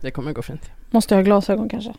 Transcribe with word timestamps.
Det 0.00 0.10
kommer 0.10 0.32
gå 0.32 0.42
fint. 0.42 0.70
Måste 0.90 1.14
jag 1.14 1.18
ha 1.18 1.24
glasögon 1.24 1.68
kanske? 1.68 1.94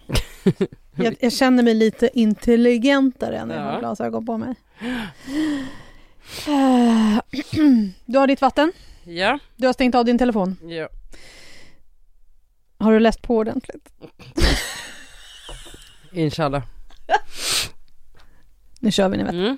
jag, 0.96 1.16
jag 1.20 1.34
känner 1.34 1.64
mig 1.64 1.74
lite 1.74 2.10
intelligentare 2.20 3.46
när 3.46 3.56
jag 3.56 3.64
har 3.64 3.74
Ja. 3.74 3.80
glasögon 3.80 4.26
på 4.26 4.38
mig. 4.38 4.56
Eh, 6.48 7.20
Du 8.06 8.18
har 8.18 8.28
ditt 8.28 8.42
vatten. 8.42 8.72
Ja, 9.04 9.40
Du 9.56 9.66
har 9.68 9.74
stängt 9.74 9.96
av 9.96 10.06
din 10.06 10.18
telefon. 10.18 10.58
ja. 10.64 10.90
Har 12.78 12.92
du 12.92 13.00
läst 13.00 13.22
på 13.22 13.38
ordentligt? 13.38 13.90
Inshallah. 16.14 16.64
Nu 18.80 18.92
kör 18.92 19.10
vi 19.10 19.18
ni 19.18 19.24
vet. 19.24 19.34
Mm. 19.34 19.58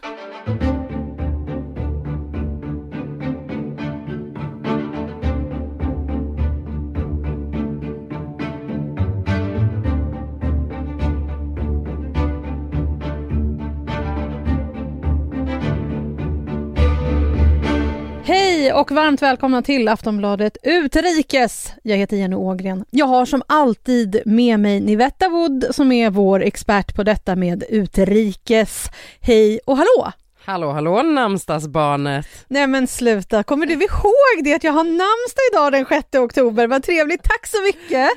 Hej 18.63 18.73
och 18.73 18.91
varmt 18.91 19.21
välkomna 19.21 19.61
till 19.61 19.87
Aftonbladet 19.87 20.57
Utrikes. 20.63 21.73
Jag 21.83 21.97
heter 21.97 22.17
Jenny 22.17 22.35
Ågren. 22.35 22.85
Jag 22.89 23.05
har 23.05 23.25
som 23.25 23.41
alltid 23.47 24.21
med 24.25 24.59
mig 24.59 24.79
Nivetta 24.79 25.29
Wood 25.29 25.65
som 25.71 25.91
är 25.91 26.09
vår 26.09 26.43
expert 26.43 26.95
på 26.95 27.03
detta 27.03 27.35
med 27.35 27.63
utrikes. 27.69 28.85
Hej 29.21 29.59
och 29.65 29.77
hallå! 29.77 30.11
Hallå 30.45 30.71
hallå 30.71 31.01
namnsdagsbarnet. 31.03 32.27
Nej 32.47 32.67
men 32.67 32.87
sluta, 32.87 33.43
kommer 33.43 33.65
du 33.65 33.73
ihåg 33.73 34.43
det 34.43 34.53
att 34.53 34.63
jag 34.63 34.71
har 34.73 34.83
namnsdag 34.83 35.43
idag 35.53 35.71
den 35.71 36.01
6 36.01 36.15
oktober? 36.17 36.67
Vad 36.67 36.83
trevligt, 36.83 37.23
tack 37.23 37.47
så 37.47 37.57
mycket! 37.61 38.09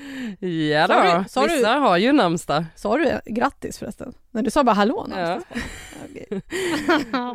Ja 0.71 0.87
Sa 0.87 0.95
då, 1.13 1.19
du- 1.19 1.25
sa 1.29 1.47
du- 1.47 1.57
vissa 1.57 1.69
har 1.71 1.97
ju 1.97 2.13
namnsdag. 2.13 2.65
Sa 2.77 2.97
du 2.99 3.21
grattis 3.27 3.79
förresten? 3.79 4.13
Nej 4.31 4.45
du 4.45 4.51
sa 4.51 4.65
bara 4.65 4.73
hallå 4.75 5.07
Ja. 5.11 5.17
namnsdag. 5.17 5.63
Okej. 6.11 6.43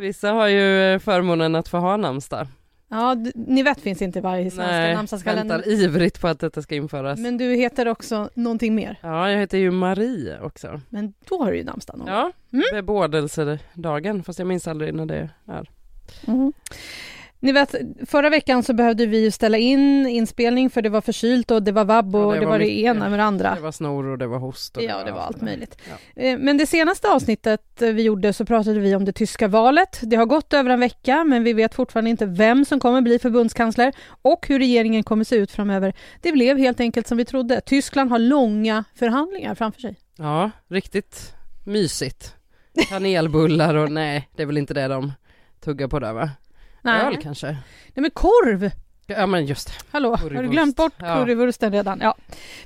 Vissa 0.00 0.30
har 0.32 0.46
ju 0.48 0.98
förmånen 0.98 1.54
att 1.54 1.68
få 1.68 1.76
ha 1.78 1.96
namnsdag. 1.96 2.46
Ja, 2.92 3.16
ni 3.34 3.62
vet 3.62 3.80
finns 3.80 4.02
inte 4.02 4.18
i 4.18 4.22
varje 4.22 4.50
svenska 4.50 4.72
Nej, 4.76 4.94
namnsdagskalender. 4.94 5.54
väntar 5.56 5.70
ivrigt 5.72 6.20
på 6.20 6.28
att 6.28 6.40
detta 6.40 6.62
ska 6.62 6.74
införas. 6.74 7.18
Men 7.18 7.38
du 7.38 7.54
heter 7.54 7.88
också 7.88 8.30
någonting 8.34 8.74
mer. 8.74 8.98
Ja, 9.02 9.30
jag 9.30 9.38
heter 9.40 9.58
ju 9.58 9.70
Marie 9.70 10.40
också. 10.40 10.80
Men 10.88 11.14
då 11.28 11.42
har 11.42 11.50
du 11.50 11.56
ju 11.58 11.64
namnsdag 11.64 11.98
någon 11.98 12.08
Ja, 12.08 12.32
Mm. 12.52 12.64
bebådelsedagen, 12.72 14.22
fast 14.22 14.38
jag 14.38 14.48
minns 14.48 14.68
aldrig 14.68 14.94
när 14.94 15.06
det 15.06 15.28
är. 15.46 15.70
Mhm. 16.26 16.52
Ni 17.42 17.52
vet, 17.52 17.74
förra 18.06 18.30
veckan 18.30 18.62
så 18.62 18.72
behövde 18.72 19.06
vi 19.06 19.30
ställa 19.30 19.58
in 19.58 20.06
inspelning 20.06 20.70
för 20.70 20.82
det 20.82 20.88
var 20.88 21.00
förkylt 21.00 21.50
och 21.50 21.62
det 21.62 21.72
var 21.72 21.84
vabb 21.84 22.16
och 22.16 22.22
Ja, 22.22 22.34
det, 22.34 22.40
det 22.40 22.46
var, 22.46 22.52
var 22.52 22.58
det 22.58 22.70
ena 22.70 23.08
med 23.08 23.18
det 23.18 23.24
andra. 23.24 23.54
Det 23.54 23.60
var 23.60 23.72
snor 23.72 24.06
och 24.06 24.18
det 24.18 24.26
var 24.26 24.38
host. 24.38 24.76
Och 24.76 24.82
Ja, 24.82 25.04
det 25.04 25.12
var 25.12 25.20
allt 25.20 25.40
möjligt. 25.40 25.78
Ja. 26.14 26.22
Eh, 26.22 26.38
Men 26.38 26.56
det 26.58 26.66
senaste 26.66 27.08
avsnittet 27.08 27.82
eh, 27.82 27.88
vi 27.88 28.02
gjorde 28.02 28.32
så 28.32 28.44
pratade 28.44 28.80
vi 28.80 28.94
om 28.96 29.04
det 29.04 29.12
tyska 29.12 29.48
valet. 29.48 30.00
Det 30.02 30.16
har 30.16 30.26
gått 30.26 30.52
över 30.52 30.70
en 30.70 30.80
vecka 30.80 31.24
men 31.24 31.44
vi 31.44 31.52
vet 31.52 31.74
fortfarande 31.74 32.10
inte 32.10 32.26
vem 32.26 32.64
som 32.64 32.80
kommer 32.80 33.00
bli 33.00 33.18
förbundskansler 33.18 33.92
och 34.22 34.46
hur 34.48 34.58
regeringen 34.58 35.02
kommer 35.02 35.24
se 35.24 35.36
ut 35.36 35.50
framöver. 35.50 35.94
Det 36.20 36.32
blev 36.32 36.58
helt 36.58 36.80
enkelt 36.80 37.06
som 37.06 37.18
vi 37.18 37.24
trodde. 37.24 37.60
Tyskland 37.60 38.10
har 38.10 38.18
långa 38.18 38.84
förhandlingar 38.94 39.54
framför 39.54 39.80
sig. 39.80 39.96
ja, 40.18 40.50
riktigt 40.68 41.34
mysigt. 41.64 42.34
Kanelbullar 42.88 43.74
och 43.74 43.90
nej, 43.92 44.28
det 44.36 44.42
är 44.42 44.46
väl 44.46 44.58
inte 44.58 44.74
det 44.74 44.88
de 44.88 45.12
tuggar 45.64 45.88
på 45.88 45.98
där 45.98 46.12
va? 46.12 46.30
Öl 46.84 47.16
kanske? 47.22 47.46
Nej 47.46 48.02
men 48.02 48.10
korv! 48.10 48.70
Ja 49.06 49.26
men 49.26 49.46
just 49.46 49.66
det. 49.66 49.72
Hallå, 49.90 50.10
har 50.10 50.16
du 50.16 50.22
Currywurst. 50.28 50.52
glömt 50.52 50.76
bort 50.76 50.92
Ja. 50.98 51.14
currywursten 51.16 51.72
redan? 51.72 51.98
Ja. 52.02 52.14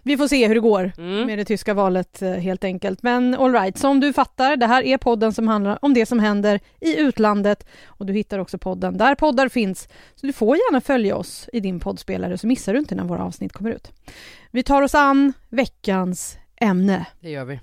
Vi 0.02 0.16
får 0.16 0.28
se 0.28 0.46
hur 0.48 0.54
det 0.54 0.60
går. 0.60 0.92
Mm. 0.98 1.26
med 1.26 1.38
det 1.38 1.44
tyska 1.44 1.74
valet 1.74 2.22
eh, 2.22 2.30
helt 2.32 2.64
enkelt. 2.64 3.02
Men 3.02 3.34
all 3.34 3.52
right, 3.52 3.78
som 3.78 4.00
du 4.00 4.12
fattar, 4.12 4.56
det 4.56 4.66
här 4.66 4.82
är 4.82 4.98
podden 4.98 5.32
som 5.32 5.48
handlar 5.48 5.78
om 5.84 5.94
det 5.94 6.06
som 6.06 6.18
händer 6.18 6.60
i 6.80 7.00
utlandet 7.00 7.66
och 7.86 8.06
du 8.06 8.12
hittar 8.12 8.38
också 8.38 8.58
podden 8.58 8.98
där 8.98 9.14
poddar 9.14 9.48
finns. 9.48 9.88
Så 10.14 10.26
du 10.26 10.32
får 10.32 10.56
gärna 10.56 10.80
följa 10.80 11.16
oss 11.16 11.48
i 11.52 11.60
din 11.60 11.80
poddspelare 11.80 12.38
så 12.38 12.46
missar 12.46 12.72
du 12.72 12.78
inte 12.78 12.94
när 12.94 13.04
våra 13.04 13.24
avsnitt 13.24 13.52
kommer 13.52 13.70
ut. 13.70 13.92
Vi 14.50 14.62
tar 14.62 14.82
oss 14.82 14.94
an 14.94 15.32
veckans 15.48 16.38
ämne. 16.60 17.06
Det 17.20 17.30
gör 17.30 17.44
vi. 17.44 17.60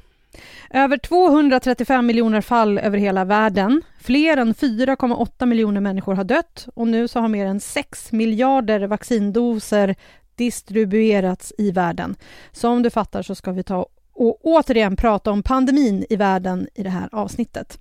Över 0.69 0.97
235 0.97 2.05
miljoner 2.05 2.41
fall 2.41 2.77
över 2.77 2.97
hela 2.97 3.25
världen. 3.25 3.81
Fler 4.01 4.37
än 4.37 4.53
4,8 4.53 5.45
miljoner 5.45 5.81
människor 5.81 6.15
har 6.15 6.23
dött 6.23 6.67
och 6.75 6.87
nu 6.87 7.07
så 7.07 7.19
har 7.19 7.27
mer 7.27 7.45
än 7.45 7.59
6 7.59 8.11
miljarder 8.11 8.87
vaccindoser 8.87 9.95
distribuerats 10.35 11.53
i 11.57 11.71
världen. 11.71 12.15
Som 12.51 12.83
du 12.83 12.89
fattar 12.89 13.21
så 13.21 13.35
ska 13.35 13.51
vi 13.51 13.63
ta 13.63 13.85
och 14.15 14.39
återigen 14.43 14.95
prata 14.95 15.31
om 15.31 15.43
pandemin 15.43 16.05
i 16.09 16.15
världen 16.15 16.67
i 16.75 16.83
det 16.83 16.89
här 16.89 17.09
avsnittet. 17.11 17.79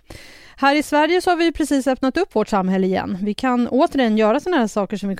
Här 0.56 0.76
i 0.76 0.82
Sverige 0.82 1.20
så 1.20 1.30
har 1.30 1.36
vi 1.36 1.52
precis 1.52 1.86
öppnat 1.86 2.16
upp 2.16 2.34
vårt 2.34 2.48
samhälle 2.48 2.86
igen. 2.86 3.19
Vi 3.22 3.34
kan 3.34 3.69
återigen 3.69 4.19
göra 4.19 4.40
sådana 4.40 4.60
här 4.60 4.66
saker 4.66 4.96
som 4.96 5.08
vi 5.08 5.16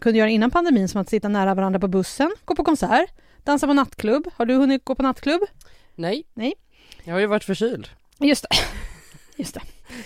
kunde 0.00 0.18
göra 0.18 0.28
innan 0.28 0.50
pandemin, 0.50 0.88
som 0.88 1.00
att 1.00 1.08
sitta 1.08 1.28
nära 1.28 1.54
varandra 1.54 1.80
på 1.80 1.88
bussen, 1.88 2.30
gå 2.44 2.54
på 2.54 2.64
konsert, 2.64 3.10
dansa 3.44 3.66
på 3.66 3.72
nattklubb. 3.72 4.28
Har 4.36 4.46
du 4.46 4.54
hunnit 4.54 4.84
gå 4.84 4.94
på 4.94 5.02
nattklubb? 5.02 5.40
Nej. 5.94 6.24
Nej. 6.34 6.54
Jag 7.08 7.14
har 7.14 7.20
ju 7.20 7.26
varit 7.26 7.44
förkyld. 7.44 7.88
Just 8.18 8.42
det. 8.50 8.56
Just 9.36 9.54
det. 9.54 9.60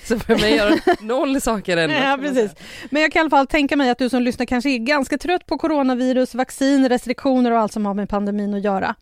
Så 0.04 0.18
för 0.18 0.36
mig 0.38 0.56
gör 0.56 0.80
noll 1.04 1.40
saker 1.40 1.76
ännu. 1.76 1.94
Ja, 1.94 2.18
precis. 2.20 2.50
Men 2.90 3.02
jag 3.02 3.12
kan 3.12 3.20
i 3.20 3.22
alla 3.22 3.30
fall 3.30 3.46
tänka 3.46 3.76
mig 3.76 3.90
att 3.90 3.98
du 3.98 4.08
som 4.08 4.22
lyssnar 4.22 4.46
kanske 4.46 4.70
är 4.70 4.78
ganska 4.78 5.18
trött 5.18 5.46
på 5.46 5.58
coronavirus, 5.58 6.34
vaccin, 6.34 6.88
restriktioner 6.88 7.50
och 7.50 7.58
allt 7.58 7.72
som 7.72 7.86
har 7.86 7.94
med 7.94 8.08
pandemin 8.08 8.54
att 8.54 8.64
göra. 8.64 8.94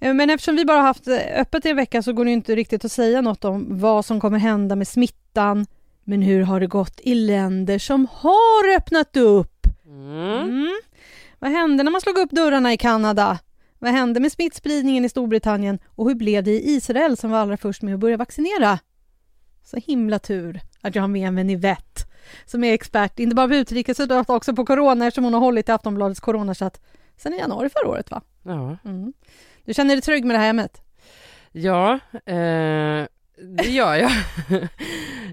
Eh, 0.00 0.14
Men 0.14 0.30
eftersom 0.30 0.56
vi 0.56 0.64
bara 0.64 0.80
haft 0.80 1.08
eh, 1.08 1.16
öppet 1.40 1.66
i 1.66 1.70
en 1.70 1.76
vecka 1.76 2.02
så 2.02 2.12
går 2.12 2.24
det 2.24 2.30
inte 2.30 2.54
riktigt 2.56 2.84
att 2.84 2.92
säga 2.92 3.20
något 3.20 3.44
om 3.44 3.66
vad 3.68 4.04
som 4.04 4.20
kommer 4.20 4.38
hända 4.38 4.76
med 4.76 4.88
smittan. 4.88 5.66
Men 6.04 6.22
hur 6.22 6.42
har 6.42 6.60
det 6.60 6.66
gått 6.66 7.00
i 7.00 7.14
länder 7.14 7.78
som 7.78 8.06
har 8.12 8.76
öppnat 8.76 9.16
upp? 9.16 9.66
Mm. 9.86 10.40
Mm. 10.42 10.80
Vad 11.38 11.50
hände 11.50 11.82
när 11.84 11.90
man 11.90 12.00
slog 12.00 12.18
upp 12.18 12.30
dörrarna 12.30 12.72
i 12.72 12.76
Kanada? 12.76 13.38
Vad 13.78 13.90
hände 13.90 14.20
med 14.20 14.32
smittspridningen 14.32 15.04
i 15.04 15.08
Storbritannien? 15.08 15.78
Och 15.86 16.08
hur 16.08 16.14
blev 16.14 16.44
det 16.44 16.50
i 16.50 16.70
Israel 16.70 17.16
som 17.16 17.30
var 17.30 17.38
allra 17.38 17.56
först 17.56 17.82
med 17.82 17.94
att 17.94 18.00
börja 18.00 18.16
vaccinera? 18.16 18.78
Så 19.64 19.76
himla 19.76 20.18
tur 20.18 20.60
att 20.80 20.94
jag 20.94 21.02
har 21.02 21.08
med 21.08 21.32
mig 21.32 21.44
Nivette 21.44 22.02
som 22.44 22.64
är 22.64 22.74
expert, 22.74 23.18
inte 23.18 23.34
bara 23.34 23.48
på 23.48 23.54
utrikes 23.54 24.00
utan 24.00 24.24
också 24.28 24.54
på 24.54 24.66
corona 24.66 25.06
eftersom 25.06 25.24
hon 25.24 25.34
har 25.34 25.40
hållit 25.40 25.68
i 25.68 25.72
Aftonbladets 25.72 26.20
coronachatt 26.20 26.80
sedan 27.16 27.34
i 27.34 27.38
januari 27.38 27.68
förra 27.68 27.90
året 27.90 28.10
va? 28.10 28.22
Ja. 28.42 28.76
Mm. 28.84 29.12
Du 29.64 29.74
känner 29.74 29.94
dig 29.94 30.02
trygg 30.02 30.24
med 30.24 30.34
det 30.34 30.38
här 30.38 30.46
hemmet? 30.46 30.82
Ja, 31.52 31.98
eh, 32.12 33.06
det 33.40 33.68
gör 33.68 33.94
jag. 33.94 34.10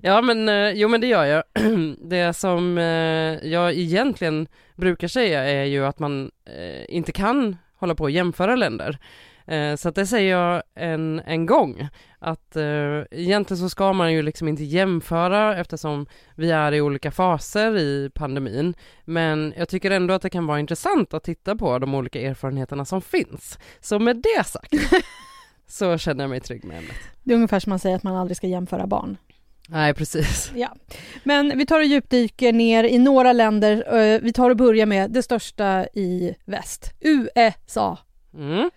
ja, 0.02 0.22
men 0.22 0.50
eh, 0.50 0.70
jo, 0.70 0.88
men 0.88 1.02
det 1.02 1.08
gör 1.08 1.26
jag. 1.26 1.44
det 2.10 2.34
som 2.34 2.78
eh, 2.78 3.48
jag 3.50 3.74
egentligen 3.74 4.48
brukar 4.76 5.08
säga 5.08 5.44
är 5.44 5.64
ju 5.64 5.86
att 5.86 6.00
man 6.00 6.32
eh, 6.46 6.96
inte 6.96 7.12
kan 7.12 7.58
hålla 7.76 7.96
på 7.96 8.04
och 8.04 8.12
jämföra 8.12 8.56
länder. 8.56 9.00
Eh, 9.48 9.76
så 9.76 9.90
att 9.90 9.96
det 9.96 10.06
säger 10.06 10.32
jag 10.32 10.64
en, 10.76 11.22
en 11.26 11.46
gång, 11.46 11.88
att 12.20 12.56
eh, 12.56 13.02
egentligen 13.12 13.58
så 13.58 13.70
ska 13.70 13.94
man 13.94 14.14
ju 14.14 14.22
liksom 14.22 14.48
inte 14.48 14.64
jämföra 14.64 15.58
eftersom 15.58 16.06
vi 16.36 16.52
är 16.52 16.72
i 16.72 16.82
olika 16.82 17.12
faser 17.12 17.78
i 17.78 18.10
pandemin. 18.14 18.74
Men 19.06 19.54
jag 19.58 19.70
tycker 19.70 19.92
ändå 19.92 20.14
att 20.14 20.22
det 20.22 20.30
kan 20.30 20.48
vara 20.48 20.60
intressant 20.60 21.14
att 21.14 21.24
titta 21.24 21.56
på 21.56 21.80
de 21.80 21.96
olika 21.96 22.22
erfarenheterna 22.22 22.86
som 22.86 23.02
finns. 23.02 23.60
Så 23.80 24.00
med 24.00 24.16
det 24.16 24.44
sagt 24.44 24.74
så 25.68 25.98
känner 25.98 26.24
jag 26.24 26.30
mig 26.30 26.40
trygg 26.40 26.64
med 26.64 26.78
ämnet. 26.78 26.96
Det 27.24 27.34
är 27.34 27.36
ungefär 27.36 27.60
som 27.60 27.70
man 27.70 27.80
säger 27.80 27.96
att 27.96 28.04
man 28.04 28.16
aldrig 28.16 28.38
ska 28.38 28.48
jämföra 28.48 28.88
barn. 28.88 29.18
Nej, 29.70 29.94
precis. 29.94 30.52
Ja. 30.56 30.76
Men 31.24 31.58
vi 31.58 31.66
tar 31.66 31.80
och 31.80 31.86
djupdyker 31.86 32.54
ner 32.54 32.84
i 32.84 32.98
några 32.98 33.34
länder. 33.34 33.98
Eh, 33.98 34.22
Vi 34.22 34.34
tar 34.34 34.50
och 34.50 34.58
börjar 34.58 34.86
med 34.86 35.12
det 35.12 35.24
största 35.24 35.86
i 35.94 36.36
väst, 36.46 36.94
USA. 37.00 37.98
Mm. 38.34 38.70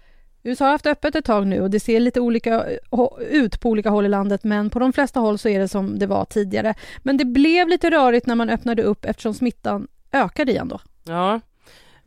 USA 0.43 0.65
har 0.65 0.73
haft 0.73 0.87
öppet 0.87 1.15
ett 1.15 1.25
tag 1.25 1.47
nu 1.47 1.61
och 1.61 1.71
det 1.71 1.81
ser 1.81 2.01
lite 2.01 2.21
olika 2.21 2.71
eh, 2.71 3.09
ut 3.31 3.61
på 3.61 3.69
olika 3.69 3.91
håll 3.91 4.07
i 4.07 4.09
landet 4.09 4.45
men 4.45 4.71
på 4.71 4.79
de 4.79 4.93
flesta 4.93 5.21
håll 5.21 5.39
så 5.39 5.49
är 5.49 5.59
det 5.59 5.69
som 5.69 5.99
det 5.99 6.07
var 6.07 6.25
tidigare. 6.25 6.75
Men 7.03 7.17
det 7.17 7.25
blev 7.25 7.69
lite 7.69 7.91
rörigt 7.91 8.27
när 8.27 8.35
man 8.35 8.51
öppnade 8.51 8.83
upp 8.83 9.05
eftersom 9.05 9.35
smittan 9.35 9.89
ökade 10.13 10.53
igen 10.53 10.69
då. 10.69 10.81
Ja, 11.05 11.41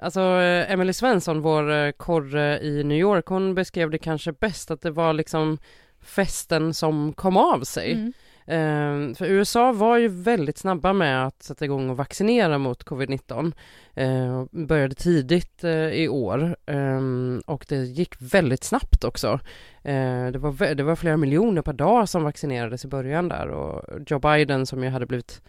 Alltså 0.04 0.20
eh, 0.22 0.72
Emily 0.72 0.94
Svensson, 0.94 1.42
vår 1.42 1.92
korre 1.92 2.60
i 2.60 2.84
New 2.84 2.98
York, 2.98 3.26
hon 3.26 3.56
beskrev 3.56 3.90
det 3.90 3.98
kanske 3.98 4.32
bäst 4.32 4.72
att 4.72 4.82
det 4.82 4.92
var 4.92 5.14
liksom 5.14 5.58
festen 6.02 6.74
som 6.74 7.14
kom 7.14 7.38
av 7.38 7.62
sig. 7.64 7.92
Mm. 7.92 8.14
Eh, 8.52 9.16
för 9.16 9.26
USA 9.26 9.72
var 9.72 9.98
ju 9.98 10.08
väldigt 10.08 10.58
snabba 10.58 10.94
med 10.94 11.28
att 11.28 11.44
sätta 11.44 11.66
igång 11.66 11.90
och 11.90 11.98
vaccinera 11.98 12.58
mot 12.58 12.86
covid-19. 12.86 13.54
Eh, 13.94 14.46
började 14.52 14.96
tidigt 14.96 15.64
eh, 15.64 15.72
i 15.72 16.08
år 16.10 16.56
eh, 16.66 17.02
och 17.46 17.66
det 17.70 17.76
gick 17.76 18.16
väldigt 18.20 18.64
snabbt 18.64 19.04
också. 19.04 19.40
Eh, 19.84 20.28
det, 20.28 20.38
var, 20.38 20.76
det 20.76 20.84
var 20.84 20.96
flera 20.96 21.18
miljoner 21.18 21.62
per 21.62 21.74
dag 21.74 22.10
som 22.10 22.24
vaccinerades 22.24 22.86
i 22.86 22.88
början 22.88 23.30
där 23.30 23.48
och 23.48 24.00
Joe 24.08 24.20
Biden 24.20 24.66
som 24.66 24.84
ju 24.84 24.90
hade 24.90 25.06
blivit 25.06 25.42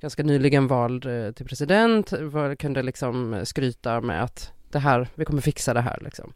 ganska 0.00 0.22
nyligen 0.22 0.66
vald 0.66 1.06
eh, 1.06 1.32
till 1.32 1.46
president 1.46 2.12
var, 2.12 2.54
kunde 2.54 2.82
liksom 2.82 3.40
skryta 3.44 4.00
med 4.00 4.22
att 4.22 4.52
det 4.70 4.78
här, 4.78 5.08
vi 5.14 5.24
kommer 5.24 5.42
fixa 5.42 5.74
det 5.74 5.80
här 5.80 5.98
liksom. 6.00 6.32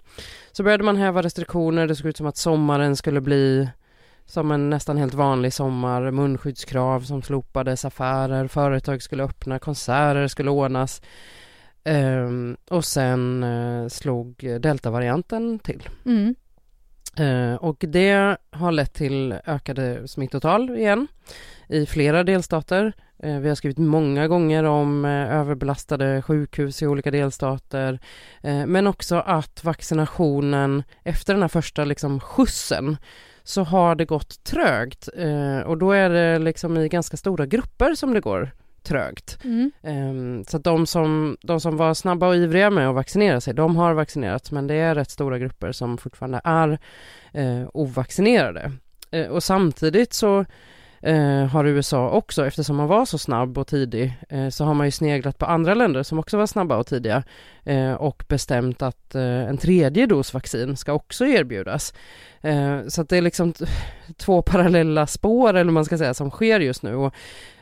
Så 0.53 0.63
började 0.63 0.85
man 0.85 0.97
häva 0.97 1.23
restriktioner, 1.23 1.87
det 1.87 1.97
såg 1.97 2.07
ut 2.07 2.17
som 2.17 2.27
att 2.27 2.37
sommaren 2.37 2.97
skulle 2.97 3.21
bli 3.21 3.69
som 4.31 4.51
en 4.51 4.71
nästan 4.71 4.97
helt 4.97 5.15
vanlig 5.15 5.53
sommar, 5.53 6.11
munskyddskrav 6.11 7.01
som 7.01 7.23
slopades, 7.23 7.85
affärer, 7.85 8.47
företag 8.47 9.03
skulle 9.03 9.25
öppna, 9.25 9.59
konserter 9.59 10.29
skulle 10.29 10.51
ordnas. 10.51 11.03
Ehm, 11.85 12.57
och 12.71 12.85
sen 12.85 13.43
eh, 13.43 13.89
slog 13.89 14.35
deltavarianten 14.61 15.59
till. 15.59 15.89
Mm. 16.07 16.35
Eh, 17.17 17.55
och 17.55 17.85
det 17.89 18.37
har 18.51 18.73
lett 18.73 18.95
till 18.95 19.33
ökade 19.47 20.09
smittotal 20.09 20.71
igen 20.71 21.07
i 21.69 21.87
flera 21.87 22.25
delstater. 22.25 22.93
Eh, 23.19 23.39
vi 23.39 23.49
har 23.49 23.57
skrivit 23.57 23.79
många 23.79 24.29
gånger 24.29 24.65
om 24.65 25.05
överbelastade 25.05 26.23
sjukhus 26.23 26.83
i 26.83 26.87
olika 26.87 27.11
delstater, 27.11 27.99
men 28.67 28.87
också 28.87 29.17
att 29.17 29.65
vaccinationen 29.65 30.83
efter 31.05 31.35
den 31.35 31.43
här 31.43 31.49
första 31.49 31.85
liksom 31.85 32.21
skjutsen 32.21 32.97
så 33.45 33.63
har 33.63 33.95
det 33.95 34.05
gått 34.05 34.45
trögt 34.45 35.09
eh, 35.17 35.61
och 35.61 35.79
då 35.79 35.93
är 35.93 36.11
det 36.11 36.39
liksom 36.39 36.77
i 36.77 36.89
ganska 36.89 37.17
stora 37.17 37.47
grupper 37.47 37.95
som 37.95 38.15
det 38.15 38.21
går 38.21 38.51
trögt. 38.83 39.39
Mm. 39.45 39.71
Ehm, 39.83 40.45
Så 40.45 40.59
de 40.59 40.87
som, 40.87 41.37
de 41.43 41.61
som 41.61 41.77
var 41.77 41.95
snabba 41.95 42.29
och 42.29 42.37
ivriga 42.37 42.71
med 42.71 42.89
att 42.89 42.95
vaccinera 42.95 43.41
sig, 43.41 43.55
de 43.55 43.77
har 43.77 43.95
vaccinerats 43.95 44.53
men 44.53 44.67
det 44.67 44.75
är 44.75 44.95
rätt 44.95 45.11
stora 45.11 45.39
grupper 45.39 45.73
som 45.73 45.99
fortfarande 45.99 46.41
är 46.45 46.79
eh, 47.33 47.69
ovaccinerade. 47.75 48.73
Eh, 49.11 49.27
och 49.27 49.43
samtidigt 49.43 50.13
så 50.13 50.45
eh, 51.03 51.47
har 51.47 51.65
USA 51.65 52.11
också, 52.11 52.47
eftersom 52.47 52.77
man 52.77 52.89
var 52.89 53.05
så 53.05 53.19
snabb 53.19 53.59
och 53.59 53.67
tidig, 53.67 54.13
eh, 54.29 54.49
så 54.49 54.65
har 54.65 54.75
man 54.75 54.87
ju 54.87 54.91
sneglat 54.91 55.39
på 55.39 55.47
andra 55.47 55.75
länder 55.75 56.03
som 56.03 56.19
också 56.19 56.37
var 56.37 56.47
snabba 56.47 56.77
och 56.77 56.87
tidiga 56.87 57.23
eh, 57.65 57.93
och 57.93 58.25
bestämt 58.29 58.83
att 58.83 59.15
eh, 59.15 59.23
en 59.23 59.59
tredje 59.59 60.07
dos 60.07 60.35
vaccin 60.35 60.77
ska 60.77 60.93
också 60.93 61.27
erbjudas. 61.27 61.95
Eh, 62.41 62.79
så 62.89 63.03
att 63.03 63.09
det 63.09 63.17
är 63.17 63.23
liksom 63.23 63.55
två 64.17 64.43
parallella 64.43 65.07
spår 65.07 65.49
eller 65.49 65.65
vad 65.65 65.73
man 65.73 65.85
ska 65.85 65.99
säga 65.99 66.15
som 66.15 66.31
sker 66.31 66.61
just 66.61 66.83
nu. 66.83 66.95
Och, 66.95 67.15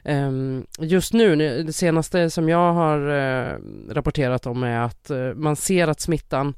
ehm, 0.05 0.67
just 0.79 1.13
nu, 1.13 1.37
det 1.63 1.73
senaste 1.73 2.31
som 2.31 2.49
jag 2.49 2.73
har 2.73 3.09
eh, 3.09 3.59
rapporterat 3.91 4.47
om 4.47 4.63
är 4.63 4.81
att 4.81 5.11
eh, 5.11 5.35
man 5.35 5.57
ser 5.57 5.89
att 5.89 6.01
smittan 6.01 6.55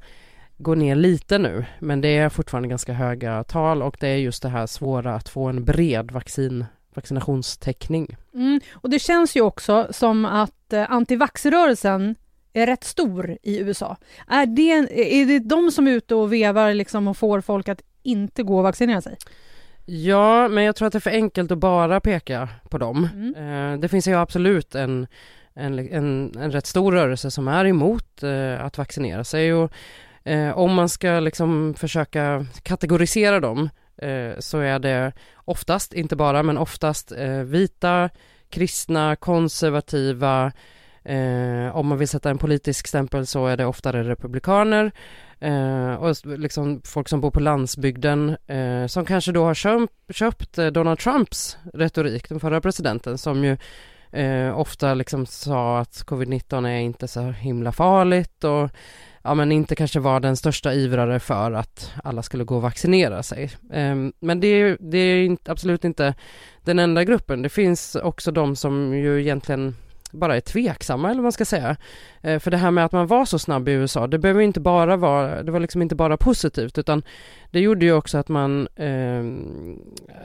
går 0.61 0.75
ner 0.75 0.95
lite 0.95 1.37
nu, 1.37 1.65
men 1.79 2.01
det 2.01 2.17
är 2.17 2.29
fortfarande 2.29 2.69
ganska 2.69 2.93
höga 2.93 3.43
tal 3.43 3.81
och 3.81 3.97
det 3.99 4.07
är 4.07 4.17
just 4.17 4.43
det 4.43 4.49
här 4.49 4.67
svåra 4.67 5.15
att 5.15 5.29
få 5.29 5.45
en 5.45 5.65
bred 5.65 6.11
vaccin, 6.11 6.65
vaccinationstäckning. 6.93 8.17
Mm. 8.33 8.59
Och 8.73 8.89
det 8.89 8.99
känns 8.99 9.35
ju 9.35 9.41
också 9.41 9.87
som 9.89 10.25
att 10.25 10.73
eh, 10.73 10.91
antivaxrörelsen 10.91 12.15
är 12.53 12.65
rätt 12.65 12.83
stor 12.83 13.37
i 13.43 13.59
USA. 13.59 13.97
Är 14.27 14.45
det, 14.45 14.71
är 15.21 15.25
det 15.25 15.39
de 15.39 15.71
som 15.71 15.87
är 15.87 15.91
ute 15.91 16.15
och 16.15 16.33
vevar 16.33 16.73
liksom 16.73 17.07
och 17.07 17.17
får 17.17 17.41
folk 17.41 17.69
att 17.69 17.81
inte 18.03 18.43
gå 18.43 18.57
och 18.57 18.63
vaccinera 18.63 19.01
sig? 19.01 19.17
Ja, 19.85 20.47
men 20.47 20.63
jag 20.63 20.75
tror 20.75 20.87
att 20.87 20.93
det 20.93 20.97
är 20.97 20.99
för 20.99 21.11
enkelt 21.11 21.51
att 21.51 21.57
bara 21.57 21.99
peka 21.99 22.49
på 22.69 22.77
dem. 22.77 23.09
Mm. 23.13 23.73
Eh, 23.73 23.79
det 23.79 23.89
finns 23.89 24.07
ju 24.07 24.15
absolut 24.15 24.75
en, 24.75 25.07
en, 25.53 25.79
en, 25.79 26.37
en 26.37 26.51
rätt 26.51 26.65
stor 26.65 26.91
rörelse 26.91 27.31
som 27.31 27.47
är 27.47 27.65
emot 27.65 28.23
eh, 28.23 28.65
att 28.65 28.77
vaccinera 28.77 29.23
sig 29.23 29.53
och 29.53 29.71
eh, 30.23 30.57
om 30.57 30.73
man 30.73 30.89
ska 30.89 31.19
liksom 31.19 31.73
försöka 31.77 32.45
kategorisera 32.63 33.39
dem 33.39 33.69
eh, 33.97 34.31
så 34.39 34.59
är 34.59 34.79
det 34.79 35.13
oftast, 35.35 35.93
inte 35.93 36.15
bara, 36.15 36.43
men 36.43 36.57
oftast 36.57 37.11
eh, 37.11 37.39
vita, 37.39 38.09
kristna, 38.49 39.15
konservativa, 39.15 40.51
eh, 41.03 41.75
om 41.75 41.87
man 41.87 41.97
vill 41.97 42.07
sätta 42.07 42.29
en 42.29 42.37
politisk 42.37 42.87
stämpel 42.87 43.27
så 43.27 43.47
är 43.47 43.57
det 43.57 43.65
oftare 43.65 44.03
republikaner 44.03 44.91
eh, 45.39 45.93
och 45.93 46.15
liksom 46.25 46.81
folk 46.85 47.09
som 47.09 47.21
bor 47.21 47.31
på 47.31 47.39
landsbygden 47.39 48.37
eh, 48.47 48.87
som 48.87 49.05
kanske 49.05 49.31
då 49.31 49.43
har 49.43 49.53
köpt, 49.53 49.93
köpt 50.09 50.55
Donald 50.71 50.99
Trumps 50.99 51.57
retorik, 51.73 52.29
den 52.29 52.39
förra 52.39 52.61
presidenten 52.61 53.17
som 53.17 53.43
ju 53.43 53.57
eh, 54.11 54.59
ofta 54.59 54.93
liksom 54.93 55.25
sa 55.25 55.79
att 55.79 56.03
covid-19 56.07 56.67
är 56.67 56.79
inte 56.79 57.07
så 57.07 57.21
himla 57.21 57.71
farligt 57.71 58.43
och 58.43 58.69
ja 59.23 59.33
men 59.33 59.51
inte 59.51 59.75
kanske 59.75 59.99
var 59.99 60.19
den 60.19 60.37
största 60.37 60.73
ivrare 60.73 61.19
för 61.19 61.51
att 61.51 61.91
alla 62.03 62.23
skulle 62.23 62.43
gå 62.43 62.55
och 62.55 62.61
vaccinera 62.61 63.23
sig. 63.23 63.43
Eh, 63.73 63.95
men 64.19 64.39
det 64.39 64.47
är, 64.47 64.77
det 64.79 64.97
är 64.97 65.23
inte, 65.25 65.51
absolut 65.51 65.83
inte 65.83 66.13
den 66.63 66.79
enda 66.79 67.03
gruppen. 67.03 67.41
Det 67.41 67.49
finns 67.49 67.95
också 67.95 68.31
de 68.31 68.55
som 68.55 68.93
ju 68.93 69.21
egentligen 69.21 69.75
bara 70.11 70.35
är 70.35 70.41
tveksamma 70.41 71.07
eller 71.07 71.21
vad 71.21 71.23
man 71.23 71.31
ska 71.31 71.45
säga. 71.45 71.75
Eh, 72.21 72.39
för 72.39 72.51
det 72.51 72.57
här 72.57 72.71
med 72.71 72.85
att 72.85 72.91
man 72.91 73.07
var 73.07 73.25
så 73.25 73.39
snabb 73.39 73.69
i 73.69 73.71
USA, 73.71 74.07
det 74.07 74.19
behöver 74.19 74.41
inte 74.41 74.59
bara 74.59 74.97
vara, 74.97 75.43
det 75.43 75.51
var 75.51 75.59
liksom 75.59 75.81
inte 75.81 75.95
bara 75.95 76.17
positivt 76.17 76.77
utan 76.77 77.03
det 77.51 77.59
gjorde 77.59 77.85
ju 77.85 77.93
också 77.93 78.17
att 78.17 78.29
man, 78.29 78.67
eh, 78.75 79.23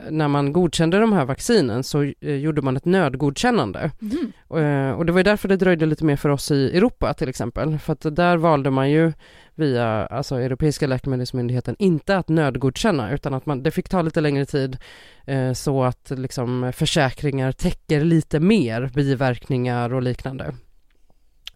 när 0.09 0.27
man 0.27 0.53
godkände 0.53 0.99
de 0.99 1.13
här 1.13 1.25
vaccinen 1.25 1.83
så 1.83 2.03
eh, 2.03 2.35
gjorde 2.35 2.61
man 2.61 2.77
ett 2.77 2.85
nödgodkännande. 2.85 3.91
Mm. 4.01 4.89
Eh, 4.89 4.97
och 4.97 5.05
det 5.05 5.11
var 5.11 5.19
ju 5.19 5.23
därför 5.23 5.47
det 5.47 5.57
dröjde 5.57 5.85
lite 5.85 6.05
mer 6.05 6.15
för 6.15 6.29
oss 6.29 6.51
i 6.51 6.77
Europa 6.77 7.13
till 7.13 7.29
exempel, 7.29 7.79
för 7.79 7.93
att 7.93 8.15
där 8.15 8.37
valde 8.37 8.69
man 8.69 8.91
ju 8.91 9.13
via 9.57 10.05
alltså 10.05 10.35
Europeiska 10.35 10.87
läkemedelsmyndigheten 10.87 11.75
inte 11.79 12.17
att 12.17 12.29
nödgodkänna 12.29 13.11
utan 13.11 13.33
att 13.33 13.45
man, 13.45 13.63
det 13.63 13.71
fick 13.71 13.89
ta 13.89 14.01
lite 14.01 14.21
längre 14.21 14.45
tid 14.45 14.77
eh, 15.25 15.53
så 15.53 15.83
att 15.83 16.11
liksom 16.15 16.71
försäkringar 16.75 17.51
täcker 17.51 18.01
lite 18.01 18.39
mer 18.39 18.91
biverkningar 18.93 19.93
och 19.93 20.01
liknande. 20.01 20.53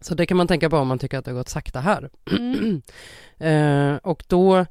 Så 0.02 0.16
det 0.16 0.26
kan 0.26 0.38
man 0.38 0.48
tänka 0.48 0.70
på 0.70 0.78
om 0.78 0.88
man 0.88 1.00
tycker 1.00 1.18
att 1.18 1.26
det 1.26 1.32
har 1.32 1.38
gått 1.38 1.50
sakta 1.50 1.80
här. 1.80 2.10
Mm. 2.32 2.82
Eh, 3.42 3.96
och 3.96 4.24
då, 4.28 4.66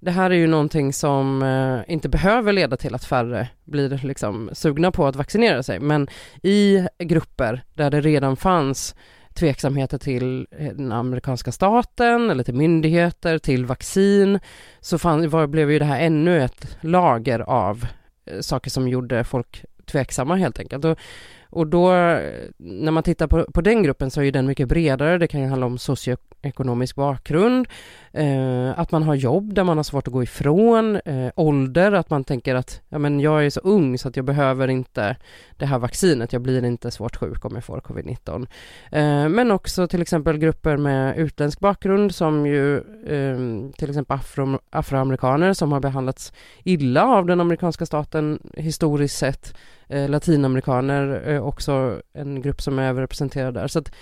det 0.00 0.10
här 0.10 0.30
är 0.30 0.34
ju 0.34 0.46
någonting 0.46 0.92
som 0.92 1.42
eh, 1.42 1.92
inte 1.92 2.08
behöver 2.08 2.52
leda 2.52 2.76
till 2.76 2.94
att 2.94 3.04
färre 3.04 3.48
blir 3.64 4.00
liksom 4.06 4.50
sugna 4.52 4.92
på 4.92 5.06
att 5.06 5.16
vaccinera 5.16 5.62
sig, 5.62 5.80
men 5.80 6.08
i 6.42 6.86
grupper 6.98 7.64
där 7.74 7.90
det 7.90 8.00
redan 8.00 8.36
fanns 8.36 8.94
tveksamheter 9.34 9.98
till 9.98 10.46
eh, 10.58 10.72
den 10.72 10.92
amerikanska 10.92 11.52
staten 11.52 12.30
eller 12.30 12.44
till 12.44 12.54
myndigheter, 12.54 13.38
till 13.38 13.66
vaccin, 13.66 14.40
så 14.80 14.98
fann, 14.98 15.30
var, 15.30 15.46
blev 15.46 15.70
ju 15.70 15.78
det 15.78 15.84
här 15.84 16.00
ännu 16.00 16.44
ett 16.44 16.76
lager 16.80 17.40
av 17.40 17.86
eh, 18.26 18.40
saker 18.40 18.70
som 18.70 18.88
gjorde 18.88 19.24
folk 19.24 19.64
tveksamma 19.86 20.36
helt 20.36 20.58
enkelt. 20.58 20.84
Och, 20.84 20.98
och 21.54 21.66
då, 21.66 21.88
när 22.56 22.90
man 22.90 23.02
tittar 23.02 23.26
på, 23.26 23.46
på 23.54 23.60
den 23.60 23.82
gruppen 23.82 24.10
så 24.10 24.20
är 24.20 24.24
ju 24.24 24.30
den 24.30 24.46
mycket 24.46 24.68
bredare. 24.68 25.18
Det 25.18 25.28
kan 25.28 25.40
ju 25.40 25.46
handla 25.46 25.66
om 25.66 25.78
socioekonomisk 25.78 26.96
bakgrund, 26.96 27.68
eh, 28.12 28.78
att 28.78 28.92
man 28.92 29.02
har 29.02 29.14
jobb 29.14 29.54
där 29.54 29.64
man 29.64 29.76
har 29.76 29.84
svårt 29.84 30.06
att 30.06 30.12
gå 30.12 30.22
ifrån, 30.22 30.96
eh, 30.96 31.30
ålder, 31.36 31.92
att 31.92 32.10
man 32.10 32.24
tänker 32.24 32.54
att 32.54 32.80
ja, 32.88 32.98
men 32.98 33.20
jag 33.20 33.46
är 33.46 33.50
så 33.50 33.60
ung 33.60 33.98
så 33.98 34.08
att 34.08 34.16
jag 34.16 34.24
behöver 34.24 34.68
inte 34.68 35.16
det 35.56 35.66
här 35.66 35.78
vaccinet, 35.78 36.32
jag 36.32 36.42
blir 36.42 36.64
inte 36.64 36.90
svårt 36.90 37.16
sjuk 37.16 37.44
om 37.44 37.54
jag 37.54 37.64
får 37.64 37.80
covid-19. 37.80 38.46
Eh, 38.92 39.28
men 39.28 39.50
också 39.50 39.88
till 39.88 40.02
exempel 40.02 40.38
grupper 40.38 40.76
med 40.76 41.18
utländsk 41.18 41.60
bakgrund 41.60 42.14
som 42.14 42.46
ju 42.46 42.76
eh, 43.06 43.70
till 43.78 43.90
exempel 43.90 44.16
afro, 44.16 44.58
afroamerikaner 44.70 45.52
som 45.52 45.72
har 45.72 45.80
behandlats 45.80 46.32
illa 46.64 47.04
av 47.04 47.26
den 47.26 47.40
amerikanska 47.40 47.86
staten 47.86 48.38
historiskt 48.56 49.18
sett. 49.18 49.54
Eh, 49.88 50.08
latinamerikaner 50.08 51.06
är 51.06 51.40
också 51.40 52.00
en 52.12 52.42
grupp 52.42 52.62
som 52.62 52.78
är 52.78 52.88
överrepresenterad 52.88 53.54
där. 53.54 53.68
Så 53.68 53.78
att 53.78 53.92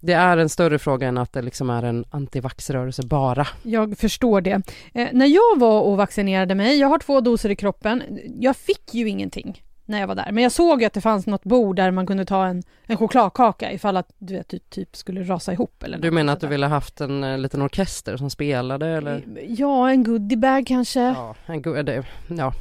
det 0.00 0.12
är 0.12 0.36
en 0.36 0.48
större 0.48 0.78
fråga 0.78 1.08
än 1.08 1.18
att 1.18 1.32
det 1.32 1.42
liksom 1.42 1.70
är 1.70 1.82
en 1.82 2.04
antivaxrörelse 2.10 3.02
bara. 3.06 3.46
Jag 3.62 3.98
förstår 3.98 4.40
det. 4.40 4.62
Eh, 4.94 5.08
när 5.12 5.26
jag 5.26 5.58
var 5.58 5.80
och 5.80 5.96
vaccinerade 5.96 6.54
mig, 6.54 6.78
jag 6.78 6.88
har 6.88 6.98
två 6.98 7.20
doser 7.20 7.50
i 7.50 7.56
kroppen, 7.56 8.02
jag 8.40 8.56
fick 8.56 8.94
ju 8.94 9.08
ingenting 9.08 9.62
när 9.86 10.00
jag 10.00 10.06
var 10.06 10.14
där. 10.14 10.32
Men 10.32 10.42
jag 10.42 10.52
såg 10.52 10.80
ju 10.80 10.86
att 10.86 10.92
det 10.92 11.00
fanns 11.00 11.26
något 11.26 11.42
bord 11.44 11.76
där 11.76 11.90
man 11.90 12.06
kunde 12.06 12.24
ta 12.24 12.46
en, 12.46 12.62
en 12.86 12.96
chokladkaka 12.96 13.72
ifall 13.72 13.96
att 13.96 14.08
du 14.18 14.34
vet, 14.34 14.48
du 14.48 14.58
typ 14.58 14.96
skulle 14.96 15.22
rasa 15.22 15.52
ihop 15.52 15.82
eller 15.82 15.98
Du 15.98 16.10
menar 16.10 16.32
att 16.32 16.40
du 16.40 16.46
ville 16.46 16.66
haft 16.66 17.00
en 17.00 17.24
eh, 17.24 17.38
liten 17.38 17.62
orkester 17.62 18.16
som 18.16 18.30
spelade 18.30 18.86
eller? 18.86 19.24
Ja, 19.48 19.90
en 19.90 20.04
goodiebag 20.04 20.66
kanske. 20.66 21.00
Ja, 21.00 21.34
en 21.46 21.62
go- 21.62 21.82
det, 21.82 22.04
ja. 22.28 22.52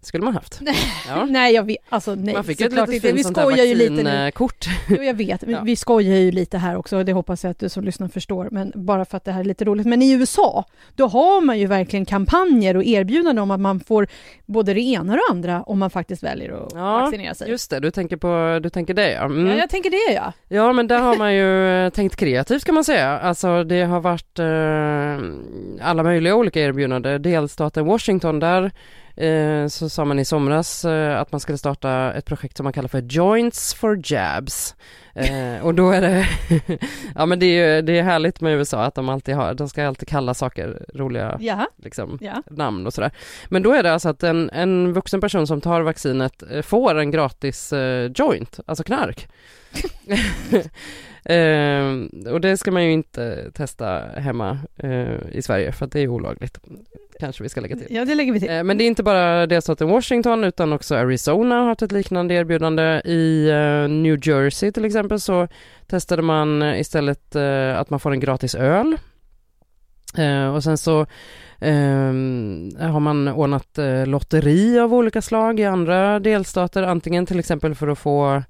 Skulle 0.00 0.24
man 0.24 0.34
haft. 0.34 0.60
Ja. 1.08 1.24
Nej, 1.24 1.54
jag 1.54 1.62
vet, 1.62 1.76
alltså 1.88 2.14
nej, 2.14 2.34
Man 2.34 2.44
fick 2.44 2.60
ett 2.60 2.72
litet 2.72 2.94
inte. 2.94 3.12
Vi 3.12 3.24
skojar 3.24 3.64
ju 3.64 3.74
lite 3.74 3.92
nu. 4.02 4.30
Jo, 4.88 5.02
jag 5.02 5.14
vet, 5.14 5.44
Ja. 5.46 5.60
vi 5.64 5.76
skojar 5.76 6.16
ju 6.16 6.30
lite 6.30 6.58
här 6.58 6.76
också, 6.76 7.04
det 7.04 7.12
hoppas 7.12 7.44
jag 7.44 7.50
att 7.50 7.58
du 7.58 7.68
som 7.68 7.84
lyssnar 7.84 8.08
förstår, 8.08 8.48
men 8.50 8.72
bara 8.74 9.04
för 9.04 9.16
att 9.16 9.24
det 9.24 9.32
här 9.32 9.40
är 9.40 9.44
lite 9.44 9.64
roligt. 9.64 9.86
Men 9.86 10.02
i 10.02 10.12
USA, 10.12 10.64
då 10.94 11.06
har 11.06 11.40
man 11.40 11.58
ju 11.58 11.66
verkligen 11.66 12.04
kampanjer 12.06 12.76
och 12.76 12.84
erbjudanden 12.84 13.38
om 13.38 13.50
att 13.50 13.60
man 13.60 13.80
får 13.80 14.06
både 14.46 14.74
det 14.74 14.80
ena 14.80 15.12
och 15.12 15.18
det 15.18 15.22
andra 15.30 15.62
om 15.62 15.78
man 15.78 15.90
faktiskt 15.90 16.22
väljer 16.22 16.66
att 16.66 16.72
Ja, 16.74 16.98
vaccinera 16.98 17.34
sig. 17.34 17.50
Just 17.50 17.70
det, 17.70 17.80
du 17.80 17.90
tänker 17.90 18.16
på, 18.16 18.60
du 18.62 18.70
tänker 18.70 18.94
det 18.94 19.12
ja. 19.12 19.24
Mm. 19.24 19.46
Ja, 19.46 19.56
jag 19.56 19.70
tänker 19.70 19.90
det 19.90 20.14
ja. 20.14 20.32
Ja 20.48 20.72
men 20.72 20.86
där 20.86 20.98
har 21.00 21.16
man 21.16 21.34
ju 21.34 21.68
eh, 21.86 21.90
tänkt 21.90 22.16
kreativt 22.16 22.64
kan 22.64 22.74
man 22.74 22.84
säga. 22.84 23.18
Alltså 23.18 23.64
det 23.64 23.82
har 23.82 24.00
varit 24.00 24.38
eh, 24.38 25.86
alla 25.88 26.02
möjliga 26.02 26.34
olika 26.34 26.60
erbjudanden. 26.60 27.22
Delstaten 27.22 27.84
Washington 27.86 28.40
där 28.40 28.72
Eh, 29.20 29.66
så 29.66 29.88
sa 29.88 30.04
man 30.04 30.18
i 30.18 30.24
somras 30.24 30.84
eh, 30.84 31.20
att 31.20 31.32
man 31.32 31.40
skulle 31.40 31.58
starta 31.58 32.12
ett 32.12 32.24
projekt 32.24 32.56
som 32.56 32.64
man 32.64 32.72
kallar 32.72 32.88
för 32.88 33.02
Joints 33.02 33.74
for 33.74 34.00
Jabs. 34.04 34.74
Eh, 35.18 35.64
och 35.64 35.74
då 35.74 35.90
är 35.90 36.00
det, 36.00 36.28
ja 37.14 37.26
men 37.26 37.38
det 37.38 37.46
är 37.46 37.76
ju 37.76 37.82
det 37.82 37.98
är 37.98 38.02
härligt 38.02 38.40
med 38.40 38.56
USA 38.58 38.84
att 38.84 38.94
de 38.94 39.08
alltid 39.08 39.34
har, 39.34 39.54
de 39.54 39.68
ska 39.68 39.86
alltid 39.86 40.08
kalla 40.08 40.34
saker 40.34 40.86
roliga 40.94 41.38
liksom, 41.76 42.18
ja. 42.20 42.42
namn 42.50 42.86
och 42.86 42.94
sådär. 42.94 43.10
Men 43.48 43.62
då 43.62 43.72
är 43.72 43.82
det 43.82 43.92
alltså 43.92 44.08
att 44.08 44.22
en, 44.22 44.50
en 44.50 44.92
vuxen 44.92 45.20
person 45.20 45.46
som 45.46 45.60
tar 45.60 45.80
vaccinet 45.80 46.42
eh, 46.50 46.62
får 46.62 46.94
en 46.98 47.10
gratis 47.10 47.72
eh, 47.72 48.10
joint, 48.14 48.60
alltså 48.66 48.84
knark. 48.84 49.28
Ehm, 51.24 52.10
och 52.30 52.40
det 52.40 52.56
ska 52.56 52.70
man 52.70 52.84
ju 52.84 52.92
inte 52.92 53.50
testa 53.54 54.00
hemma 54.16 54.58
eh, 54.76 55.28
i 55.32 55.42
Sverige 55.42 55.72
för 55.72 55.86
att 55.86 55.92
det 55.92 56.00
är 56.00 56.08
olagligt. 56.08 56.58
Kanske 57.20 57.42
vi 57.42 57.48
ska 57.48 57.60
lägga 57.60 57.76
till. 57.76 57.86
ja, 57.90 58.04
det 58.04 58.14
lägger 58.14 58.32
vi 58.32 58.40
till. 58.40 58.50
Eh, 58.50 58.64
Men 58.64 58.78
det 58.78 58.84
är 58.84 58.86
inte 58.86 59.02
bara 59.02 59.46
delstaten 59.46 59.88
Washington 59.88 60.44
utan 60.44 60.72
också 60.72 60.94
Arizona 60.94 61.54
har 61.54 61.66
haft 61.66 61.82
ett 61.82 61.92
liknande 61.92 62.34
erbjudande. 62.34 63.00
I 63.04 63.48
eh, 63.48 63.88
New 63.88 64.28
Jersey 64.28 64.72
till 64.72 64.84
exempel 64.84 65.07
så 65.16 65.48
testade 65.86 66.22
man 66.22 66.62
istället 66.62 67.36
eh, 67.36 67.78
att 67.78 67.90
man 67.90 68.00
får 68.00 68.10
en 68.12 68.20
gratis 68.20 68.54
öl. 68.54 68.96
Eh, 70.18 70.54
Och 70.54 70.64
sen 70.64 70.78
så 70.78 71.00
eh, 71.60 72.12
har 72.90 73.00
man 73.00 73.28
ordnat 73.28 73.78
eh, 73.78 74.06
lotteri 74.06 74.78
av 74.78 74.94
olika 74.94 75.22
slag 75.22 75.60
i 75.60 75.64
andra 75.64 76.20
delstater, 76.20 76.82
antingen 76.82 77.26
till 77.26 77.38
exempel 77.38 77.74
för 77.74 77.88
att 77.88 77.98
få 77.98 78.42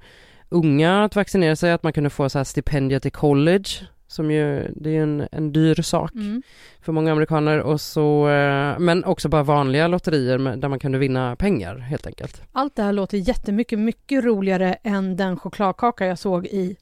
unga 0.49 1.05
att 1.05 1.17
vaccinera 1.17 1.57
sig, 1.57 1.73
att 1.73 1.83
man 1.83 1.93
kunde 1.93 2.11
få 2.11 2.29
så 2.29 2.39
här 2.39 2.45
stipendier 2.45 3.01
till 3.01 3.13
college, 3.13 3.69
som 4.09 4.31
ju, 4.31 4.73
det 4.77 4.91
är 4.91 4.95
ju 4.95 5.03
en, 5.03 5.29
en 5.33 5.53
dyr 5.53 5.83
sak 5.83 6.15
Mm. 6.15 6.43
för 6.81 6.93
många 6.93 7.13
amerikaner 7.13 7.59
och 7.61 7.81
så, 7.81 8.29
eh, 8.29 8.79
men 8.79 9.05
också 9.05 9.29
bara 9.29 9.43
vanliga 9.43 9.89
lotterier 9.89 10.57
där 10.57 10.69
man 10.69 10.79
kunde 10.79 10.99
vinna 10.99 11.37
pengar 11.37 11.79
helt 11.79 12.07
enkelt. 12.07 12.43
Allt 12.53 12.77
det 12.77 12.83
här 12.83 12.93
låter 12.93 13.19
jättemycket, 13.19 13.79
mycket 13.79 14.25
roligare 14.25 14.75
än 14.83 15.17
den 15.17 15.37
chokladkaka 15.37 16.07
jag 16.07 16.19
såg 16.19 16.47
i 16.47 16.77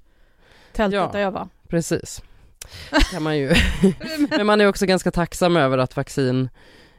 tältet 0.72 0.96
Ja. 1.00 1.10
där 1.12 1.20
jag 1.20 1.30
var. 1.30 1.48
Precis. 1.68 2.22
Kan 3.12 3.22
man 3.22 3.38
ju. 3.38 3.52
men 4.30 4.46
man 4.46 4.60
är 4.60 4.68
också 4.68 4.86
ganska 4.86 5.10
tacksam 5.10 5.56
över 5.56 5.78
att 5.78 5.96
vaccin 5.96 6.48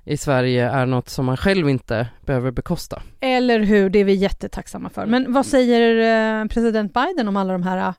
i 0.03 0.17
Sverige 0.17 0.69
är 0.69 0.85
något 0.85 1.09
som 1.09 1.25
man 1.25 1.37
själv 1.37 1.69
inte 1.69 2.07
behöver 2.25 2.51
bekosta. 2.51 3.01
Eller 3.19 3.59
hur, 3.59 3.89
det 3.89 3.99
är 3.99 4.03
vi 4.05 4.13
jättetacksamma 4.13 4.89
för. 4.89 5.05
Men 5.05 5.33
vad 5.33 5.45
säger 5.45 6.41
eh, 6.41 6.47
president 6.47 6.93
Biden 6.93 7.27
om 7.27 7.37
alla 7.37 7.53
de 7.53 7.63
här 7.63 7.93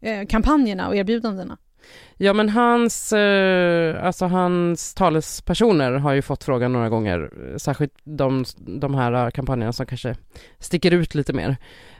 eh, 0.00 0.26
kampanjerna 0.26 0.88
och 0.88 0.96
erbjudandena? 0.96 1.56
Ja 2.16 2.32
men 2.32 2.48
hans, 2.48 3.12
eh, 3.12 4.04
alltså 4.04 4.26
hans 4.26 4.94
talespersoner 4.94 5.92
har 5.92 6.12
ju 6.12 6.22
fått 6.22 6.44
frågan 6.44 6.72
några 6.72 6.88
gånger, 6.88 7.30
särskilt 7.56 7.92
de, 8.04 8.44
de 8.56 8.94
här 8.94 9.30
kampanjerna 9.30 9.72
som 9.72 9.86
kanske 9.86 10.16
sticker 10.58 10.90
ut 10.90 11.14
lite 11.14 11.32
mer. 11.32 11.48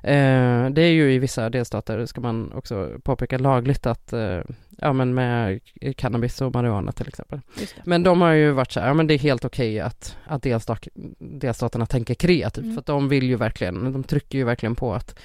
Eh, 0.03 0.71
det 0.71 0.83
är 0.83 0.93
ju 0.93 1.13
i 1.13 1.19
vissa 1.19 1.51
delstater, 1.51 2.07
ska 2.07 2.21
man 2.21 2.53
också 2.53 2.91
påpeka, 3.03 3.39
lagligt 3.39 3.87
att, 3.87 4.13
eh, 4.13 4.41
ja 4.79 4.93
men 4.93 5.15
med 5.15 5.61
cannabis 5.97 6.41
och 6.41 6.55
marijuana 6.55 6.93
till 6.93 7.09
exempel. 7.09 7.41
Men 7.85 8.03
de 8.03 8.21
har 8.21 8.33
ju 8.33 8.51
varit 8.51 8.73
så 8.73 8.81
här, 8.81 8.87
ja 8.87 8.95
men 8.95 9.07
det 9.07 9.15
är 9.15 9.19
helt 9.19 9.45
okej 9.45 9.81
att, 9.81 10.17
att 10.27 10.43
delstat, 10.43 10.89
delstaterna 11.19 11.87
tänker 11.87 12.15
kreativt, 12.15 12.65
Mm. 12.65 12.75
för 12.75 12.81
att 12.81 12.87
de 12.87 13.09
vill 13.09 13.25
ju 13.25 13.37
verkligen, 13.37 13.93
de 13.93 14.05
trycker 14.05 14.39
ju 14.39 14.45
verkligen 14.45 14.75
på 14.75 14.95
att 14.95 15.19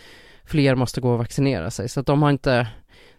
fler 0.46 0.76
måste 0.76 1.02
gå 1.02 1.12
och 1.12 1.18
vaccinera 1.18 1.72
sig, 1.72 1.90
så 1.90 2.00
att 2.00 2.06
de 2.06 2.22
har 2.22 2.30
inte 2.30 2.68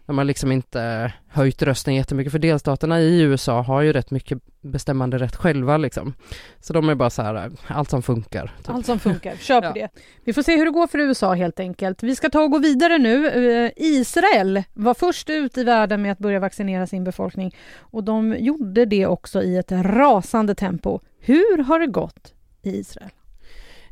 de 0.05 0.17
har 0.17 0.25
liksom 0.25 0.51
inte 0.51 1.13
höjt 1.27 1.61
rösten 1.61 1.95
jättemycket 1.95 2.31
för 2.31 2.39
delstaterna 2.39 3.01
i 3.01 3.21
USA 3.21 3.61
har 3.61 3.81
ju 3.81 3.93
rätt 3.93 4.11
mycket 4.11 4.39
bestämmande 4.61 5.17
rätt 5.17 5.35
själva 5.35 5.77
liksom. 5.77 6.13
Så 6.59 6.73
de 6.73 6.89
är 6.89 6.95
bara 6.95 7.09
så 7.09 7.21
här, 7.21 7.51
allt 7.67 7.89
som 7.89 8.01
funkar. 8.03 8.51
Typ. 8.57 8.69
Allt 8.69 8.85
som 8.85 8.99
funkar, 8.99 9.35
kör 9.35 9.61
på 9.61 9.67
Ja. 9.67 9.73
det. 9.73 9.89
Vi 10.23 10.33
får 10.33 10.41
se 10.41 10.57
hur 10.57 10.65
det 10.65 10.71
går 10.71 10.87
för 10.87 10.99
USA 10.99 11.33
helt 11.33 11.59
enkelt. 11.59 12.03
Vi 12.03 12.15
ska 12.15 12.29
ta 12.29 12.41
och 12.41 12.51
gå 12.51 12.59
vidare 12.59 12.97
nu. 12.97 13.27
Eh, 13.27 13.71
Israel 13.75 14.63
var 14.73 14.93
först 14.93 15.29
ut 15.29 15.57
i 15.57 15.63
världen 15.63 16.01
med 16.01 16.11
att 16.11 16.19
börja 16.19 16.39
vaccinera 16.39 16.87
sin 16.87 17.03
befolkning 17.03 17.55
och 17.79 18.03
de 18.03 18.35
gjorde 18.39 18.85
det 18.85 19.05
också 19.07 19.43
i 19.43 19.57
ett 19.57 19.71
rasande 19.71 20.55
tempo. 20.55 20.99
Hur 21.19 21.63
har 21.63 21.79
det 21.79 21.87
gått 21.87 22.33
i 22.61 22.69
Israel? 22.79 23.09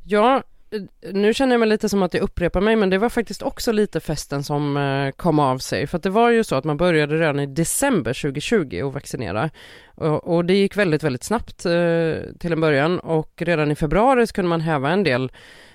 Ja, 0.05 0.35
eh, 0.35 0.41
nu 1.13 1.33
känner 1.33 1.53
jag 1.53 1.59
mig 1.59 1.69
lite 1.69 1.89
som 1.89 2.03
att 2.03 2.13
jag 2.13 2.23
upprepar 2.23 2.61
mig 2.61 2.75
men 2.75 2.89
det 2.89 2.97
var 2.97 3.09
faktiskt 3.09 3.41
också 3.41 3.71
lite 3.71 3.99
festen 3.99 4.43
som 4.43 4.77
eh, 4.77 5.11
kom 5.11 5.39
av 5.39 5.57
sig 5.57 5.87
för 5.87 5.97
att 5.97 6.03
det 6.03 6.09
var 6.09 6.29
ju 6.29 6.43
så 6.43 6.55
att 6.55 6.63
man 6.63 6.77
började 6.77 7.17
redan 7.17 7.39
i 7.39 7.45
december 7.45 8.21
2020 8.21 8.81
att 8.87 8.93
vaccinera 8.93 9.49
och, 9.95 10.35
och 10.35 10.45
det 10.45 10.53
gick 10.53 10.77
väldigt, 10.77 11.03
väldigt 11.03 11.23
snabbt 11.23 11.65
eh, 11.65 11.71
till 12.39 12.51
en 12.51 12.61
början 12.61 12.99
och 12.99 13.31
redan 13.37 13.71
i 13.71 13.75
februari 13.75 14.27
så 14.27 14.33
kunde 14.33 14.49
man 14.49 14.61
häva 14.61 14.89
en 14.89 15.03
del 15.03 15.31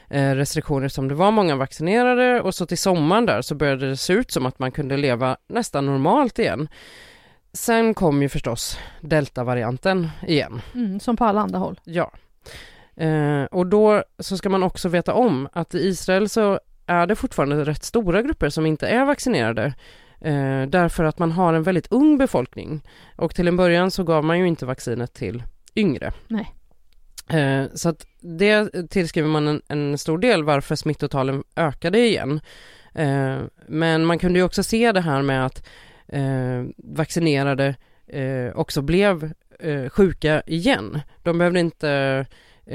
eh, 0.09 0.35
restriktioner 0.35 0.89
som 0.89 1.09
det 1.09 1.15
var 1.15 1.31
många 1.31 1.57
vaccinerade 1.57 2.41
och 2.41 2.55
så 2.55 2.67
till 2.67 2.79
sommaren 2.79 3.27
där 3.27 3.43
så 3.43 3.55
började 3.55 3.89
det 3.89 3.97
se 3.97 4.13
ut 4.13 4.31
som 4.31 4.47
att 4.47 4.59
man 4.59 4.73
kunde 4.73 4.97
leva 4.97 5.37
nästan 5.49 5.87
normalt 5.87 6.39
igen. 6.39 6.69
Sen 7.53 7.95
kom 7.95 8.23
ju 8.23 8.29
förstås 8.29 8.79
deltavarianten 9.01 10.09
igen. 10.27 10.61
Mm, 10.75 11.01
som 11.01 11.17
på 11.17 11.25
alla 11.25 11.41
andra 11.41 11.59
håll. 11.59 11.81
Ja. 11.85 12.13
Eh, 12.99 13.45
och 13.45 13.67
då 13.67 14.05
så 14.19 14.37
ska 14.37 14.49
man 14.49 14.63
också 14.63 14.89
veta 14.89 15.15
om 15.15 15.49
att 15.53 15.75
i 15.75 15.79
Israel 15.79 16.29
så 16.29 16.61
är 16.87 17.07
det 17.07 17.17
fortfarande 17.17 17.65
rätt 17.65 17.85
stora 17.85 18.23
grupper 18.23 18.49
som 18.49 18.67
inte 18.67 18.89
är 18.89 19.05
vaccinerade. 19.05 19.75
Eh, 20.21 20.63
därför 20.69 21.05
att 21.05 21.19
man 21.19 21.33
har 21.33 21.55
en 21.55 21.63
väldigt 21.63 21.93
ung 21.93 22.19
befolkning. 22.19 22.81
Och 23.17 23.35
till 23.35 23.49
en 23.49 23.57
början 23.57 23.91
så 23.91 24.05
gav 24.05 24.25
man 24.25 24.39
ju 24.39 24.49
inte 24.49 24.67
vaccinet 24.67 25.15
till 25.15 25.43
yngre. 25.77 26.13
Nej. 26.29 26.55
Eh, 27.29 27.65
så 27.75 27.89
att 27.89 28.07
det 28.21 28.89
tillskriver 28.91 29.29
man 29.29 29.49
en, 29.49 29.63
en 29.69 29.99
stor 29.99 30.19
del 30.19 30.45
varför 30.45 30.75
smittotalen 30.75 31.45
ökade 31.57 31.99
igen. 31.99 32.41
Eh, 32.95 33.39
men 33.67 34.05
man 34.05 34.19
kunde 34.19 34.39
ju 34.39 34.45
också 34.45 34.63
se 34.63 34.93
det 34.93 35.01
här 35.01 35.23
med 35.23 35.47
att 35.47 35.67
eh, 36.09 36.65
vaccinerade 36.77 37.75
eh, 38.07 38.51
också 38.55 38.83
blev 38.83 39.33
eh, 39.61 39.89
sjuka 39.89 40.43
igen. 40.47 41.01
De 41.23 41.39
behövde 41.39 41.61
inte 41.61 42.27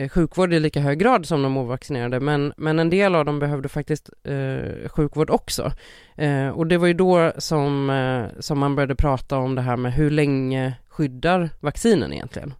sjukvård 0.09 0.53
i 0.53 0.59
lika 0.59 0.79
hög 0.79 0.99
grad 0.99 1.25
som 1.25 1.43
de 1.43 1.57
ovaccinerade 1.57 2.19
men, 2.19 2.53
men 2.57 2.79
en 2.79 2.89
del 2.89 3.15
av 3.15 3.25
dem 3.25 3.39
behövde 3.39 3.69
faktiskt 3.69 4.09
eh, 4.23 4.89
sjukvård 4.89 5.29
också. 5.29 5.71
Eh, 6.15 6.47
och 6.47 6.67
det 6.67 6.77
var 6.77 6.87
ju 6.87 6.93
då 6.93 7.31
som, 7.37 7.89
eh, 7.89 8.39
som 8.39 8.59
man 8.59 8.75
började 8.75 8.95
prata 8.95 9.37
om 9.37 9.55
det 9.55 9.61
här 9.61 9.77
med 9.77 9.93
hur 9.93 10.11
länge 10.11 10.73
skyddar 10.87 11.49
vaccinen 11.59 12.13
egentligen? 12.13 12.53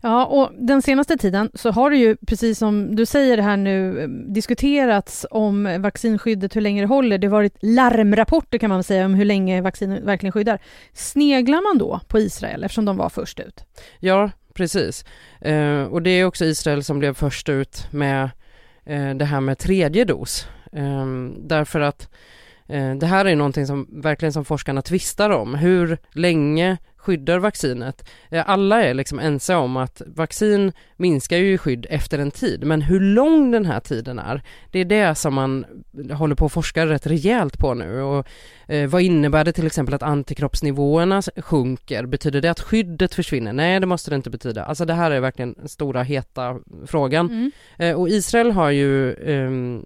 Ja, 0.00 0.26
och 0.26 0.50
den 0.58 0.82
senaste 0.82 1.16
tiden 1.16 1.50
så 1.54 1.70
har 1.70 1.90
det 1.90 1.96
ju, 1.96 2.16
precis 2.16 2.58
som 2.58 2.96
du 2.96 3.06
säger 3.06 3.38
här 3.38 3.56
nu, 3.56 4.00
eh, 4.00 4.08
diskuterats 4.08 5.26
om 5.30 5.76
vaccinskyddet, 5.82 6.56
hur 6.56 6.60
länge 6.60 6.82
det 6.82 6.86
håller. 6.86 7.18
Det 7.18 7.26
har 7.26 7.32
varit 7.32 7.56
larmrapporter 7.60 8.58
kan 8.58 8.70
man 8.70 8.84
säga 8.84 9.06
om 9.06 9.14
hur 9.14 9.24
länge 9.24 9.60
vaccinet 9.60 10.04
verkligen 10.04 10.32
skyddar. 10.32 10.58
Sneglar 10.92 11.62
man 11.62 11.78
då 11.78 12.00
på 12.08 12.18
Israel 12.18 12.64
eftersom 12.64 12.84
de 12.84 12.96
var 12.96 13.08
först 13.08 13.40
ut? 13.40 13.64
Ja, 14.00 14.30
precis. 14.58 15.04
Eh, 15.40 15.82
och 15.82 16.02
det 16.02 16.10
är 16.10 16.24
också 16.24 16.44
Israel 16.44 16.84
som 16.84 16.98
blev 16.98 17.14
först 17.14 17.48
ut 17.48 17.86
med 17.90 18.30
eh, 18.84 19.14
det 19.14 19.24
här 19.24 19.40
med 19.40 19.58
tredje 19.58 20.04
dos. 20.04 20.48
Eh, 20.72 21.06
därför 21.38 21.80
att 21.80 22.08
eh, 22.66 22.94
det 22.94 23.06
här 23.06 23.24
är 23.24 23.36
någonting 23.36 23.66
som 23.66 23.88
verkligen 24.02 24.32
som 24.32 24.44
forskarna 24.44 24.82
tvistar 24.82 25.30
om. 25.30 25.54
Hur 25.54 25.98
länge 26.12 26.76
skyddar 26.98 27.38
vaccinet? 27.38 28.08
Eh, 28.30 28.50
alla 28.50 28.82
är 28.82 28.94
liksom 28.94 29.18
ense 29.18 29.54
om 29.54 29.76
att 29.76 30.02
vaccin 30.06 30.72
minskar 30.96 31.36
ju 31.36 31.58
skydd 31.58 31.86
efter 31.90 32.18
en 32.18 32.30
tid, 32.30 32.64
men 32.64 32.82
hur 32.82 33.00
lång 33.00 33.50
den 33.50 33.66
här 33.66 33.80
tiden 33.80 34.18
är, 34.18 34.42
det 34.70 34.78
är 34.78 34.84
det 34.84 35.14
som 35.14 35.34
man 35.34 35.64
håller 36.12 36.34
på 36.34 36.46
att 36.46 36.52
forska 36.52 36.86
rätt 36.86 37.06
rejält 37.06 37.58
på 37.58 37.74
nu. 37.74 38.02
Och, 38.02 38.26
eh, 38.66 38.88
vad 38.88 39.02
innebär 39.02 39.44
det 39.44 39.52
till 39.52 39.66
exempel 39.66 39.94
att 39.94 40.02
antikroppsnivåerna 40.02 41.22
sjunker? 41.36 42.06
Betyder 42.06 42.40
det 42.40 42.50
att 42.50 42.60
skyddet 42.60 43.14
försvinner? 43.14 43.52
Nej, 43.52 43.80
det 43.80 43.86
måste 43.86 44.10
det 44.10 44.16
inte 44.16 44.30
betyda. 44.30 44.64
Alltså 44.64 44.84
det 44.84 44.94
här 44.94 45.10
är 45.10 45.20
verkligen 45.20 45.52
den 45.52 45.68
stora 45.68 46.02
heta 46.02 46.58
frågan. 46.86 47.26
Mm. 47.26 47.50
Eh, 47.78 48.00
och 48.00 48.08
Israel 48.08 48.50
har 48.50 48.70
ju, 48.70 49.14
ehm, 49.14 49.84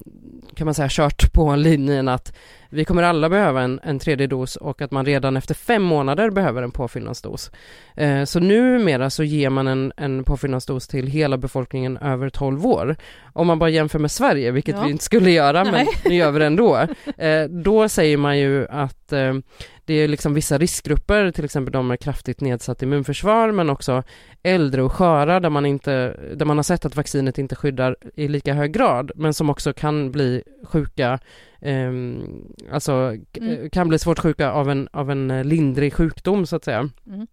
kan 0.54 0.64
man 0.64 0.74
säga, 0.74 0.88
kört 0.90 1.32
på 1.32 1.56
linjen 1.56 2.08
att 2.08 2.36
vi 2.74 2.84
kommer 2.84 3.02
alla 3.02 3.28
behöva 3.28 3.62
en, 3.62 3.80
en 3.82 3.98
tredje 3.98 4.26
dos 4.26 4.56
och 4.56 4.82
att 4.82 4.90
man 4.90 5.06
redan 5.06 5.36
efter 5.36 5.54
fem 5.54 5.82
månader 5.82 6.30
behöver 6.30 6.62
en 6.62 6.70
påfyllnadsdos 6.70 7.01
påfyllnadsdos. 7.06 7.50
Eh, 7.96 8.24
så 8.24 8.40
numera 8.40 9.10
så 9.10 9.24
ger 9.24 9.50
man 9.50 9.68
en, 9.68 9.92
en 9.96 10.24
påfyllnadsdos 10.24 10.88
till 10.88 11.06
hela 11.06 11.36
befolkningen 11.36 11.96
över 11.96 12.30
12 12.30 12.66
år. 12.66 12.96
Om 13.32 13.46
man 13.46 13.58
bara 13.58 13.70
jämför 13.70 13.98
med 13.98 14.10
Sverige, 14.10 14.50
vilket 14.50 14.76
Ja. 14.76 14.84
vi 14.84 14.90
inte 14.90 15.04
skulle 15.04 15.30
göra, 15.30 15.64
men 15.64 15.86
nu 16.04 16.14
gör 16.14 16.30
vi 16.30 16.38
det 16.38 16.46
ändå. 16.46 16.86
Eh, 17.18 17.44
då 17.44 17.88
säger 17.88 18.16
man 18.16 18.38
ju 18.38 18.66
att 18.68 19.12
eh, 19.12 19.34
det 19.84 19.94
är 19.94 20.08
liksom 20.08 20.34
vissa 20.34 20.58
riskgrupper, 20.58 21.30
till 21.30 21.44
exempel 21.44 21.72
de 21.72 21.86
med 21.88 22.00
kraftigt 22.00 22.40
nedsatt 22.40 22.82
immunförsvar, 22.82 23.52
men 23.52 23.70
också 23.70 24.02
äldre 24.42 24.82
och 24.82 24.92
sköra 24.92 25.40
där 25.40 25.50
man, 25.50 25.66
inte, 25.66 26.16
där 26.36 26.46
man 26.46 26.58
har 26.58 26.62
sett 26.62 26.84
att 26.84 26.96
vaccinet 26.96 27.38
inte 27.38 27.56
skyddar 27.56 27.96
i 28.14 28.28
lika 28.28 28.54
hög 28.54 28.72
grad, 28.72 29.12
men 29.14 29.34
som 29.34 29.50
också 29.50 29.72
kan 29.72 30.12
bli 30.12 30.42
sjuka, 30.64 31.18
ehm, 31.60 32.24
alltså 32.72 33.16
Mm. 33.40 33.70
kan 33.70 33.88
bli 33.88 33.98
svårt 33.98 34.18
sjuka 34.18 34.50
av 34.50 34.70
en, 34.70 34.88
av 34.92 35.10
en 35.10 35.30
eh, 35.30 35.44
lindrig 35.44 35.94
sjukdom 35.94 36.46
så 36.46 36.56
att 36.56 36.64
säga. 36.64 36.90
Mm. 37.06 37.26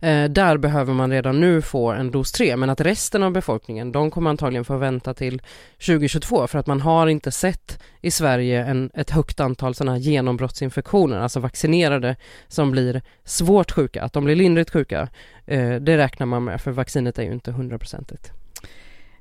Eh, 0.00 0.24
där 0.24 0.56
behöver 0.56 0.94
man 0.94 1.10
redan 1.10 1.40
nu 1.40 1.62
få 1.62 1.90
en 1.90 2.10
dos 2.10 2.32
3, 2.32 2.56
men 2.56 2.70
att 2.70 2.80
resten 2.80 3.22
av 3.22 3.32
befolkningen, 3.32 3.92
de 3.92 4.10
kommer 4.10 4.30
antagligen 4.30 4.64
få 4.64 4.76
vänta 4.76 5.14
till 5.14 5.42
2022 5.86 6.46
för 6.46 6.58
att 6.58 6.66
man 6.66 6.80
har 6.80 7.06
inte 7.06 7.30
sett 7.30 7.78
i 8.00 8.10
Sverige 8.10 8.64
en, 8.64 8.90
ett 8.94 9.10
högt 9.10 9.40
antal 9.40 9.74
sådana 9.74 9.92
här 9.92 9.98
genombrottsinfektioner, 9.98 11.18
alltså 11.18 11.40
vaccinerade 11.40 12.16
som 12.48 12.70
blir 12.70 13.02
svårt 13.24 13.70
sjuka, 13.70 14.02
att 14.02 14.12
de 14.12 14.24
blir 14.24 14.36
lindrigt 14.36 14.70
sjuka. 14.70 15.08
Eh, 15.46 15.74
det 15.74 15.96
räknar 15.96 16.26
man 16.26 16.44
med, 16.44 16.60
för 16.60 16.70
vaccinet 16.70 17.18
är 17.18 17.22
ju 17.22 17.32
inte 17.32 17.52
hundraprocentigt. 17.52 18.32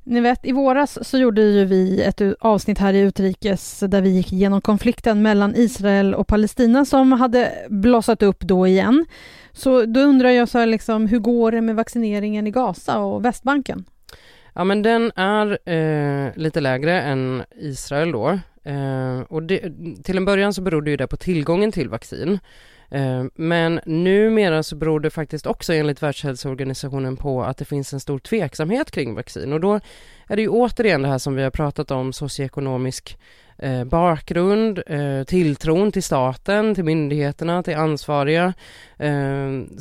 Ni 0.09 0.19
vet, 0.19 0.45
i 0.45 0.51
våras 0.51 1.09
så 1.09 1.17
gjorde 1.17 1.41
ju 1.41 1.65
vi 1.65 2.01
ett 2.01 2.21
avsnitt 2.39 2.77
här 2.77 2.93
i 2.93 2.99
Utrikes 2.99 3.79
där 3.79 4.01
vi 4.01 4.09
gick 4.09 4.33
igenom 4.33 4.61
konflikten 4.61 5.21
mellan 5.21 5.55
Israel 5.55 6.15
och 6.15 6.27
Palestina 6.27 6.85
som 6.85 7.11
hade 7.11 7.51
blossat 7.69 8.23
upp 8.23 8.39
då 8.39 8.67
igen. 8.67 9.05
Så 9.51 9.85
då 9.85 9.99
undrar 9.99 10.29
jag 10.29 10.49
så 10.49 10.57
här 10.57 10.65
liksom, 10.65 11.07
hur 11.07 11.19
går 11.19 11.51
det 11.51 11.61
med 11.61 11.75
vaccineringen 11.75 12.47
i 12.47 12.51
Gaza 12.51 12.99
och 12.99 13.25
Västbanken? 13.25 13.85
Ja 14.53 14.63
men 14.63 14.81
den 14.81 15.11
är 15.15 15.69
eh, 15.69 16.31
lite 16.35 16.59
lägre 16.61 17.01
än 17.01 17.43
Israel 17.55 18.11
då. 18.11 18.39
Eh, 18.63 19.19
och 19.29 19.43
det, 19.43 19.71
till 20.03 20.17
en 20.17 20.25
början 20.25 20.53
så 20.53 20.61
berodde 20.61 20.91
ju 20.91 20.97
det 20.97 21.07
på 21.07 21.17
tillgången 21.17 21.71
till 21.71 21.89
vaccin. 21.89 22.39
Eh, 22.91 23.23
men 23.35 23.79
numera 23.85 24.63
så 24.63 24.75
beror 24.75 24.99
det 24.99 25.09
faktiskt 25.09 25.45
också 25.45 25.73
enligt 25.73 26.03
Världshälsoorganisationen 26.03 27.17
på 27.17 27.43
att 27.43 27.57
det 27.57 27.65
finns 27.65 27.93
en 27.93 27.99
stor 27.99 28.19
tveksamhet 28.19 28.91
kring 28.91 29.15
vaccin 29.15 29.53
och 29.53 29.59
då 29.59 29.79
är 30.27 30.35
det 30.35 30.41
ju 30.41 30.49
återigen 30.49 31.01
det 31.01 31.07
här 31.07 31.17
som 31.17 31.35
vi 31.35 31.43
har 31.43 31.51
pratat 31.51 31.91
om 31.91 32.13
socioekonomisk 32.13 33.17
eh, 33.57 33.83
bakgrund, 33.83 34.83
eh, 34.87 35.23
tilltron 35.23 35.91
till 35.91 36.03
staten, 36.03 36.75
till 36.75 36.83
myndigheterna, 36.83 37.63
till 37.63 37.75
ansvariga. 37.75 38.53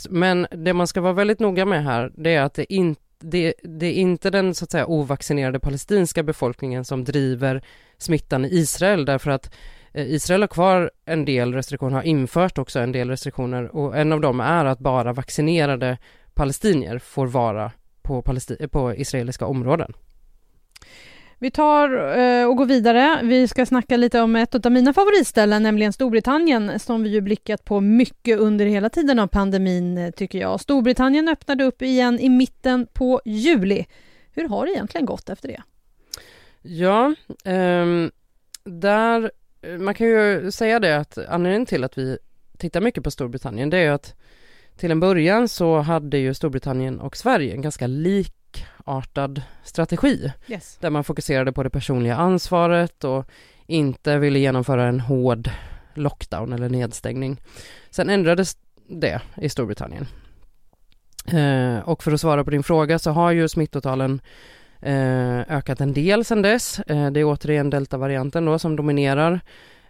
Men 0.08 0.46
det 0.50 0.72
man 0.72 0.86
ska 0.86 1.00
vara 1.00 1.12
väldigt 1.12 1.40
noga 1.40 1.64
med 1.64 1.84
här 1.84 2.12
det 2.14 2.34
är 2.34 2.42
att 2.42 2.54
det 2.54 2.72
inte 2.72 3.00
det, 3.18 3.54
det 3.62 3.86
är 3.86 3.92
inte 3.92 4.30
den 4.30 4.54
så 4.54 4.64
att 4.64 4.70
säga 4.70 4.86
ovaccinerade 4.86 5.60
palestinska 5.60 6.22
befolkningen 6.22 6.84
som 6.84 7.04
driver 7.04 7.62
smittan 7.98 8.44
i 8.44 8.48
Israel 8.48 9.04
därför 9.04 9.30
att 9.30 9.54
Israel 9.96 10.42
har 10.42 10.48
kvar 10.48 10.90
en 11.04 11.24
del 11.24 11.54
restriktioner, 11.54 11.96
har 11.96 12.02
infört 12.02 12.58
också 12.58 12.78
en 12.78 12.92
del 12.92 13.10
restriktioner 13.10 13.76
och 13.76 13.96
en 13.96 14.12
av 14.12 14.20
dem 14.20 14.40
är 14.40 14.64
att 14.64 14.78
bara 14.78 15.12
vaccinerade 15.12 15.98
palestinier 16.34 16.98
får 16.98 17.26
vara 17.26 17.72
på, 18.02 18.22
palesti- 18.22 18.68
på 18.68 18.94
israeliska 18.94 19.46
områden. 19.46 19.92
Vi 21.38 21.50
tar 21.50 22.18
eh, 22.18 22.48
och 22.48 22.56
går 22.56 22.66
vidare. 22.66 23.20
Vi 23.22 23.48
ska 23.48 23.66
snacka 23.66 23.96
lite 23.96 24.20
om 24.20 24.36
ett 24.36 24.66
av 24.66 24.72
mina 24.72 24.92
favoritställen, 24.92 25.62
nämligen 25.62 25.92
Storbritannien, 25.92 26.78
som 26.78 27.02
vi 27.02 27.08
ju 27.08 27.20
blickat 27.20 27.64
på 27.64 27.80
mycket 27.80 28.38
under 28.38 28.66
hela 28.66 28.88
tiden 28.88 29.18
av 29.18 29.26
pandemin, 29.26 29.98
eh, 29.98 30.10
tycker 30.10 30.38
jag. 30.38 30.60
Storbritannien 30.60 31.28
öppnade 31.28 31.64
upp 31.64 31.82
igen 31.82 32.20
i 32.20 32.28
mitten 32.28 32.86
på 32.92 33.20
juli. 33.24 33.86
Hur 34.34 34.48
har 34.48 34.66
det 34.66 34.72
egentligen 34.72 35.06
gått 35.06 35.28
efter 35.28 35.48
det? 35.48 35.62
Ja, 36.62 37.14
ehm, 37.44 38.10
där, 38.64 39.30
man 39.78 39.94
kan 39.94 40.06
ju 40.06 40.50
säga 40.50 40.80
det 40.80 40.96
att 40.96 41.18
anledningen 41.18 41.66
till 41.66 41.84
att 41.84 41.98
vi 41.98 42.18
tittar 42.58 42.80
mycket 42.80 43.04
på 43.04 43.10
Storbritannien 43.10 43.70
det 43.70 43.78
är 43.78 43.82
ju 43.82 43.88
att 43.88 44.14
till 44.76 44.90
en 44.90 45.00
början 45.00 45.48
så 45.48 45.78
hade 45.78 46.18
ju 46.18 46.34
Storbritannien 46.34 47.00
och 47.00 47.16
Sverige 47.16 47.52
en 47.54 47.62
ganska 47.62 47.86
likartad 47.86 49.42
strategi 49.64 50.32
Yes. 50.48 50.78
där 50.80 50.90
man 50.90 51.04
fokuserade 51.04 51.52
på 51.52 51.62
det 51.62 51.70
personliga 51.70 52.16
ansvaret 52.16 53.04
och 53.04 53.26
inte 53.66 54.18
ville 54.18 54.38
genomföra 54.38 54.86
en 54.86 55.00
hård 55.00 55.50
lockdown 55.94 56.52
eller 56.52 56.68
nedstängning. 56.68 57.40
Sen 57.90 58.10
ändrades 58.10 58.56
det 58.88 59.20
i 59.36 59.48
Storbritannien. 59.48 60.06
Eh, 61.26 61.78
och 61.88 62.02
för 62.02 62.12
att 62.12 62.20
svara 62.20 62.44
på 62.44 62.50
din 62.50 62.62
fråga 62.62 62.98
så 62.98 63.10
har 63.10 63.32
ju 63.32 63.48
smittotalen 63.48 64.20
Eh, 64.80 65.40
ökat 65.56 65.80
en 65.80 65.92
del 65.92 66.24
sedan 66.24 66.42
dess. 66.42 66.80
Eh, 66.80 67.10
det 67.10 67.20
är 67.20 67.24
återigen 67.24 67.70
deltavarianten 67.70 68.44
då 68.44 68.58
som 68.58 68.76
dominerar. 68.76 69.40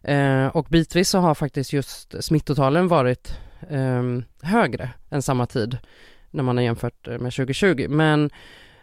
Eh, 0.03 0.47
och 0.47 0.67
bitvis 0.71 1.09
så 1.09 1.19
har 1.19 1.35
faktiskt 1.35 1.73
just 1.73 2.25
smittotalen 2.25 2.89
varit 2.89 3.39
ehm, 3.71 4.25
högre 4.43 4.91
än 5.11 5.23
samma 5.23 5.47
tid 5.47 5.79
när 6.31 6.43
man 6.43 6.57
har 6.57 6.65
jämfört 6.65 7.07
med 7.07 7.33
2020. 7.33 7.87
Men 7.89 8.31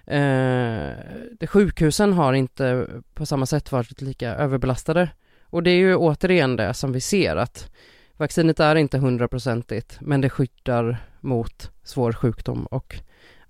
eh, 0.06 1.48
sjukhusen 1.48 2.13
har 2.13 2.34
inte 2.34 2.88
på 3.13 3.26
samma 3.26 3.46
sätt 3.46 3.72
varit 3.72 4.02
lika 4.02 4.36
överbelastade. 4.36 5.10
Och 5.44 5.63
det 5.63 5.72
är 5.72 5.78
ju 5.78 5.96
återigen 5.96 6.56
det 6.56 6.74
som 6.74 6.92
vi 6.92 7.02
ser 7.02 7.36
att 7.36 7.72
vaccinet 8.18 8.60
är 8.60 8.76
inte 8.76 8.98
hundraprocentigt 8.98 9.98
men 10.02 10.22
det 10.22 10.30
skyddar 10.30 10.98
mot 11.22 11.72
svår 11.84 12.13
sjukdom 12.13 12.66
och 12.66 12.96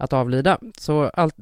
att 0.04 0.13
avlida. 0.13 0.58
Så 0.78 1.04
allt, 1.04 1.36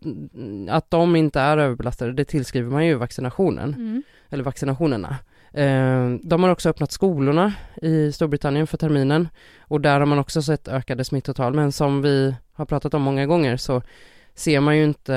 att 0.69 0.91
de 0.91 1.15
inte 1.15 1.39
är 1.39 1.57
överbelastade 1.57 2.13
det 2.13 2.25
tillskriver 2.25 2.71
man 2.71 2.85
ju 2.85 2.95
vaccinationen 2.95 3.73
Mm. 3.73 4.03
eller 4.29 4.43
vaccinationerna. 4.43 5.15
Eh, 5.53 6.15
de 6.23 6.43
har 6.43 6.49
också 6.49 6.69
öppnat 6.69 6.91
skolorna 6.91 7.53
i 7.81 8.11
Storbritannien 8.11 8.67
för 8.67 8.77
terminen 8.77 9.27
och 9.59 9.81
där 9.81 9.99
har 9.99 10.05
man 10.05 10.19
också 10.19 10.41
sett 10.41 10.67
ökade 10.67 11.03
smittotal 11.03 11.53
men 11.53 11.71
som 11.71 12.01
vi 12.01 12.35
har 12.53 12.65
pratat 12.65 12.93
om 12.93 13.01
många 13.01 13.25
gånger 13.25 13.57
så 13.57 13.81
ser 14.35 14.59
man 14.59 14.77
ju 14.77 14.83
inte 14.83 15.15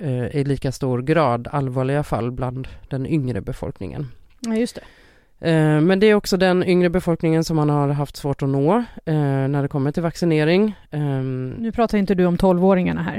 eh, 0.00 0.36
i 0.36 0.44
lika 0.44 0.72
stor 0.72 1.02
grad 1.02 1.48
allvarliga 1.52 2.02
fall 2.02 2.30
bland 2.30 2.68
den 2.88 3.06
yngre 3.06 3.40
befolkningen. 3.40 4.08
Ja, 4.40 4.54
just 4.54 4.74
det. 4.74 4.82
Eh, 5.44 5.80
men 5.80 6.00
det 6.00 6.06
är 6.06 6.14
också 6.14 6.36
den 6.36 6.64
yngre 6.64 6.90
befolkningen 6.90 7.44
som 7.44 7.56
man 7.56 7.68
har 7.70 7.88
haft 7.88 8.16
svårt 8.16 8.42
att 8.42 8.48
nå 8.48 8.76
eh, 9.04 9.14
när 9.48 9.62
det 9.62 9.68
kommer 9.68 9.92
till 9.92 10.02
vaccinering. 10.02 10.74
Ehm, 10.90 11.54
Nu 11.58 11.72
pratar 11.72 11.98
inte 11.98 12.14
du 12.14 12.24
om 12.26 12.36
12-åringarna 12.36 13.02
här. 13.02 13.16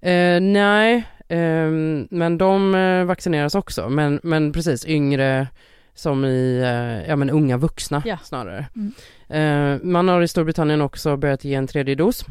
Eh, 0.00 0.40
nej, 0.40 1.04
ehm, 1.28 2.08
men 2.10 2.38
de 2.38 2.72
vaccineras 3.06 3.54
också. 3.54 3.88
Men, 3.88 4.20
men 4.22 4.52
precis 4.52 4.86
yngre 4.86 5.48
som 5.94 6.24
i, 6.24 6.60
ja 7.08 7.16
men 7.16 7.30
unga 7.30 7.56
vuxna 7.56 8.02
Ja. 8.04 8.18
snarare. 8.22 8.66
Mm. 8.76 9.80
Man 9.92 10.08
har 10.08 10.22
i 10.22 10.28
Storbritannien 10.28 10.80
också 10.80 11.16
börjat 11.16 11.44
ge 11.44 11.54
en 11.54 11.66
tredje 11.66 11.94
dos. 11.94 12.24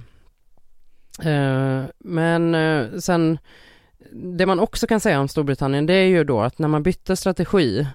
Men 1.99 2.55
sen, 3.01 3.38
det 4.12 4.45
man 4.45 4.59
också 4.59 4.88
kan 4.88 4.99
säga 4.99 5.19
om 5.19 5.27
Storbritannien 5.27 5.86
det 5.86 5.93
är 5.93 6.07
ju 6.07 6.23
då 6.23 6.41
att 6.41 6.59
när 6.59 6.67
man 6.67 6.83
bytte 6.83 7.15
strategi 7.15 7.88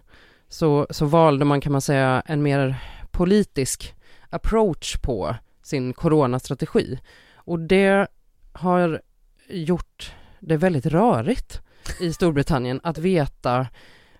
så, 0.48 0.86
så 0.90 1.06
valde 1.06 1.44
man 1.44 1.60
kan 1.60 1.72
man 1.72 1.80
säga 1.80 2.22
en 2.26 2.42
mer 2.42 2.76
politisk 3.10 3.94
approach 4.30 4.96
på 4.96 5.34
sin 5.62 5.92
coronastrategi. 5.92 6.98
Och 7.34 7.58
det 7.58 8.06
har 8.52 9.00
gjort 9.48 10.12
det 10.40 10.56
väldigt 10.56 10.86
rörigt 10.86 11.60
i 12.00 12.12
Storbritannien 12.12 12.80
att 12.82 12.98
veta 12.98 13.66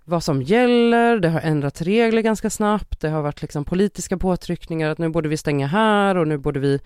vad 0.05 0.25
som 0.25 0.43
gäller, 0.43 1.19
det 1.19 1.29
har 1.29 1.41
ändrats 1.41 1.83
regler 1.83 2.23
ganska 2.23 2.51
snabbt, 2.51 3.01
det 3.01 3.09
har 3.09 3.23
varit 3.23 3.43
liksom 3.43 3.64
politiska 3.64 4.19
påtryckningar 4.19 4.91
att 4.91 4.99
nu 4.99 5.09
borde 5.09 5.29
vi 5.29 5.37
stänga 5.37 5.67
här 5.67 6.17
och 6.17 6.29
nu 6.29 6.38
borde 6.38 6.61
vi, 6.61 6.81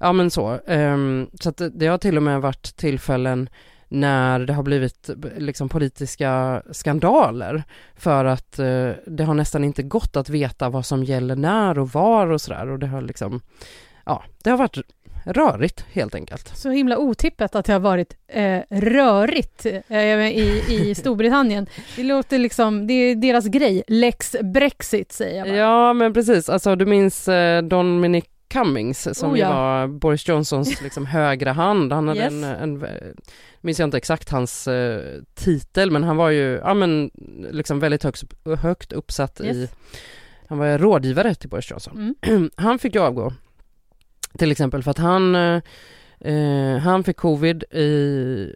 ja 0.00 0.12
men 0.12 0.30
så. 0.30 0.58
Um, 0.66 1.30
så 1.40 1.48
att 1.48 1.56
det, 1.56 1.68
det 1.68 1.86
har 1.86 1.98
till 1.98 2.16
och 2.16 2.22
med 2.22 2.40
varit 2.40 2.76
tillfällen 2.76 3.48
när 3.88 4.38
det 4.38 4.52
har 4.52 4.62
blivit 4.62 5.10
liksom 5.36 5.68
politiska 5.68 6.62
skandaler 6.72 7.62
för 7.96 8.24
att 8.24 8.58
eh, 8.58 8.90
det 9.06 9.24
har 9.24 9.34
nästan 9.34 9.64
inte 9.64 9.82
gått 9.82 10.16
att 10.16 10.28
veta 10.28 10.68
vad 10.68 10.86
som 10.86 11.04
gäller 11.04 11.36
när 11.36 11.78
och 11.78 11.88
var 11.88 12.26
och 12.26 12.40
sådär 12.40 12.68
och 12.68 12.78
det 12.78 12.86
har 12.86 13.00
liksom, 13.00 13.40
ja, 14.04 14.24
det 14.42 14.50
har 14.50 14.56
varit 14.56 14.78
rörigt 15.24 15.84
helt 15.92 16.14
enkelt. 16.14 16.56
Så 16.56 16.70
himla 16.70 16.98
otippat 16.98 17.54
att 17.54 17.64
det 17.64 17.72
har 17.72 17.80
varit 17.80 18.16
eh, 18.28 18.60
rörigt 18.70 19.66
eh, 19.88 19.92
i, 20.20 20.62
i 20.68 20.94
Storbritannien. 20.98 21.66
Det 21.96 22.02
låter 22.02 22.38
liksom, 22.38 22.86
det 22.86 22.92
är 22.92 23.14
deras 23.14 23.46
grej. 23.46 23.82
Lex 23.88 24.36
Brexit 24.42 25.12
säger 25.12 25.38
jag 25.38 25.48
bara. 25.48 25.56
Ja 25.56 25.92
men 25.92 26.14
precis, 26.14 26.48
alltså 26.48 26.76
du 26.76 26.86
minns 26.86 27.28
eh, 27.28 27.62
Dominic 27.62 28.24
Cummings 28.48 29.18
som 29.18 29.32
Oh, 29.32 29.38
ja. 29.38 29.54
var 29.54 29.86
Boris 29.86 30.28
Johnsons 30.28 30.82
liksom 30.82 31.06
högra 31.06 31.52
hand. 31.52 31.92
Han 31.92 32.08
hade 32.08 32.20
Yes. 32.20 32.32
en, 32.32 32.44
en, 32.44 32.86
minns 33.60 33.78
jag 33.78 33.86
inte 33.86 33.96
exakt 33.96 34.28
hans 34.28 34.68
eh, 34.68 35.20
titel 35.34 35.90
men 35.90 36.04
han 36.04 36.16
var 36.16 36.30
ju, 36.30 36.60
ja 36.64 36.74
men 36.74 37.10
liksom 37.50 37.80
väldigt 37.80 38.02
högt, 38.02 38.24
högt 38.58 38.92
uppsatt 38.92 39.40
i, 39.40 39.46
Yes. 39.46 39.70
han 40.48 40.58
var 40.58 40.78
rådgivare 40.78 41.34
till 41.34 41.48
Boris 41.48 41.70
Johnson. 41.70 42.14
Mm. 42.22 42.50
Han 42.56 42.78
fick 42.78 42.94
ju 42.94 43.00
avgå 43.00 43.32
Till 44.38 44.50
exempel 44.50 44.82
för 44.82 44.90
att 44.90 44.98
han 44.98 45.34
eh, 45.34 45.60
eh 46.20 46.76
han 46.78 47.04
fick 47.04 47.16
covid 47.16 47.62
i, 47.62 48.52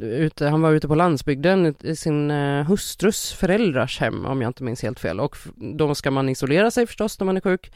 ute, 0.00 0.46
han 0.46 0.62
var 0.62 0.72
ute 0.72 0.88
på 0.88 0.94
landsbygden 0.94 1.74
i 1.82 1.96
sin 1.96 2.30
eh, 2.30 2.64
hustrus 2.64 3.32
föräldrars 3.32 4.00
hem 4.00 4.26
om 4.26 4.42
jag 4.42 4.48
inte 4.48 4.62
minns 4.62 4.82
helt 4.82 5.00
fel 5.00 5.20
och 5.20 5.36
då 5.56 5.94
ska 5.94 6.10
man 6.10 6.28
isolera 6.28 6.70
sig 6.70 6.86
förstås 6.86 7.20
när 7.20 7.24
man 7.24 7.36
är 7.36 7.40
sjuk. 7.40 7.72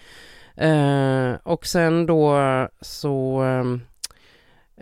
Eh, 0.56 1.32
och 1.42 1.66
sen 1.66 2.06
då 2.06 2.38
så 2.80 3.40
ehm, 3.40 3.80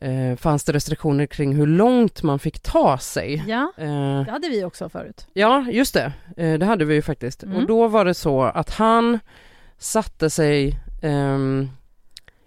eh, 0.00 0.36
fanns 0.36 0.64
det 0.64 0.72
restriktioner 0.72 1.26
kring 1.26 1.54
hur 1.54 1.66
långt 1.66 2.22
man 2.22 2.38
fick 2.38 2.60
ta 2.60 2.98
sig. 2.98 3.44
Ja, 3.46 3.72
Eh, 3.76 4.24
det 4.24 4.30
hade 4.30 4.48
vi 4.48 4.64
också 4.64 4.88
förut. 4.88 5.26
ja, 5.32 5.66
just 5.70 5.94
det. 5.94 6.12
Eh, 6.36 6.58
det 6.58 6.66
hade 6.66 6.84
vi 6.84 6.94
ju 6.94 7.02
faktiskt. 7.02 7.42
Mm. 7.42 7.56
Och 7.56 7.66
då 7.66 7.88
var 7.88 8.04
det 8.04 8.14
så 8.14 8.42
att 8.42 8.70
han 8.70 9.18
satte 9.78 10.30
sig 10.30 10.78
ehm, 11.02 11.68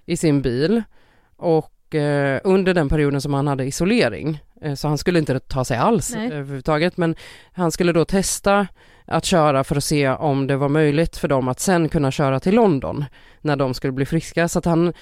i 0.05 0.17
sin 0.17 0.41
bil 0.41 0.83
och 1.37 1.95
eh, 1.95 2.41
under 2.43 2.73
den 2.73 2.89
perioden 2.89 3.21
som 3.21 3.33
han 3.33 3.47
hade 3.47 3.65
isolering, 3.65 4.39
så 4.75 4.87
han 4.87 4.97
skulle 4.97 5.19
inte 5.19 5.39
ta 5.39 5.65
sig 5.65 5.77
alls 5.77 6.15
Nej. 6.15 6.27
överhuvudtaget, 6.27 6.97
men 6.97 7.15
han 7.51 7.71
skulle 7.71 7.91
då 7.93 8.05
testa 8.05 8.67
att 9.07 9.25
köra 9.25 9.63
för 9.63 9.75
att 9.75 9.83
se 9.83 10.09
om 10.09 10.47
det 10.47 10.57
var 10.57 10.69
möjligt 10.69 11.17
för 11.17 11.27
dem 11.27 11.47
att 11.47 11.59
sen 11.59 11.89
kunna 11.89 12.11
köra 12.11 12.39
till 12.39 12.55
London 12.55 13.05
när 13.41 13.55
de 13.55 13.73
skulle 13.73 13.93
bli 13.93 14.05
friska. 14.05 14.47
Så 14.47 14.59
att 14.59 14.65
han, 14.65 14.93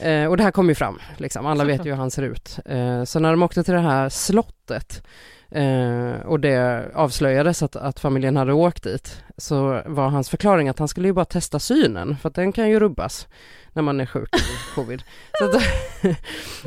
eh, 0.00 0.26
och 0.26 0.36
det 0.36 0.42
här 0.42 0.50
kom 0.50 0.68
ju 0.68 0.74
fram, 0.74 0.98
liksom. 1.16 1.46
alla 1.46 1.64
vet 1.64 1.86
ju 1.86 1.90
hur 1.90 1.96
han 1.96 2.10
ser 2.10 2.22
ut. 2.22 2.58
Eh, 2.64 3.04
så 3.04 3.18
när 3.18 3.30
de 3.30 3.42
åkte 3.42 3.64
till 3.64 3.74
det 3.74 3.80
här 3.80 4.08
slottet 4.08 5.06
eh, 5.50 6.26
och 6.26 6.40
det 6.40 6.84
avslöjades 6.94 7.62
att, 7.62 7.76
att 7.76 8.00
familjen 8.00 8.36
hade 8.36 8.52
åkt 8.52 8.82
dit 8.84 9.22
så 9.36 9.82
var 9.86 10.08
hans 10.08 10.30
förklaring 10.30 10.68
att 10.68 10.78
han 10.78 10.88
skulle 10.88 11.08
ju 11.08 11.12
bara 11.12 11.24
testa 11.24 11.58
synen 11.58 12.16
för 12.16 12.28
att 12.28 12.34
den 12.34 12.52
kan 12.52 12.70
ju 12.70 12.80
rubbas 12.80 13.28
när 13.72 13.82
man 13.82 14.00
är 14.00 14.06
sjuk 14.06 14.28
i 14.36 14.74
covid. 14.74 15.02
Så 15.38 15.44
att, 15.44 15.62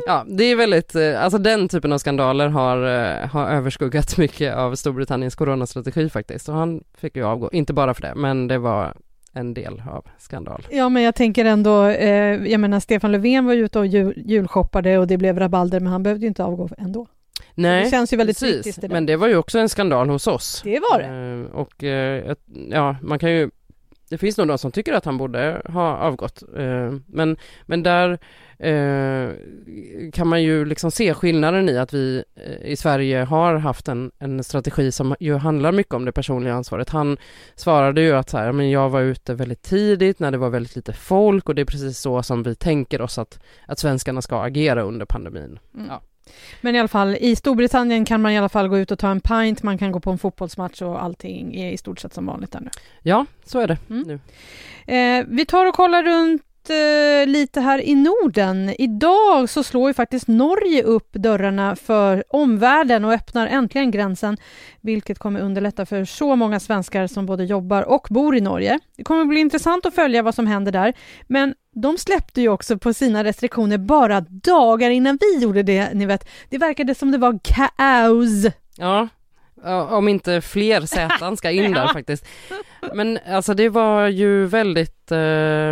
ja, 0.05 0.25
det 0.27 0.43
är 0.43 0.55
väldigt, 0.55 0.95
eh, 0.95 1.23
alltså 1.23 1.37
den 1.37 1.69
typen 1.69 1.93
av 1.93 1.97
skandaler 1.97 2.47
har, 2.47 2.77
eh, 2.77 3.27
har 3.27 3.49
överskuggat 3.49 4.17
mycket 4.17 4.55
av 4.55 4.75
Storbritanniens 4.75 5.35
coronastrategi 5.35 6.09
faktiskt 6.09 6.49
och 6.49 6.55
han 6.55 6.83
fick 6.97 7.15
ju 7.15 7.25
avgå, 7.25 7.49
inte 7.51 7.73
bara 7.73 7.93
för 7.93 8.01
det, 8.01 8.15
men 8.15 8.47
det 8.47 8.57
var 8.57 8.93
en 9.33 9.53
del 9.53 9.83
av 9.89 10.05
skandal. 10.17 10.67
Ja, 10.69 10.89
men 10.89 11.03
jag 11.03 11.15
tänker 11.15 11.45
ändå, 11.45 11.85
eh, 11.85 12.47
jag 12.51 12.59
menar 12.59 12.79
Stefan 12.79 13.11
Löfven 13.11 13.45
var 13.45 13.53
ju 13.53 13.65
ute 13.65 13.79
och 13.79 13.87
jul, 13.87 14.13
julshoppade 14.25 14.97
och 14.97 15.07
det 15.07 15.17
blev 15.17 15.39
rabalder, 15.39 15.79
men 15.79 15.91
han 15.91 16.03
behövde 16.03 16.21
ju 16.21 16.27
inte 16.27 16.43
avgå 16.43 16.69
ändå. 16.77 17.07
Nej, 17.55 17.83
det 17.83 17.89
känns 17.89 18.13
ju 18.13 18.17
väldigt 18.17 18.39
precis, 18.39 18.75
det 18.75 18.89
men 18.89 19.05
det 19.05 19.15
var 19.15 19.27
ju 19.27 19.35
också 19.35 19.59
en 19.59 19.69
skandal 19.69 20.09
hos 20.09 20.27
oss. 20.27 20.61
Det 20.63 20.79
var 20.79 20.99
det. 20.99 21.05
Eh, 21.05 21.59
och 21.59 21.83
eh, 21.83 22.35
ja, 22.69 22.95
man 23.01 23.19
kan 23.19 23.31
ju 23.31 23.49
det 24.15 24.19
finns 24.19 24.37
nog 24.37 24.47
de 24.47 24.57
som 24.57 24.71
tycker 24.71 24.93
att 24.93 25.05
han 25.05 25.17
borde 25.17 25.61
ha 25.65 25.97
avgått. 25.97 26.43
Eh, 26.57 26.93
men, 27.05 27.37
men 27.65 27.83
där 27.83 28.19
eh, 28.59 29.29
kan 30.13 30.27
man 30.27 30.43
ju 30.43 30.65
liksom 30.65 30.91
se 30.91 31.13
skillnaden 31.13 31.69
i 31.69 31.77
att 31.77 31.93
vi 31.93 32.23
eh, 32.35 32.71
i 32.71 32.75
Sverige 32.75 33.23
har 33.23 33.55
haft 33.55 33.87
en, 33.87 34.11
en 34.19 34.43
strategi 34.43 34.91
som 34.91 35.15
ju 35.19 35.35
handlar 35.35 35.71
mycket 35.71 35.93
om 35.93 36.05
det 36.05 36.11
personliga 36.11 36.53
ansvaret. 36.53 36.89
Han 36.89 37.17
svarade 37.55 38.01
ju 38.01 38.11
att 38.11 38.29
så 38.29 38.37
här, 38.37 38.51
men 38.51 38.71
jag 38.71 38.89
var 38.89 39.01
ute 39.01 39.33
väldigt 39.33 39.61
tidigt 39.61 40.19
när 40.19 40.31
det 40.31 40.37
var 40.37 40.49
väldigt 40.49 40.75
lite 40.75 40.93
folk 40.93 41.49
och 41.49 41.55
det 41.55 41.61
är 41.61 41.65
precis 41.65 41.99
så 41.99 42.23
som 42.23 42.43
vi 42.43 42.55
tänker 42.55 43.01
oss 43.01 43.17
att, 43.17 43.39
att 43.67 43.79
svenskarna 43.79 44.21
ska 44.21 44.41
agera 44.41 44.81
under 44.81 45.05
pandemin. 45.05 45.59
Mm. 45.73 45.87
Ja. 45.89 46.01
Men 46.61 46.75
i 46.75 46.79
alla 46.79 46.87
fall, 46.87 47.15
i 47.15 47.35
Storbritannien 47.35 48.05
kan 48.05 48.21
man 48.21 48.31
i 48.31 48.37
alla 48.37 48.49
fall 48.49 48.67
gå 48.67 48.77
ut 48.79 48.91
och 48.91 48.99
ta 48.99 49.09
en 49.09 49.21
pint, 49.21 49.63
man 49.63 49.77
kan 49.77 49.91
gå 49.91 49.99
på 49.99 50.11
en 50.11 50.17
fotbollsmatch 50.17 50.81
och 50.81 51.03
allting 51.03 51.55
är 51.55 51.71
i 51.71 51.77
stort 51.77 51.99
sett 51.99 52.13
som 52.13 52.25
vanligt 52.25 52.51
där 52.51 52.59
nu. 52.59 52.69
Ja, 53.01 53.25
så 53.45 53.59
är 53.59 53.67
det 53.67 53.77
Mm. 53.89 54.03
nu. 54.07 54.19
Eh, 54.95 55.25
vi 55.27 55.45
tar 55.45 55.65
och 55.65 55.75
kollar 55.75 56.03
runt 56.03 56.41
Eh, 56.69 57.27
lite 57.27 57.61
här 57.61 57.81
i 57.81 57.95
Norden. 57.95 58.75
Idag 58.79 59.49
så 59.49 59.63
slår 59.63 59.89
ju 59.89 59.93
faktiskt 59.93 60.27
Norge 60.27 60.83
upp 60.83 61.13
dörrarna 61.13 61.75
för 61.75 62.23
omvärlden 62.29 63.05
och 63.05 63.13
öppnar 63.13 63.47
äntligen 63.47 63.91
gränsen, 63.91 64.37
vilket 64.81 65.19
kommer 65.19 65.39
underlätta 65.39 65.85
för 65.85 66.05
så 66.05 66.35
många 66.35 66.59
svenskar 66.59 67.07
som 67.07 67.25
både 67.25 67.43
jobbar 67.43 67.81
och 67.81 68.07
bor 68.09 68.35
i 68.35 68.41
Norge. 68.41 68.79
Det 68.97 69.03
kommer 69.03 69.25
bli 69.25 69.39
intressant 69.39 69.85
att 69.85 69.95
följa 69.95 70.23
vad 70.23 70.35
som 70.35 70.47
händer 70.47 70.71
där, 70.71 70.93
men 71.27 71.53
de 71.73 71.97
släppte 71.97 72.41
ju 72.41 72.49
också 72.49 72.77
på 72.77 72.93
sina 72.93 73.23
restriktioner 73.23 73.77
bara 73.77 74.21
dagar 74.21 74.89
innan 74.89 75.19
vi 75.21 75.43
gjorde 75.43 75.63
det, 75.63 75.93
ni 75.93 76.05
vet. 76.05 76.27
Det 76.49 76.57
verkade 76.57 76.95
som 76.95 77.11
det 77.11 77.17
var 77.17 77.39
kaos. 77.43 78.53
Ja, 78.77 79.07
ja, 79.07 79.07
om 79.89 80.07
inte 80.07 80.41
fler 80.41 80.81
säten 80.81 81.37
ska 81.37 81.51
in 81.51 81.71
där 81.71 81.87
faktiskt. 81.93 82.25
Men 82.93 83.19
alltså 83.27 83.53
det 83.53 83.69
var 83.69 84.07
ju 84.07 84.45
väldigt 84.45 85.11
eh, 85.11 85.17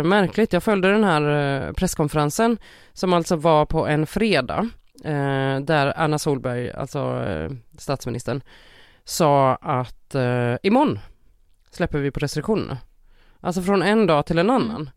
märkligt. 0.02 0.52
Jag 0.52 0.62
följde 0.62 0.92
den 0.92 1.04
här 1.04 1.22
eh, 1.66 1.72
presskonferensen 1.72 2.58
som 2.92 3.12
alltså 3.12 3.36
var 3.36 3.66
på 3.66 3.86
en 3.86 4.06
fredag 4.06 4.68
eh, 5.04 5.60
där 5.60 5.92
Anna 5.96 6.18
Solberg, 6.18 6.70
alltså 6.70 7.24
eh, 7.28 7.50
statsministern, 7.78 8.40
sa 9.04 9.54
att 9.54 10.14
eh, 10.14 10.54
imorgon 10.62 10.98
släpper 11.70 11.98
vi 11.98 12.10
på 12.10 12.20
restriktionerna. 12.20 12.78
Alltså 13.40 13.62
från 13.62 13.82
en 13.82 14.06
dag 14.06 14.26
till 14.26 14.38
en 14.38 14.50
annan. 14.50 14.90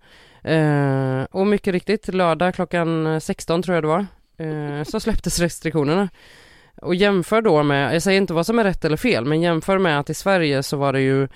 Eh, 0.44 1.24
och 1.32 1.48
mycket 1.48 1.74
riktigt, 1.74 2.08
lördag 2.08 2.56
klockan 2.56 3.22
16 3.22 3.64
tror 3.64 3.76
jag 3.76 3.84
det 3.84 3.88
var, 3.88 4.06
eh, 4.38 4.84
så 4.84 5.00
släpptes 5.00 5.40
restriktionerna. 5.40 6.10
Och 6.82 6.96
jämför 6.96 7.42
då 7.42 7.64
med, 7.64 7.96
jag 7.96 8.02
säger 8.02 8.22
inte 8.22 8.34
vad 8.34 8.46
som 8.46 8.60
är 8.60 8.64
rätt 8.64 8.86
eller 8.86 8.98
fel, 8.98 9.26
men 9.26 9.42
jämför 9.42 9.78
med 9.78 10.00
att 10.00 10.10
i 10.10 10.14
Sverige 10.14 10.64
så 10.64 10.78
var 10.78 10.94
det 10.94 11.02
ju 11.02 11.28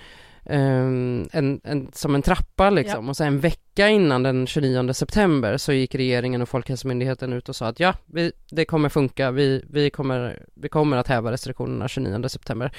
ehm, 0.46 1.28
en, 1.32 1.60
en, 1.64 1.90
som 1.92 2.14
en 2.14 2.22
trappa 2.22 2.70
liksom 2.70 3.08
och 3.08 3.16
sen 3.16 3.26
en 3.26 3.40
vecka 3.40 3.62
innan 3.78 4.22
den 4.22 4.46
29 4.46 4.92
september 4.92 5.56
så 5.56 5.72
gick 5.72 5.94
regeringen 5.94 6.42
och 6.42 6.48
Folkhälsomyndigheten 6.48 7.32
ut 7.32 7.48
och 7.48 7.56
sa 7.56 7.66
att 7.66 7.80
ja, 7.80 7.94
vi, 8.06 8.32
det 8.50 8.64
kommer 8.64 8.88
funka, 8.88 9.30
vi, 9.30 9.64
vi, 9.70 9.90
kommer, 9.90 10.42
vi 10.54 10.68
kommer 10.68 10.96
att 10.96 11.08
häva 11.08 11.32
restriktionerna 11.32 11.88
29 11.88 12.28
september. 12.28 12.72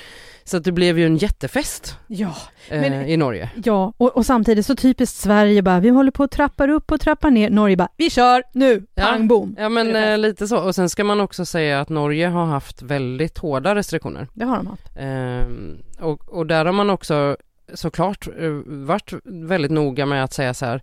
Så 0.44 0.58
att 0.58 0.64
det 0.64 0.72
blev 0.72 1.00
ju 1.00 1.06
en 1.06 1.18
jättefest 1.18 1.98
Ja, 2.08 2.36
eh, 2.70 2.82
Men- 2.82 3.08
i 3.08 3.18
Norge. 3.18 3.50
Ja, 3.66 3.94
och, 3.98 4.18
och 4.18 4.26
samtidigt 4.26 4.66
så 4.66 4.76
typiskt 4.76 5.18
Sverige 5.18 5.62
bara, 5.62 5.80
vi 5.80 5.90
håller 5.90 6.12
på 6.12 6.24
att 6.24 6.32
trappar 6.32 6.68
upp 6.70 6.92
och 6.92 7.02
trappar 7.02 7.32
ner. 7.32 7.50
Norge 7.50 7.76
bara, 7.78 7.90
vi 7.98 8.10
kör 8.10 8.44
nu, 8.54 8.86
Ja. 8.96 9.04
pang 9.04 9.28
bom. 9.28 9.56
Ja 9.60 9.70
men 9.70 9.96
eh, 9.96 10.18
lite 10.18 10.48
så, 10.48 10.58
och 10.60 10.76
sen 10.76 10.90
ska 10.90 11.04
man 11.04 11.22
också 11.22 11.46
säga 11.46 11.82
att 11.82 11.90
Norge 11.90 12.28
har 12.28 12.46
haft 12.46 12.82
väldigt 12.82 13.38
hårda 13.38 13.76
restriktioner. 13.76 14.28
Det 14.34 14.46
har 14.46 14.58
de 14.58 14.68
haft. 14.68 14.84
Ehm, 14.96 15.78
och, 16.00 16.30
och 16.30 16.48
där 16.48 16.66
har 16.66 16.74
man 16.74 16.90
också 16.90 17.38
såklart 17.74 18.28
eh, 18.38 18.52
varit 18.66 19.14
väldigt 19.24 19.72
noga 19.72 20.06
med 20.06 20.24
att 20.24 20.34
säga 20.34 20.54
så 20.54 20.66
här 20.66 20.82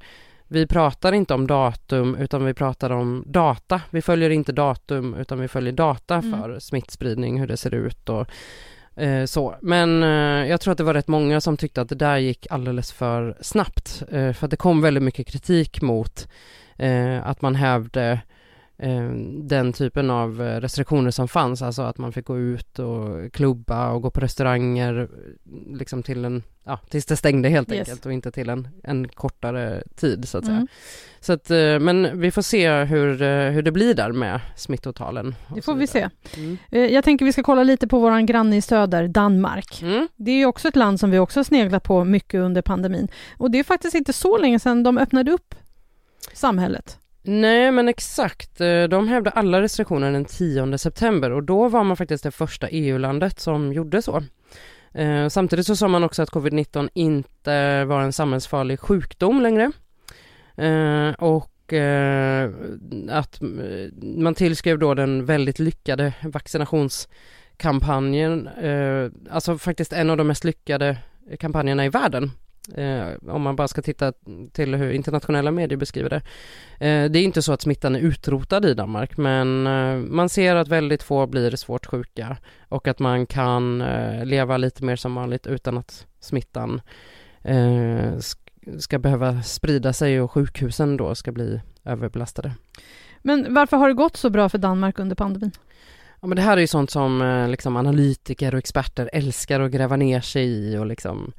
vi 0.52 0.66
pratar 0.66 1.12
inte 1.12 1.34
om 1.34 1.46
datum 1.46 2.14
utan 2.14 2.44
vi 2.44 2.54
pratar 2.54 2.90
om 2.90 3.24
data. 3.26 3.80
Vi 3.90 4.02
följer 4.02 4.30
inte 4.30 4.52
datum 4.52 5.14
utan 5.14 5.40
vi 5.40 5.48
följer 5.48 5.72
data 5.72 6.14
Mm. 6.14 6.32
för 6.32 6.58
smittspridning, 6.58 7.40
hur 7.40 7.46
det 7.46 7.56
ser 7.56 7.74
ut 7.74 8.08
och 8.08 8.26
eh, 9.02 9.24
så. 9.24 9.56
Men 9.62 10.02
eh, 10.02 10.48
jag 10.50 10.60
tror 10.60 10.72
att 10.72 10.78
det 10.78 10.84
var 10.84 10.94
rätt 10.94 11.08
många 11.08 11.40
som 11.40 11.56
tyckte 11.56 11.80
att 11.80 11.88
det 11.88 11.94
där 11.94 12.16
gick 12.16 12.46
alldeles 12.50 12.92
för 12.92 13.36
snabbt. 13.40 14.02
Eh, 14.10 14.32
för 14.32 14.44
att 14.44 14.50
det 14.50 14.56
kom 14.56 14.80
väldigt 14.80 15.02
mycket 15.02 15.26
kritik 15.26 15.82
mot 15.82 16.28
eh, 16.76 17.26
att 17.26 17.42
man 17.42 17.54
hävde 17.54 18.20
den 19.42 19.72
typen 19.72 20.10
av 20.10 20.42
eh, 20.42 20.60
restriktioner 20.60 21.10
som 21.10 21.28
fanns, 21.28 21.62
alltså 21.62 21.82
att 21.82 21.98
man 21.98 22.12
fick 22.12 22.26
gå 22.26 22.38
ut 22.38 22.78
och 22.78 23.32
klubba 23.32 23.90
och 23.90 24.02
gå 24.02 24.10
på 24.10 24.20
restauranger 24.20 25.00
eh, 25.00 25.76
liksom 25.78 26.02
till 26.02 26.24
en, 26.24 26.42
ja, 26.64 26.78
tills 26.90 27.06
det 27.06 27.16
stängde 27.16 27.48
helt 27.48 27.72
Yes. 27.72 27.78
enkelt 27.88 28.06
och 28.06 28.12
inte 28.12 28.30
till 28.32 28.48
en, 28.48 28.68
en 28.84 29.08
kortare 29.08 29.82
tid 29.96 30.28
så 30.28 30.38
att 30.38 30.44
säga. 30.44 30.56
Mm. 30.56 30.68
Så 31.20 31.32
att, 31.32 31.50
eh, 31.50 31.78
men 31.78 32.20
vi 32.20 32.30
får 32.30 32.42
se 32.42 32.70
hur, 32.84 33.22
eh, 33.22 33.50
hur 33.50 33.62
det 33.62 33.72
blir 33.72 33.94
där 33.94 34.12
med 34.12 34.40
smittotalen. 34.56 35.34
Det 35.54 35.62
får 35.62 35.74
vi 35.74 35.86
se. 35.86 36.08
Mm. 36.36 36.58
Eh, 36.70 36.80
Jag 36.86 37.04
tänker 37.04 37.24
vi 37.24 37.32
ska 37.32 37.42
kolla 37.42 37.62
lite 37.62 37.88
på 37.88 37.98
våran 37.98 38.26
granne 38.26 38.56
i 38.56 38.62
söder, 38.62 39.08
Danmark. 39.08 39.82
Mm. 39.82 40.08
Det 40.16 40.30
är 40.30 40.36
ju 40.36 40.46
också 40.46 40.68
ett 40.68 40.76
land 40.76 41.00
som 41.00 41.10
vi 41.10 41.18
också 41.18 41.44
sneglat 41.44 41.82
på 41.82 42.04
mycket 42.04 42.40
under 42.40 42.62
pandemin. 42.62 43.08
Och 43.38 43.50
det 43.50 43.58
är 43.58 43.64
faktiskt 43.64 43.94
inte 43.94 44.12
så 44.12 44.38
länge 44.38 44.58
sedan 44.58 44.82
de 44.82 44.98
öppnade 44.98 45.30
upp 45.32 45.54
samhället. 46.34 46.96
Nej 47.32 47.70
men 47.70 47.88
exakt, 47.88 48.60
eh, 48.60 48.82
de 48.82 49.08
hävde 49.08 49.30
alla 49.30 49.62
restriktioner 49.62 50.12
den 50.12 50.24
10 50.24 50.78
september 50.78 51.30
och 51.30 51.42
då 51.42 51.68
var 51.68 51.84
man 51.84 51.96
faktiskt 51.96 52.24
det 52.24 52.30
första 52.30 52.68
EU-landet 52.68 53.40
som 53.40 53.72
gjorde 53.72 54.02
så. 54.02 54.22
Eh, 54.94 55.28
samtidigt 55.28 55.66
så 55.66 55.76
sa 55.76 55.88
man 55.88 56.04
också 56.04 56.22
att 56.22 56.30
covid-19 56.30 56.88
inte 56.94 57.84
var 57.84 58.00
en 58.00 58.12
samhällsfarlig 58.12 58.80
sjukdom 58.80 59.42
längre. 59.42 59.72
Eh, 60.56 61.10
och 61.12 61.46
att 63.08 63.38
man 64.02 64.34
tillskrev 64.34 64.78
då 64.78 64.94
den 64.94 65.24
väldigt 65.24 65.58
lyckade 65.58 66.12
vaccinationskampanjen, 66.22 68.48
alltså 69.30 69.58
faktiskt 69.58 69.92
en 69.92 70.10
av 70.10 70.16
de 70.16 70.26
mest 70.26 70.44
lyckade 70.44 70.96
kampanjerna 71.38 71.84
i 71.84 71.88
världen. 71.88 72.30
Eh, 72.74 73.08
om 73.28 73.42
man 73.42 73.56
bara 73.56 73.68
ska 73.68 73.82
titta 73.82 74.12
till 74.52 74.74
hur 74.74 74.90
internationella 74.90 75.50
medier 75.50 75.78
beskriver 75.78 76.10
det. 76.10 76.22
Eh, 76.86 77.10
det 77.10 77.18
är 77.18 77.22
inte 77.22 77.42
så 77.42 77.52
att 77.52 77.62
smittan 77.62 77.96
är 77.96 78.00
utrotad 78.00 78.64
i 78.64 78.74
Danmark 78.74 79.16
men 79.16 79.66
eh, 79.66 79.96
man 79.96 80.28
ser 80.28 80.56
att 80.56 80.68
väldigt 80.68 81.02
få 81.02 81.26
blir 81.26 81.56
svårt 81.56 81.86
sjuka 81.86 82.36
och 82.68 82.88
att 82.88 82.98
man 82.98 83.26
kan 83.26 83.78
leva 84.24 84.56
lite 84.56 84.84
mer 84.84 84.96
som 84.96 85.14
vanligt 85.14 85.46
utan 85.46 85.78
att 85.78 86.06
smittan 86.20 86.80
sk- 87.44 88.78
ska 88.78 88.98
behöva 88.98 89.42
sprida 89.42 89.92
sig 89.92 90.20
och 90.20 90.32
sjukhusen 90.32 90.96
då 90.96 91.14
ska 91.14 91.32
bli 91.32 91.60
överbelastade. 91.84 92.52
Men 93.22 93.54
varför 93.54 93.76
har 93.76 93.88
det 93.88 93.94
gått 93.94 94.16
så 94.16 94.30
bra 94.30 94.48
för 94.48 94.58
Danmark 94.58 94.98
under 94.98 95.16
pandemin? 95.16 95.50
Ja, 96.20 96.26
men 96.28 96.36
det 96.36 96.42
här 96.42 96.56
är 96.56 96.60
ju 96.60 96.66
sånt 96.66 96.90
som 96.90 97.46
liksom, 97.50 97.76
analytiker 97.76 98.54
och 98.54 98.58
experter 98.58 99.10
älskar 99.12 99.60
att 99.60 99.70
gräva 99.70 99.96
ner 99.96 100.20
sig 100.20 100.44
i 100.44 100.76
och 100.76 100.86
liksom, 100.86 101.32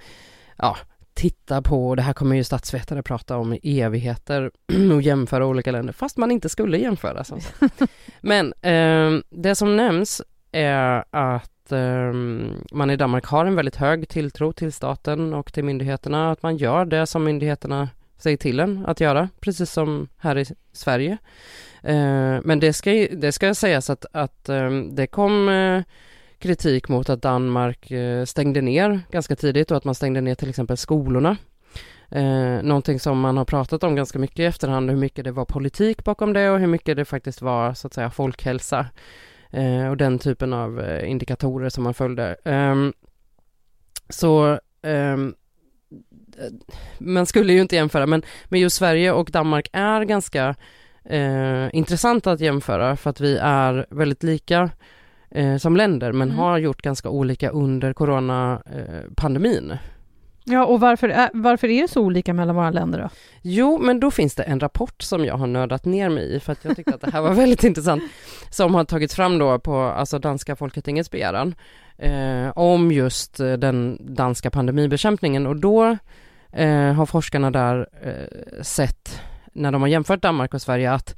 ja, 0.58 0.78
titta 1.14 1.62
på, 1.62 1.90
och 1.90 1.96
det 1.96 2.02
här 2.02 2.14
kommer 2.14 2.36
ju 2.36 2.44
statsvetare 2.44 3.04
prata 3.04 3.38
om 3.38 3.54
i 3.54 3.82
evigheter 3.82 4.52
och 4.94 5.02
jämföra 5.02 5.46
olika 5.46 5.72
länder, 5.72 5.94
fast 5.94 6.18
man 6.18 6.32
inte 6.32 6.50
skulle 6.50 6.78
jämföra. 6.78 7.24
Som. 7.24 7.40
Men 8.22 8.54
eh, 8.62 9.24
det 9.30 9.56
som 9.56 9.76
nämns 9.76 10.22
är 10.52 11.04
att 11.10 11.72
eh, 11.72 12.14
man 12.72 12.90
i 12.90 12.96
Danmark 12.96 13.26
har 13.26 13.46
en 13.46 13.56
väldigt 13.56 13.76
hög 13.76 14.10
tilltro 14.10 14.54
till 14.54 14.74
staten 14.74 15.34
och 15.34 15.54
till 15.54 15.64
myndigheterna, 15.64 16.32
att 16.32 16.44
man 16.44 16.58
gör 16.58 16.86
det 16.86 17.08
som 17.08 17.24
myndigheterna 17.24 17.90
säger 18.18 18.38
till 18.38 18.60
en 18.60 18.86
att 18.86 19.00
göra, 19.00 19.30
precis 19.40 19.72
som 19.72 20.08
här 20.18 20.38
i 20.38 20.46
Sverige. 20.74 21.18
Eh, 21.84 22.40
men 22.44 22.60
det 22.60 22.74
ska, 22.74 22.92
det 23.12 23.32
ska 23.32 23.56
sägas 23.56 23.90
att, 23.90 24.06
att 24.12 24.50
eh, 24.50 24.70
det 24.72 25.08
kom 25.08 25.50
eh, 25.50 25.82
kritik 26.42 26.88
mot 26.88 27.10
att 27.10 27.22
Danmark 27.22 27.92
eh, 27.92 28.26
stängde 28.26 28.62
ner 28.62 29.00
ganska 29.12 29.36
tidigt 29.36 29.72
och 29.72 29.78
att 29.78 29.84
man 29.84 29.96
stängde 29.96 30.22
ner 30.22 30.36
till 30.36 30.50
exempel 30.50 30.78
skolorna. 30.78 31.38
Eh, 32.10 32.64
någonting 32.64 33.00
som 33.00 33.20
man 33.20 33.38
har 33.38 33.46
pratat 33.46 33.84
om 33.84 33.96
ganska 33.96 34.20
mycket 34.20 34.40
i 34.40 34.46
efterhand, 34.46 34.90
hur 34.90 34.98
mycket 34.98 35.24
det 35.24 35.32
var 35.32 35.46
politik 35.46 36.04
bakom 36.04 36.34
det 36.34 36.50
och 36.50 36.60
hur 36.60 36.68
mycket 36.68 36.98
det 36.98 37.06
faktiskt 37.06 37.42
var 37.42 37.74
så 37.74 37.88
att 37.88 37.94
säga 37.94 38.10
folkhälsa 38.10 38.86
eh, 39.50 39.88
och 39.88 39.98
den 39.98 40.20
typen 40.20 40.54
av 40.54 40.80
eh, 40.80 41.10
indikatorer 41.10 41.70
som 41.70 41.84
man 41.84 41.94
följde. 41.94 42.36
Eh, 42.46 42.76
så 44.10 44.60
ehm, 44.82 45.36
eh, 46.38 46.52
man 46.98 47.26
skulle 47.26 47.54
ju 47.54 47.62
inte 47.62 47.76
jämföra, 47.76 48.06
men, 48.06 48.22
men 48.46 48.60
just 48.60 48.76
Sverige 48.76 49.12
och 49.12 49.30
Danmark 49.32 49.70
är 49.74 50.04
ganska 50.04 50.56
eh, 51.06 51.76
intressanta 51.76 52.32
att 52.32 52.40
jämföra 52.40 52.96
för 52.96 53.10
att 53.10 53.22
vi 53.22 53.38
är 53.42 53.86
väldigt 53.90 54.24
lika 54.24 54.70
eh, 55.32 55.58
som 55.58 55.76
länder 55.76 56.12
men 56.12 56.28
mm. 56.28 56.40
har 56.40 56.58
gjort 56.58 56.82
ganska 56.82 57.10
olika 57.10 57.50
under 57.50 57.94
coronapandemin. 57.94 59.72
Eh, 59.72 59.78
ja, 60.44 60.66
och 60.66 60.80
varför 60.80 61.10
är, 61.10 61.30
varför 61.34 61.68
är 61.68 61.82
det 61.82 61.88
så 61.88 62.02
olika 62.02 62.34
mellan 62.34 62.56
våra 62.56 62.70
länder 62.70 63.00
då? 63.00 63.10
Jo, 63.42 63.78
men 63.82 64.00
då 64.00 64.12
finns 64.12 64.36
det 64.36 64.44
en 64.44 64.60
rapport 64.60 65.02
som 65.02 65.26
jag 65.26 65.38
har 65.38 65.48
nördat 65.48 65.86
ner 65.86 66.10
mig 66.10 66.36
i 66.36 66.40
för 66.40 66.52
att 66.52 66.66
jag 66.66 66.76
tyckte 66.76 66.96
att 66.96 67.02
det 67.02 67.12
här 67.12 67.22
var 67.22 67.34
väldigt 67.34 67.64
intressant 67.64 68.04
som 68.50 68.76
har 68.76 68.84
tagits 68.84 69.16
fram 69.16 69.38
då 69.38 69.60
på 69.60 69.76
alltså 69.76 70.20
danska 70.20 70.56
folketingets 70.56 71.12
begäran 71.12 71.56
eh, 71.98 72.50
om 72.56 72.92
just 72.92 73.40
eh, 73.40 73.54
den 73.54 73.98
danska 74.16 74.52
pandemibekämpningen 74.52 75.48
och 75.48 75.56
då 75.56 75.98
eh, 76.52 76.94
har 76.94 77.06
forskarna 77.06 77.52
där 77.52 77.88
eh, 78.02 78.62
sett 78.64 79.22
när 79.54 79.72
de 79.72 79.82
har 79.82 79.90
jämfört 79.90 80.22
Danmark 80.22 80.54
och 80.54 80.62
Sverige 80.62 80.92
att 80.92 81.16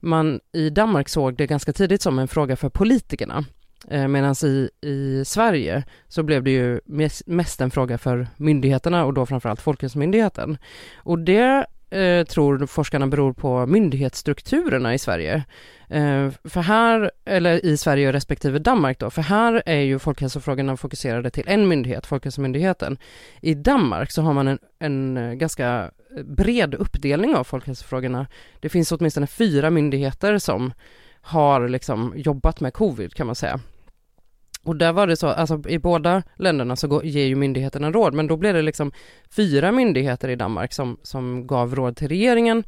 man 0.00 0.40
i 0.52 0.70
Danmark 0.70 1.08
såg 1.08 1.36
det 1.36 1.46
ganska 1.46 1.72
tidigt 1.72 2.02
som 2.02 2.18
en 2.18 2.28
fråga 2.28 2.56
för 2.56 2.68
politikerna. 2.68 3.44
Eh, 3.88 4.08
medan 4.08 4.34
i, 4.44 4.70
i 4.80 5.24
Sverige 5.24 5.84
så 6.08 6.22
blev 6.22 6.42
det 6.42 6.50
ju 6.50 6.80
mest 7.26 7.60
en 7.60 7.70
fråga 7.70 7.98
för 7.98 8.28
myndigheterna 8.36 9.04
och 9.04 9.14
då 9.14 9.26
framförallt 9.26 9.60
Folkhälsomyndigheten. 9.60 10.58
Och 10.96 11.18
det 11.18 11.66
eh, 11.90 12.24
tror 12.24 12.66
forskarna 12.66 13.06
beror 13.06 13.32
på 13.32 13.66
myndighetsstrukturerna 13.66 14.94
i 14.94 14.98
Sverige. 14.98 15.44
Eh, 15.88 16.30
för 16.44 16.60
här, 16.60 17.10
eller 17.24 17.64
i 17.66 17.76
Sverige 17.76 18.12
respektive 18.12 18.58
Danmark 18.58 18.98
då, 18.98 19.10
för 19.10 19.22
här 19.22 19.62
är 19.66 19.80
ju 19.80 19.98
folkhälsofrågorna 19.98 20.76
fokuserade 20.76 21.30
till 21.30 21.44
en 21.46 21.68
myndighet, 21.68 22.06
Folkhälsomyndigheten. 22.06 22.98
I 23.40 23.54
Danmark 23.54 24.12
så 24.12 24.22
har 24.22 24.32
man 24.32 24.48
en, 24.48 24.58
en 24.78 25.16
eh, 25.16 25.32
ganska 25.32 25.90
bred 26.24 26.74
uppdelning 26.74 27.34
av 27.34 27.44
folkhälsofrågorna. 27.44 28.26
Det 28.60 28.68
finns 28.68 28.92
åtminstone 28.92 29.26
fyra 29.26 29.70
myndigheter 29.70 30.38
som 30.38 30.72
har 31.20 31.68
liksom 31.68 32.12
jobbat 32.16 32.60
med 32.60 32.74
covid 32.74 33.14
kan 33.14 33.26
man 33.26 33.36
säga. 33.36 33.60
Och 34.62 34.76
där 34.76 34.92
var 34.92 35.06
det 35.06 35.16
så, 35.16 35.26
alltså 35.26 35.62
i 35.68 35.78
båda 35.78 36.22
länderna 36.36 36.76
så 36.76 36.88
går, 36.88 37.04
ger 37.04 37.26
ju 37.26 37.34
myndigheterna 37.34 37.90
råd, 37.90 38.14
men 38.14 38.26
då 38.26 38.36
blev 38.36 38.54
det 38.54 38.62
liksom 38.62 38.92
fyra 39.30 39.72
myndigheter 39.72 40.28
i 40.28 40.36
Danmark 40.36 40.72
som, 40.72 40.98
som 41.02 41.46
gav 41.46 41.74
råd 41.74 41.96
till 41.96 42.08
regeringen 42.08 42.64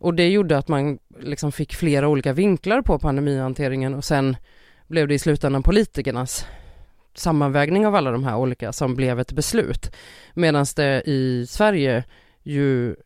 och 0.00 0.14
det 0.14 0.28
gjorde 0.28 0.58
att 0.58 0.68
man 0.68 0.98
liksom 1.20 1.52
fick 1.52 1.74
flera 1.74 2.08
olika 2.08 2.32
vinklar 2.32 2.82
på 2.82 2.98
pandemihanteringen 2.98 3.94
och 3.94 4.04
sen 4.04 4.36
blev 4.86 5.08
det 5.08 5.14
i 5.14 5.18
slutändan 5.18 5.62
politikernas 5.62 6.46
sammanvägning 7.14 7.86
av 7.86 7.94
alla 7.94 8.10
de 8.10 8.24
här 8.24 8.36
olika 8.36 8.72
som 8.72 8.94
blev 8.94 9.20
ett 9.20 9.32
beslut. 9.32 9.96
Medan 10.34 10.66
det 10.76 11.02
i 11.06 11.46
Sverige 11.48 12.04
ju 12.42 12.90
eh, 12.90 12.96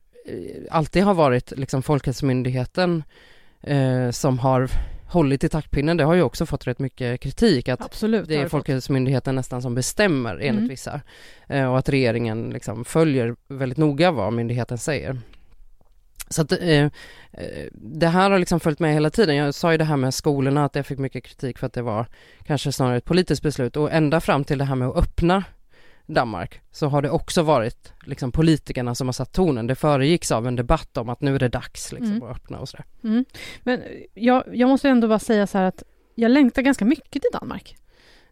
alltid 0.70 1.02
har 1.02 1.14
varit 1.14 1.52
liksom 1.56 1.82
Folkhälsomyndigheten 1.82 3.02
eh, 3.60 4.10
som 4.10 4.38
har 4.38 4.68
hållit 5.14 5.44
i 5.44 5.48
taktpinnen. 5.48 5.96
Det 5.96 6.04
har 6.04 6.14
ju 6.14 6.22
också 6.22 6.46
fått 6.46 6.66
rätt 6.66 6.78
mycket 6.78 7.20
kritik 7.20 7.68
att 7.68 7.82
Absolut, 7.82 8.28
det 8.28 8.36
är 8.36 8.48
Folkhälsomyndigheten 8.48 9.34
nästan 9.34 9.62
som 9.62 9.74
bestämmer 9.74 10.32
enligt 10.32 10.50
mm. 10.50 10.68
vissa 10.68 11.00
eh, 11.48 11.70
och 11.70 11.78
att 11.78 11.88
regeringen 11.88 12.50
liksom 12.50 12.84
följer 12.84 13.36
väldigt 13.48 13.78
noga 13.78 14.10
vad 14.10 14.32
myndigheten 14.32 14.78
säger. 14.78 15.18
Så 16.28 16.42
att 16.42 16.52
eh, 16.52 16.84
eh, 17.32 17.66
det 17.72 18.06
här 18.06 18.30
har 18.30 18.38
liksom 18.38 18.60
följt 18.60 18.78
med 18.78 18.94
hela 18.94 19.10
tiden. 19.10 19.36
Jag 19.36 19.54
sa 19.54 19.72
ju 19.72 19.78
det 19.78 19.84
här 19.84 19.96
med 19.96 20.14
skolorna 20.14 20.64
att 20.64 20.74
jag 20.74 20.86
fick 20.86 20.98
mycket 20.98 21.24
kritik 21.24 21.58
för 21.58 21.66
att 21.66 21.72
det 21.72 21.82
var 21.82 22.06
kanske 22.46 22.72
snarare 22.72 22.96
ett 22.96 23.04
politiskt 23.04 23.42
beslut 23.42 23.76
och 23.76 23.92
ända 23.92 24.20
fram 24.20 24.44
till 24.44 24.58
det 24.58 24.64
här 24.64 24.74
med 24.74 24.88
att 24.88 24.96
öppna 24.96 25.44
Danmark 26.06 26.60
så 26.70 26.86
har 26.86 27.02
det 27.02 27.10
också 27.10 27.42
varit 27.42 27.92
liksom 28.04 28.32
politikerna 28.32 28.94
som 28.94 29.08
har 29.08 29.12
satt 29.12 29.32
tonen. 29.32 29.66
Det 29.66 29.74
föregicks 29.74 30.32
av 30.32 30.46
en 30.46 30.56
debatt 30.56 30.96
om 30.96 31.08
att 31.08 31.20
nu 31.20 31.34
är 31.34 31.38
det 31.38 31.48
dags 31.48 31.92
liksom, 31.92 32.12
mm. 32.12 32.22
att 32.22 32.36
öppna 32.36 32.58
och 32.58 32.68
sådär. 32.68 32.86
Mm. 33.04 33.24
Men 33.62 33.82
jag, 34.14 34.44
jag 34.52 34.68
måste 34.68 34.88
ändå 34.88 35.08
bara 35.08 35.18
säga 35.18 35.46
så 35.46 35.58
här 35.58 35.64
att 35.64 35.82
jag 36.14 36.30
längtar 36.30 36.62
ganska 36.62 36.84
mycket 36.84 37.22
till 37.22 37.30
Danmark. 37.32 37.76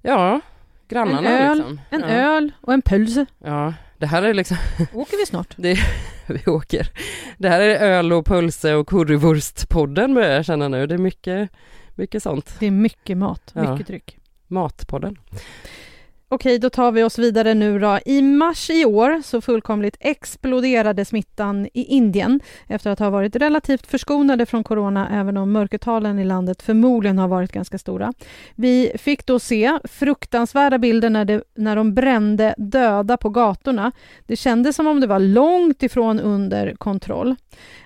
Ja, 0.03 0.41
grannarna 0.89 1.29
En 1.29 1.51
öl, 1.51 1.57
liksom. 1.57 1.81
en 1.91 2.01
ja. 2.01 2.07
öl 2.07 2.53
och 2.61 2.73
en 2.73 2.83
pölse. 2.83 3.27
Ja, 3.39 3.75
det 3.99 4.07
här 4.07 4.23
är 4.23 4.35
liksom... 4.35 4.57
Åker 4.93 5.17
vi 5.17 5.27
snart? 5.27 5.55
Det, 5.57 5.79
vi 6.27 6.47
åker. 6.47 6.89
Det 7.39 7.49
här 7.49 7.61
är 7.61 7.81
öl 7.81 8.13
och 8.13 8.27
pölse 8.27 8.75
och 8.75 8.89
currywurstpodden 8.89 10.15
börjar 10.15 10.31
jag 10.31 10.45
känna 10.45 10.69
nu. 10.69 10.87
Det 10.87 10.95
är 10.95 10.99
mycket, 10.99 11.51
mycket 11.95 12.23
sånt. 12.23 12.57
Det 12.61 12.67
är 12.67 12.71
mycket 12.71 13.19
mat, 13.19 13.55
mycket 13.55 13.79
ja. 13.79 13.85
dryck. 13.87 14.19
Matpodden. 14.47 15.19
Okej, 16.35 16.59
då 16.59 16.71
tar 16.71 16.92
vi 16.92 17.03
oss 17.03 17.18
vidare 17.18 17.55
nu 17.55 17.79
då. 17.79 17.99
I 18.05 18.23
mars 18.23 18.71
i 18.71 18.85
år 18.85 19.23
så 19.25 19.40
fullkomligt 19.40 19.97
exploderade 20.01 21.05
smittan 21.05 21.66
i 21.66 21.85
Indien 21.85 22.40
efter 22.68 22.90
att 22.90 22.99
ha 22.99 23.11
varit 23.11 23.37
relativt 23.37 23.87
förskonade 23.87 24.47
från 24.47 24.64
corona, 24.64 25.09
även 25.21 25.37
om 25.37 25.53
mörkertalen 25.53 26.18
i 26.18 26.25
landet 26.25 26.62
förmodligen 26.62 27.18
har 27.18 27.29
varit 27.29 27.53
ganska 27.53 27.79
stora. 27.79 28.12
Vi 28.55 28.92
fick 28.99 29.27
då 29.27 29.38
se 29.38 29.79
fruktansvärda 29.85 30.79
bilder 30.79 31.11
när, 31.11 31.25
det, 31.25 31.42
när 31.57 31.77
de 31.77 31.95
brände 31.95 32.55
döda 32.59 33.16
på 33.16 33.29
gatorna. 33.29 33.92
Det 34.27 34.37
kändes 34.37 34.77
som 34.77 34.87
om 34.87 35.01
det 35.01 35.07
var 35.07 35.18
långt 35.18 35.83
ifrån 35.83 36.21
under 36.21 36.75
kontroll. 36.75 37.37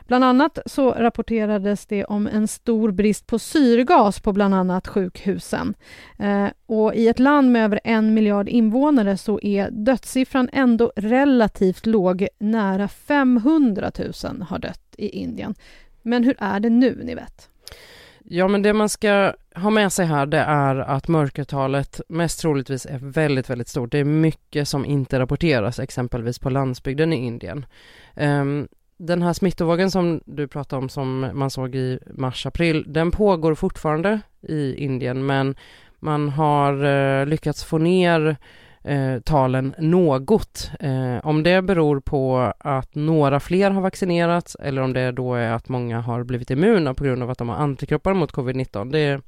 Bland 0.06 0.24
annat 0.24 0.58
så 0.66 0.90
rapporterades 0.90 1.86
det 1.86 2.04
om 2.04 2.26
en 2.26 2.48
stor 2.48 2.90
brist 2.90 3.26
på 3.26 3.38
syrgas 3.38 4.20
på 4.20 4.32
bland 4.32 4.54
annat 4.54 4.88
sjukhusen. 4.88 5.74
Eh, 6.18 6.46
och 6.66 6.94
I 6.94 7.08
ett 7.08 7.18
land 7.18 7.52
med 7.52 7.64
över 7.64 7.80
en 7.84 8.14
miljard 8.14 8.48
invånare 8.48 9.16
så 9.16 9.40
är 9.42 9.70
dödssiffran 9.70 10.48
ändå 10.52 10.92
relativt 10.96 11.86
låg. 11.86 12.28
Nära 12.38 12.88
500 12.88 13.90
000 14.24 14.42
har 14.42 14.58
dött 14.58 14.94
i 14.98 15.08
Indien. 15.08 15.54
Men 16.02 16.24
hur 16.24 16.36
är 16.38 16.60
det 16.60 16.70
nu, 16.70 17.00
ni 17.04 17.14
vet? 17.14 17.48
Ja, 18.28 18.48
men 18.48 18.62
det 18.62 18.72
man 18.72 18.88
ska 18.88 19.32
ha 19.54 19.70
med 19.70 19.92
sig 19.92 20.06
här 20.06 20.26
det 20.26 20.38
är 20.38 20.76
att 20.76 21.08
mörkertalet 21.08 22.00
mest 22.08 22.40
troligtvis 22.40 22.86
är 22.86 22.98
väldigt, 22.98 23.50
väldigt 23.50 23.68
stort. 23.68 23.92
Det 23.92 23.98
är 23.98 24.04
mycket 24.04 24.68
som 24.68 24.84
inte 24.84 25.18
rapporteras, 25.18 25.78
exempelvis 25.78 26.38
på 26.38 26.50
landsbygden 26.50 27.12
i 27.12 27.16
Indien. 27.16 27.66
Um, 28.14 28.68
den 28.98 29.22
här 29.22 29.32
smittovågen 29.32 29.90
som 29.90 30.20
du 30.24 30.48
pratade 30.48 30.82
om 30.82 30.88
som 30.88 31.30
man 31.34 31.50
såg 31.50 31.74
i 31.74 31.98
mars-april, 32.14 32.84
den 32.88 33.10
pågår 33.10 33.54
fortfarande 33.54 34.20
i 34.42 34.74
Indien 34.74 35.26
men 35.26 35.54
man 35.98 36.28
har 36.28 36.84
eh, 36.84 37.26
lyckats 37.26 37.64
få 37.64 37.78
ner 37.78 38.36
eh, 38.82 39.20
talen 39.20 39.74
något. 39.78 40.70
Eh, 40.80 41.26
om 41.26 41.42
det 41.42 41.62
beror 41.62 42.00
på 42.00 42.52
att 42.58 42.94
några 42.94 43.40
fler 43.40 43.70
har 43.70 43.80
vaccinerats 43.80 44.56
eller 44.60 44.82
om 44.82 44.92
det 44.92 45.12
då 45.12 45.34
är 45.34 45.52
att 45.52 45.68
många 45.68 46.00
har 46.00 46.24
blivit 46.24 46.50
immuna 46.50 46.94
på 46.94 47.04
grund 47.04 47.22
av 47.22 47.30
att 47.30 47.38
de 47.38 47.48
har 47.48 47.56
antikroppar 47.56 48.14
mot 48.14 48.32
covid-19, 48.32 48.92
det 48.92 48.98
är 48.98 49.20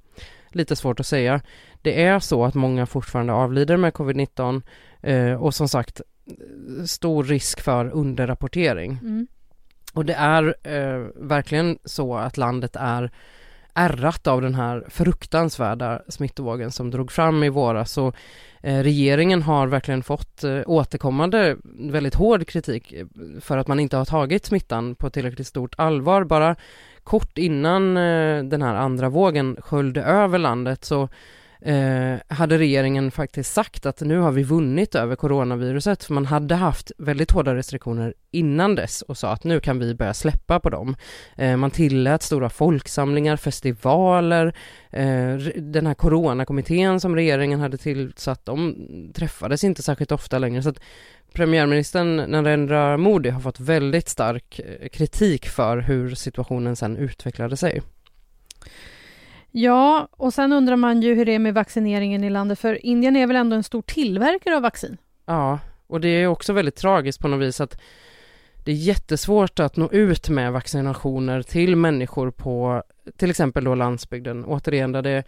lite 0.48 0.76
svårt 0.76 1.00
att 1.00 1.06
säga. 1.06 1.40
Det 1.82 2.02
är 2.02 2.18
så 2.18 2.44
att 2.44 2.54
många 2.54 2.86
fortfarande 2.86 3.32
avlider 3.32 3.76
med 3.76 3.92
covid-19 3.92 4.62
eh, 5.02 5.42
och 5.42 5.54
som 5.54 5.68
sagt 5.68 6.00
stor 6.86 7.24
risk 7.24 7.60
för 7.60 7.90
underrapportering. 7.90 8.98
Mm. 9.02 9.26
Och 9.94 10.04
det 10.04 10.14
är 10.14 10.54
eh, 10.62 11.06
verkligen 11.16 11.78
så 11.84 12.16
att 12.16 12.36
landet 12.36 12.76
är 12.76 13.10
ärrat 13.74 14.26
av 14.26 14.42
den 14.42 14.54
här 14.54 14.84
fruktansvärda 14.88 16.02
smittovågen 16.08 16.70
som 16.70 16.90
drog 16.90 17.12
fram 17.12 17.44
i 17.44 17.48
våras 17.48 17.98
och 17.98 18.16
eh, 18.62 18.82
regeringen 18.82 19.42
har 19.42 19.66
verkligen 19.66 20.02
fått 20.02 20.44
eh, 20.44 20.60
återkommande 20.66 21.56
väldigt 21.90 22.14
hård 22.14 22.46
kritik 22.46 22.92
eh, 22.92 23.06
för 23.40 23.58
att 23.58 23.68
man 23.68 23.80
inte 23.80 23.96
har 23.96 24.04
tagit 24.04 24.46
smittan 24.46 24.94
på 24.94 25.10
tillräckligt 25.10 25.46
stort 25.46 25.74
allvar. 25.78 26.24
Bara 26.24 26.56
kort 27.04 27.38
innan 27.38 27.96
eh, 27.96 28.44
den 28.44 28.62
här 28.62 28.74
andra 28.74 29.08
vågen 29.08 29.56
sköljde 29.60 30.02
över 30.02 30.38
landet 30.38 30.84
så 30.84 31.08
eh, 31.60 32.14
hade 32.28 32.58
regeringen 32.58 33.10
faktiskt 33.10 33.52
sagt 33.52 33.86
att 33.86 34.00
nu 34.00 34.18
har 34.18 34.32
vi 34.32 34.42
vunnit 34.42 34.94
över 34.94 35.16
coronaviruset, 35.16 36.04
för 36.04 36.14
man 36.14 36.26
hade 36.26 36.54
haft 36.54 36.92
väldigt 36.98 37.30
hårda 37.30 37.54
restriktioner 37.54 38.14
innan 38.30 38.74
dess 38.74 39.02
och 39.02 39.18
sa 39.18 39.32
att 39.32 39.44
nu 39.44 39.60
kan 39.60 39.78
vi 39.78 39.94
börja 39.94 40.14
släppa 40.14 40.60
på 40.60 40.70
dem. 40.70 40.96
Eh, 41.36 41.56
man 41.56 41.70
tillät 41.70 42.22
stora 42.22 42.50
folksamlingar, 42.50 43.36
festivaler, 43.36 44.46
eh, 44.90 45.34
den 45.56 45.86
här 45.86 45.94
coronakommittén 45.94 47.00
som 47.00 47.14
regeringen 47.16 47.60
hade 47.60 47.76
tillsatt, 47.76 48.46
de 48.46 48.76
träffades 49.14 49.64
inte 49.64 49.82
särskilt 49.82 50.12
ofta 50.12 50.38
längre, 50.38 50.62
så 50.62 50.68
att 50.68 50.80
premiärministern 51.32 52.16
Narendra 52.16 52.96
Modi 52.96 53.30
har 53.30 53.40
fått 53.40 53.60
väldigt 53.60 54.08
stark 54.08 54.58
eh, 54.58 54.88
kritik 54.88 55.48
för 55.48 55.78
hur 55.78 56.14
situationen 56.14 56.76
sen 56.76 56.96
utvecklade 56.96 57.56
sig. 57.56 57.82
Ja, 59.50 60.08
och 60.10 60.34
sen 60.34 60.52
undrar 60.52 60.76
man 60.76 61.02
ju 61.02 61.14
hur 61.14 61.24
det 61.24 61.34
är 61.34 61.38
med 61.38 61.54
vaccineringen 61.54 62.24
i 62.24 62.30
landet, 62.30 62.58
för 62.58 62.86
Indien 62.86 63.16
är 63.16 63.26
väl 63.26 63.36
ändå 63.36 63.56
en 63.56 63.62
stor 63.62 63.82
tillverkare 63.82 64.56
av 64.56 64.62
vaccin? 64.62 64.96
Ja, 65.26 65.58
och 65.86 66.00
det 66.00 66.08
är 66.08 66.26
också 66.26 66.52
väldigt 66.52 66.76
tragiskt 66.76 67.20
på 67.20 67.28
något 67.28 67.40
vis 67.40 67.60
att 67.60 67.80
det 68.64 68.72
är 68.72 68.76
jättesvårt 68.76 69.60
att 69.60 69.76
nå 69.76 69.90
ut 69.90 70.28
med 70.28 70.52
vaccinationer 70.52 71.42
till 71.42 71.76
människor 71.76 72.30
på 72.30 72.82
till 73.16 73.30
exempel 73.30 73.64
då 73.64 73.74
landsbygden, 73.74 74.44
återigen 74.44 74.92
där 74.92 75.02
det 75.02 75.24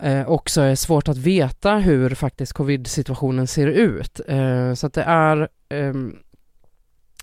eh, 0.00 0.28
också 0.28 0.60
är 0.60 0.74
svårt 0.74 1.08
att 1.08 1.16
veta 1.16 1.76
hur 1.76 2.14
faktiskt 2.14 2.52
covid-situationen 2.52 3.46
ser 3.46 3.66
ut. 3.66 4.20
Eh, 4.28 4.74
så 4.74 4.86
att 4.86 4.92
det 4.92 5.02
är 5.02 5.48
eh, 5.68 5.94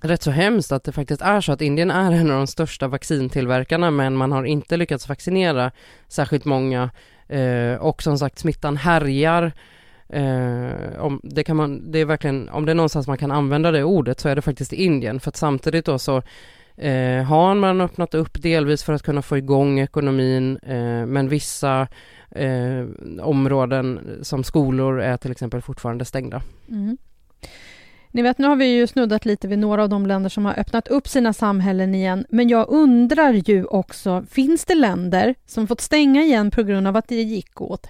rätt 0.02 0.24
så 0.24 0.32
hemskt 0.32 0.72
att 0.72 0.84
det 0.84 0.92
faktiskt 0.92 1.22
är 1.22 1.42
så 1.42 1.52
att 1.52 1.62
Indien 1.62 1.92
är 1.92 2.12
en 2.12 2.32
av 2.32 2.38
de 2.38 2.48
största 2.48 2.88
vaccintillverkarna 2.88 3.92
men 3.92 4.16
man 4.16 4.32
har 4.32 4.44
inte 4.44 4.78
lyckats 4.78 5.10
vaccinera 5.10 5.72
särskilt 6.08 6.46
många 6.46 6.90
eh, 7.28 7.76
och 7.76 8.04
som 8.04 8.18
sagt 8.18 8.40
smittan 8.40 8.78
härjar 8.78 9.52
Eh, 10.14 11.00
om, 11.00 11.22
det 11.24 11.44
kan 11.44 11.56
man, 11.56 11.92
det 11.92 12.00
är 12.00 12.06
verkligen, 12.06 12.50
om 12.50 12.66
det 12.66 12.72
är 12.72 12.76
någonstans 12.76 13.08
man 13.08 13.18
kan 13.18 13.32
använda 13.32 13.72
det 13.72 13.84
ordet 13.84 14.20
så 14.20 14.30
är 14.30 14.36
det 14.36 14.42
faktiskt 14.42 14.74
i 14.74 14.84
Indien 14.84 15.20
för 15.20 15.30
att 15.30 15.36
samtidigt 15.36 15.86
då 15.86 16.00
så 16.00 16.22
eh, 16.78 17.24
har 17.24 17.56
man 17.56 17.82
öppnat 17.82 18.14
upp 18.14 18.42
delvis 18.42 18.84
för 18.84 18.94
att 18.94 19.04
kunna 19.04 19.22
få 19.22 19.38
igång 19.38 19.80
ekonomin 19.80 20.58
eh, 20.58 21.06
men 21.06 21.30
vissa 21.30 21.88
eh, 22.32 22.86
områden 23.22 24.20
som 24.22 24.44
skolor 24.44 25.02
är 25.02 25.18
till 25.18 25.32
exempel 25.32 25.62
fortfarande 25.62 26.06
stängda. 26.06 26.42
Mm. 26.70 26.98
Ni 28.14 28.22
vet, 28.22 28.38
nu 28.38 28.48
har 28.48 28.56
vi 28.56 28.66
ju 28.66 28.88
snuddat 28.88 29.26
lite 29.26 29.48
vid 29.48 29.60
några 29.60 29.84
av 29.84 29.90
de 29.90 30.06
länder 30.06 30.30
som 30.30 30.46
har 30.46 30.60
öppnat 30.60 30.88
upp 30.88 31.08
sina 31.08 31.34
samhällen 31.34 31.96
igen, 31.96 32.26
men 32.30 32.50
jag 32.50 32.70
undrar 32.70 33.34
ju 33.34 33.66
också, 33.66 34.24
finns 34.30 34.66
det 34.66 34.76
länder 34.76 35.36
som 35.46 35.68
fått 35.68 35.82
stänga 35.82 36.22
igen 36.22 36.52
på 36.52 36.64
grund 36.64 36.88
av 36.88 36.98
att 36.98 37.08
det 37.08 37.22
gick 37.22 37.62
åt 37.62 37.88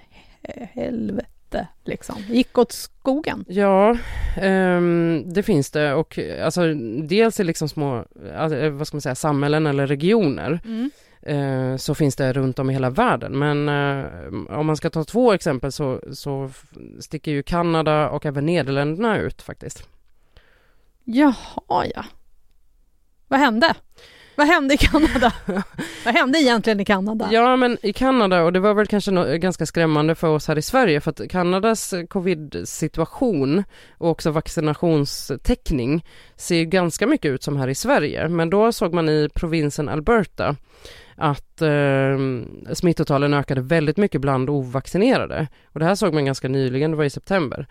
helvete? 0.74 1.68
Liksom. 1.86 2.16
Gick 2.30 2.58
åt 2.58 2.72
skogen? 2.72 3.46
Ja, 3.48 3.98
um, 4.42 5.34
det 5.34 5.44
finns 5.44 5.72
det 5.72 5.94
och 5.94 6.20
alltså 6.44 6.74
dels 7.04 7.40
i 7.40 7.44
liksom 7.44 7.70
små, 7.70 8.06
alltså, 8.38 8.70
vad 8.70 8.88
ska 8.88 8.96
man 8.96 9.02
säga, 9.02 9.16
samhällen 9.16 9.68
eller 9.68 9.88
regioner 9.88 10.60
mm. 10.66 10.92
uh, 11.30 11.78
så 11.78 11.96
finns 11.96 12.16
det 12.16 12.34
runt 12.34 12.60
om 12.60 12.70
i 12.70 12.74
hela 12.74 12.90
världen. 12.90 13.40
Men 13.40 13.70
uh, 13.70 14.60
om 14.60 14.66
man 14.66 14.78
ska 14.78 14.90
ta 14.90 15.04
två 15.04 15.34
exempel 15.34 15.72
så, 15.72 16.02
så 16.14 16.50
sticker 17.00 17.32
ju 17.32 17.44
Kanada 17.44 18.10
och 18.10 18.26
även 18.26 18.46
Nederländerna 18.46 19.18
ut 19.18 19.42
faktiskt. 19.42 19.88
Jaha, 21.14 21.86
ja. 21.96 22.06
Vad 23.28 23.40
hände? 23.40 23.74
Vad 24.36 24.48
hände 24.48 24.74
i 24.74 24.78
Kanada? 24.78 25.34
Vad 26.06 26.14
hände 26.14 26.40
egentligen 26.40 26.80
i 26.80 26.86
Kanada? 26.86 27.30
Ja, 27.32 27.56
men 27.56 27.78
i 27.82 27.94
Kanada, 27.94 28.44
och 28.44 28.54
det 28.54 28.60
var 28.60 28.74
väl 28.74 28.88
kanske 28.88 29.12
no 29.12 29.38
ganska 29.38 29.66
skrämmande 29.66 30.16
för 30.16 30.28
oss 30.28 30.48
här 30.48 30.58
i 30.58 30.62
Sverige, 30.62 31.02
för 31.02 31.12
att 31.12 31.30
Kanadas 31.30 31.94
covid-situation 32.10 33.64
och 33.98 34.10
också 34.10 34.32
vaccinationstäckning 34.32 36.06
ser 36.36 36.64
ganska 36.64 37.08
mycket 37.08 37.32
ut 37.32 37.44
som 37.44 37.58
här 37.58 37.68
i 37.68 37.76
Sverige. 37.76 38.28
Men 38.28 38.50
då 38.50 38.72
såg 38.72 38.94
man 38.94 39.10
i 39.10 39.30
provinsen 39.34 39.90
Alberta 39.90 40.56
att 41.16 41.62
eh, 41.62 42.18
smittotalen 42.74 43.34
ökade 43.34 43.62
väldigt 43.62 43.98
mycket 43.98 44.22
bland 44.22 44.50
ovaccinerade. 44.50 45.48
Och 45.66 45.80
det 45.80 45.86
här 45.86 45.96
såg 45.96 46.14
man 46.14 46.26
ganska 46.26 46.48
nyligen, 46.48 46.92
det 46.92 46.98
var 46.98 47.04
i 47.04 47.10
september. 47.10 47.68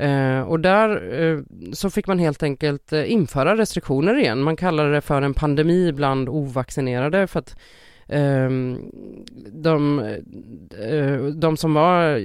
Eh, 0.00 0.40
och 0.40 0.60
där 0.60 1.12
eh, 1.22 1.38
så 1.72 1.90
fick 1.90 2.06
man 2.06 2.18
helt 2.18 2.42
enkelt 2.42 2.92
eh, 2.92 3.12
införa 3.12 3.56
restriktioner 3.56 4.18
igen. 4.18 4.42
Man 4.42 4.56
kallade 4.56 4.92
det 4.92 5.00
för 5.00 5.22
en 5.22 5.34
pandemi 5.34 5.92
bland 5.92 6.28
ovaccinerade 6.28 7.26
för 7.26 7.38
att 7.38 7.56
ehm, 8.08 8.78
de, 9.52 9.98
eh, 10.88 11.24
de 11.24 11.56
som 11.56 11.74
var 11.74 12.16
eh, 12.16 12.22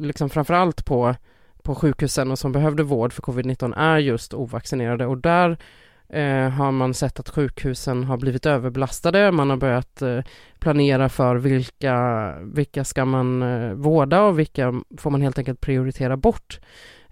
liksom 0.00 0.30
framförallt 0.30 0.84
på, 0.84 1.14
på 1.62 1.74
sjukhusen 1.74 2.30
och 2.30 2.38
som 2.38 2.52
behövde 2.52 2.82
vård 2.82 3.12
för 3.12 3.22
covid-19 3.22 3.74
är 3.76 3.98
just 3.98 4.34
ovaccinerade 4.34 5.06
och 5.06 5.18
där 5.18 5.58
eh, 6.08 6.48
har 6.48 6.72
man 6.72 6.94
sett 6.94 7.20
att 7.20 7.28
sjukhusen 7.28 8.04
har 8.04 8.16
blivit 8.16 8.46
överbelastade. 8.46 9.32
Man 9.32 9.50
har 9.50 9.56
börjat 9.56 10.02
eh, 10.02 10.20
planera 10.58 11.08
för 11.08 11.36
vilka, 11.36 12.34
vilka 12.42 12.84
ska 12.84 13.04
man 13.04 13.42
eh, 13.42 13.72
vårda 13.72 14.22
och 14.22 14.38
vilka 14.38 14.82
får 14.98 15.10
man 15.10 15.22
helt 15.22 15.38
enkelt 15.38 15.60
prioritera 15.60 16.16
bort. 16.16 16.60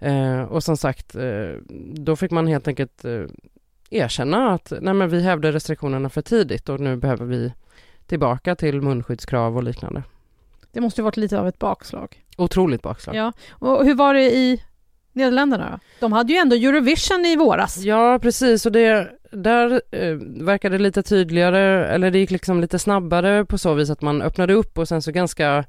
Eh, 0.03 0.41
och 0.41 0.63
som 0.63 0.77
sagt, 0.77 1.15
eh, 1.15 1.49
då 1.93 2.15
fick 2.15 2.31
man 2.31 2.47
helt 2.47 2.67
enkelt 2.67 3.05
eh, 3.05 3.23
erkänna 3.89 4.53
att 4.53 4.73
nej 4.81 4.93
men 4.93 5.09
vi 5.09 5.21
hävde 5.21 5.51
restriktionerna 5.51 6.09
för 6.09 6.21
tidigt 6.21 6.69
och 6.69 6.79
nu 6.79 6.95
behöver 6.95 7.25
vi 7.25 7.53
tillbaka 8.07 8.55
till 8.55 8.81
munskyddskrav 8.81 9.57
och 9.57 9.63
liknande. 9.63 10.03
Det 10.71 10.81
måste 10.81 11.01
ju 11.01 11.03
varit 11.03 11.17
lite 11.17 11.39
av 11.39 11.47
ett 11.47 11.59
bakslag. 11.59 12.23
Otroligt 12.37 12.81
bakslag. 12.81 13.15
Ja, 13.15 13.33
och 13.51 13.85
hur 13.85 13.95
var 13.95 14.13
det 14.13 14.35
i 14.35 14.63
Nederländerna 15.13 15.69
då? 15.71 15.79
De 15.99 16.13
hade 16.13 16.33
ju 16.33 16.39
ändå 16.39 16.55
Eurovision 16.55 17.25
i 17.25 17.35
våras. 17.35 17.77
Ja, 17.77 18.19
precis, 18.21 18.65
och 18.65 18.71
det, 18.71 19.11
där 19.31 19.81
eh, 19.91 20.15
verkade 20.43 20.77
det 20.77 20.83
lite 20.83 21.03
tydligare, 21.03 21.87
eller 21.87 22.11
det 22.11 22.19
gick 22.19 22.31
liksom 22.31 22.61
lite 22.61 22.79
snabbare 22.79 23.45
på 23.45 23.57
så 23.57 23.73
vis 23.73 23.89
att 23.89 24.01
man 24.01 24.21
öppnade 24.21 24.53
upp 24.53 24.77
och 24.77 24.87
sen 24.87 25.01
så 25.01 25.11
ganska 25.11 25.65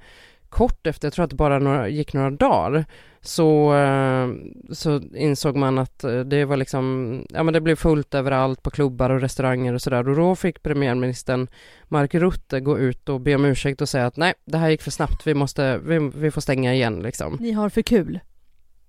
kort 0.54 0.86
efter, 0.86 1.06
jag 1.06 1.12
tror 1.12 1.24
att 1.24 1.30
det 1.30 1.36
bara 1.36 1.58
några, 1.58 1.88
gick 1.88 2.14
några 2.14 2.30
dagar, 2.30 2.84
så, 3.20 3.74
eh, 3.74 4.28
så 4.72 5.00
insåg 5.14 5.56
man 5.56 5.78
att 5.78 6.04
eh, 6.04 6.20
det 6.20 6.44
var 6.44 6.56
liksom, 6.56 7.26
ja 7.30 7.42
men 7.42 7.54
det 7.54 7.60
blev 7.60 7.76
fullt 7.76 8.14
överallt 8.14 8.62
på 8.62 8.70
klubbar 8.70 9.10
och 9.10 9.20
restauranger 9.20 9.72
och 9.72 9.82
sådär 9.82 10.08
och 10.08 10.16
då 10.16 10.36
fick 10.36 10.62
premiärministern 10.62 11.48
Mark 11.88 12.14
Rutte 12.14 12.60
gå 12.60 12.78
ut 12.78 13.08
och 13.08 13.20
be 13.20 13.34
om 13.34 13.44
ursäkt 13.44 13.80
och 13.80 13.88
säga 13.88 14.06
att 14.06 14.16
nej, 14.16 14.34
det 14.44 14.58
här 14.58 14.70
gick 14.70 14.82
för 14.82 14.90
snabbt, 14.90 15.26
vi 15.26 15.34
måste, 15.34 15.78
vi, 15.78 16.10
vi 16.14 16.30
får 16.30 16.40
stänga 16.40 16.74
igen 16.74 17.02
liksom. 17.02 17.36
Ni 17.40 17.52
har 17.52 17.68
för 17.68 17.82
kul. 17.82 18.20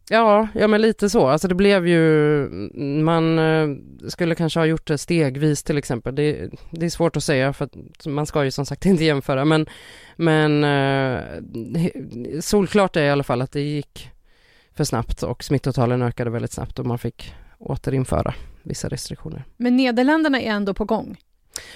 Ja, 0.10 0.48
ja 0.54 0.68
men 0.68 0.82
lite 0.82 1.10
så. 1.10 1.28
Alltså 1.28 1.48
det 1.48 1.56
blev 1.56 1.88
ju, 1.88 2.48
man 3.04 3.40
eh, 3.40 3.68
skulle 4.08 4.36
kanske 4.36 4.60
ha 4.60 4.66
gjort 4.66 4.88
det 4.88 4.98
stegvis 4.98 5.64
till 5.64 5.78
exempel. 5.78 6.16
Det, 6.16 6.50
det 6.72 6.86
är 6.86 6.90
svårt 6.90 7.18
att 7.18 7.24
säga 7.24 7.54
för 7.54 7.66
att 7.66 8.06
man 8.06 8.26
ska 8.26 8.44
ju 8.44 8.52
som 8.52 8.66
sagt 8.66 8.86
inte 8.86 9.04
jämföra 9.04 9.46
men, 9.46 9.66
men 10.16 10.64
eh, 10.64 11.20
solklart 12.42 12.96
är 12.96 13.04
i 13.04 13.10
alla 13.10 13.24
fall 13.24 13.42
att 13.42 13.52
det 13.52 13.62
gick 13.62 14.10
för 14.74 14.84
snabbt 14.84 15.24
och 15.24 15.44
smittotalen 15.44 16.02
ökade 16.02 16.30
väldigt 16.30 16.52
snabbt 16.52 16.80
och 16.80 16.86
man 16.86 17.00
fick 17.00 17.34
återinföra 17.58 18.34
vissa 18.64 18.90
restriktioner. 18.90 19.44
Men 19.58 19.78
Nederländerna 19.78 20.42
är 20.42 20.52
ändå 20.52 20.74
på 20.74 20.86
gång? 20.86 21.18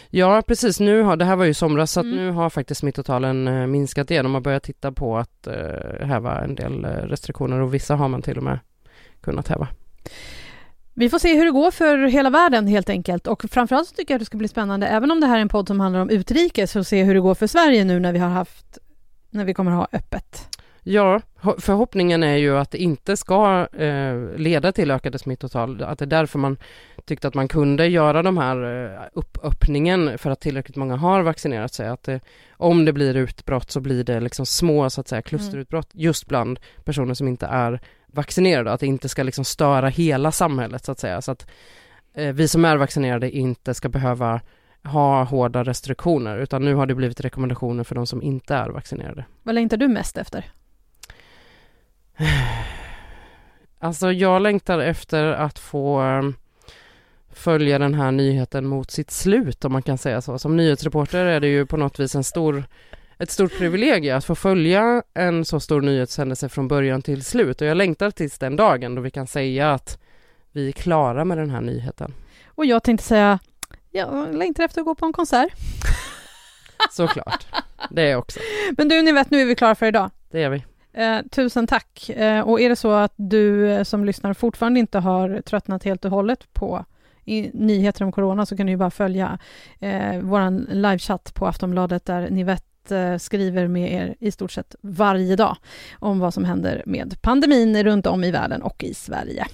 Ja 0.10 0.42
precis, 0.48 0.80
nu 0.80 1.02
har, 1.02 1.16
det 1.16 1.26
här 1.26 1.36
var 1.36 1.46
ju 1.46 1.54
somras 1.54 1.92
så 1.92 2.00
mm. 2.00 2.16
nu 2.16 2.32
har 2.32 2.50
faktiskt 2.50 2.80
smittotalen 2.80 3.48
eh, 3.48 3.68
minskat 3.68 4.12
igen 4.12 4.26
och 4.26 4.32
man 4.32 4.44
börjar 4.44 4.60
titta 4.60 4.92
på 4.92 5.18
att 5.18 5.48
eh, 5.48 6.08
häva 6.08 6.42
en 6.42 6.56
del 6.56 6.86
eh, 6.86 6.90
restriktioner 6.90 7.60
och 7.60 7.74
vissa 7.74 7.96
har 7.96 8.08
man 8.08 8.22
till 8.22 8.38
och 8.38 8.44
med 8.44 8.60
kunnat 9.22 9.48
häva. 9.48 9.68
Vi 10.94 11.10
får 11.10 11.20
se 11.20 11.36
hur 11.36 11.46
det 11.46 11.52
går 11.52 11.72
för 11.72 11.98
hela 11.98 12.30
världen 12.30 12.68
helt 12.68 12.90
enkelt 12.90 13.28
och 13.28 13.44
framförallt 13.52 13.88
så 13.88 13.96
tycker 13.96 14.14
jag 14.14 14.18
att 14.18 14.22
det 14.22 14.26
ska 14.26 14.38
bli 14.38 14.48
spännande, 14.48 14.88
även 14.88 15.12
om 15.12 15.20
det 15.20 15.28
här 15.28 15.38
är 15.38 15.42
en 15.42 15.50
podd 15.50 15.68
som 15.68 15.80
handlar 15.80 16.00
om 16.02 16.10
utrikes, 16.10 16.76
att 16.76 16.88
se 16.88 17.04
hur 17.04 17.14
det 17.14 17.20
går 17.20 17.36
för 17.36 17.48
Sverige 17.48 17.84
nu 17.84 18.00
när 18.00 18.14
vi 18.14 18.20
har 18.20 18.30
haft, 18.30 18.78
när 19.30 19.46
vi 19.46 19.54
kommer 19.54 19.72
ha 19.72 19.88
öppet. 19.92 20.60
Ja, 20.84 21.22
förhoppningen 21.58 22.24
är 22.24 22.36
ju 22.36 22.58
att 22.58 22.72
det 22.72 22.78
inte 22.78 23.18
ska 23.18 23.68
eh, 23.74 24.38
leda 24.38 24.72
till 24.72 24.92
ökade 24.92 25.20
smittotal, 25.20 25.84
att 25.84 26.00
det 26.00 26.06
är 26.06 26.08
därför 26.08 26.40
man 26.40 26.58
tyckte 27.10 27.28
att 27.28 27.34
man 27.34 27.48
kunde 27.48 27.88
göra 27.88 28.24
de 28.24 28.38
här 28.38 28.86
eh, 28.86 29.02
uppöppningen 29.14 30.18
för 30.18 30.30
att 30.32 30.40
tillräckligt 30.40 30.76
många 30.76 30.96
har 30.96 31.22
vaccinerat 31.22 31.74
sig. 31.74 31.88
Att 31.88 32.04
det, 32.04 32.20
om 32.58 32.86
det 32.86 32.94
blir 32.94 33.16
utbrott 33.16 33.72
så 33.72 33.80
blir 33.80 34.04
det 34.04 34.20
liksom 34.20 34.46
små 34.46 34.90
så 34.90 35.02
att 35.02 35.08
säga 35.08 35.22
klusterutbrott 35.22 35.94
mm. 35.94 36.04
just 36.04 36.28
bland 36.28 36.60
personer 36.84 37.14
som 37.14 37.28
inte 37.28 37.46
är 37.46 37.82
vaccinerade, 38.08 38.72
att 38.72 38.80
det 38.80 38.88
inte 38.88 39.10
ska 39.10 39.24
liksom 39.24 39.46
störa 39.46 39.90
hela 39.90 40.32
samhället 40.32 40.86
så 40.86 40.92
att 40.92 41.00
säga. 41.00 41.22
Så 41.22 41.32
att 41.32 41.50
eh, 42.14 42.34
vi 42.34 42.48
som 42.48 42.66
är 42.66 42.78
vaccinerade 42.78 43.32
inte 43.32 43.74
ska 43.74 43.90
behöva 43.90 44.42
ha 44.84 45.24
hårda 45.24 45.64
restriktioner, 45.64 46.38
utan 46.38 46.66
nu 46.66 46.74
har 46.76 46.86
det 46.86 46.96
blivit 46.96 47.22
rekommendationer 47.22 47.84
för 47.84 47.96
de 47.96 48.08
som 48.08 48.22
inte 48.22 48.56
är 48.56 48.70
vaccinerade. 48.70 49.26
Vad 49.44 49.56
längtar 49.56 49.78
du 49.78 49.88
mest 49.88 50.18
efter? 50.18 50.46
Alltså 53.82 54.12
jag 54.12 54.42
längtar 54.42 54.80
efter 54.80 55.24
att 55.24 55.60
få 55.60 56.02
um, 56.02 56.36
följa 57.40 57.80
den 57.80 57.94
här 57.94 58.12
nyheten 58.12 58.66
mot 58.68 58.92
sitt 58.92 59.12
slut 59.12 59.66
om 59.66 59.72
man 59.72 59.82
kan 59.82 59.98
säga 59.98 60.22
så. 60.22 60.40
Som 60.40 60.58
nyhetsreporter 60.58 61.26
är 61.26 61.40
det 61.40 61.48
ju 61.48 61.66
på 61.66 61.78
något 61.78 62.00
vis 62.00 62.16
en 62.16 62.24
stor, 62.24 62.64
ett 63.18 63.32
stort 63.32 63.58
privilegium 63.58 64.18
att 64.18 64.26
få 64.26 64.36
följa 64.36 65.04
en 65.14 65.46
så 65.46 65.60
stor 65.60 65.82
nyhetshändelse 65.82 66.50
från 66.50 66.68
början 66.68 67.02
till 67.02 67.24
slut 67.24 67.62
och 67.62 67.68
jag 67.68 67.78
längtar 67.78 68.12
tills 68.12 68.40
den 68.40 68.56
dagen 68.56 68.96
då 68.96 69.02
vi 69.02 69.12
kan 69.12 69.28
säga 69.28 69.74
att 69.74 70.00
vi 70.52 70.68
är 70.68 70.72
klara 70.72 71.26
med 71.26 71.38
den 71.38 71.50
här 71.50 71.62
nyheten. 71.62 72.14
Och 72.48 72.66
jag 72.66 72.84
tänkte 72.84 73.06
säga, 73.06 73.40
jag 73.92 74.36
längtar 74.36 74.64
efter 74.64 74.82
att 74.82 74.86
gå 74.86 74.96
på 74.96 75.06
en 75.06 75.14
konsert. 75.14 75.54
Såklart, 76.92 77.48
det 77.90 78.02
är 78.02 78.12
jag 78.12 78.20
också. 78.20 78.40
Men 78.78 78.90
du, 78.90 79.02
ni 79.02 79.12
vet, 79.12 79.32
nu 79.32 79.42
är 79.42 79.46
vi 79.46 79.56
klara 79.56 79.76
för 79.76 79.86
idag. 79.86 80.10
Det 80.32 80.44
är 80.44 80.50
vi. 80.50 80.64
Eh, 80.94 81.22
tusen 81.32 81.68
tack. 81.68 82.10
Eh, 82.10 82.42
och 82.42 82.62
är 82.62 82.70
det 82.70 82.76
så 82.76 82.92
att 82.92 83.14
du 83.16 83.72
eh, 83.72 83.84
som 83.84 84.06
lyssnar 84.06 84.34
fortfarande 84.34 84.80
inte 84.80 85.00
har 85.00 85.42
tröttnat 85.42 85.84
helt 85.84 86.06
och 86.06 86.12
hållet 86.12 86.54
på 86.54 86.86
i, 87.30 87.52
nyheter 87.54 88.06
om 88.06 88.12
corona 88.12 88.46
så 88.46 88.58
kan 88.58 88.66
du 88.66 88.72
ju 88.72 88.78
bara 88.78 88.92
följa 88.92 89.40
eh, 89.80 90.20
vår 90.22 90.74
livechatt 90.74 91.34
på 91.34 91.48
Aftonbladet 91.48 92.06
där 92.06 92.30
Nivette 92.30 92.98
eh, 92.98 93.18
skriver 93.18 93.68
med 93.68 93.94
er 93.94 94.16
i 94.20 94.32
stort 94.32 94.52
sett 94.52 94.76
varje 94.82 95.36
dag 95.36 95.58
om 96.00 96.20
vad 96.20 96.34
som 96.34 96.46
händer 96.46 96.84
med 96.86 97.22
pandemin 97.22 97.84
runt 97.84 98.08
om 98.08 98.24
i 98.24 98.32
världen 98.32 98.62
och 98.62 98.84
i 98.84 98.94
Sverige. 98.94 99.46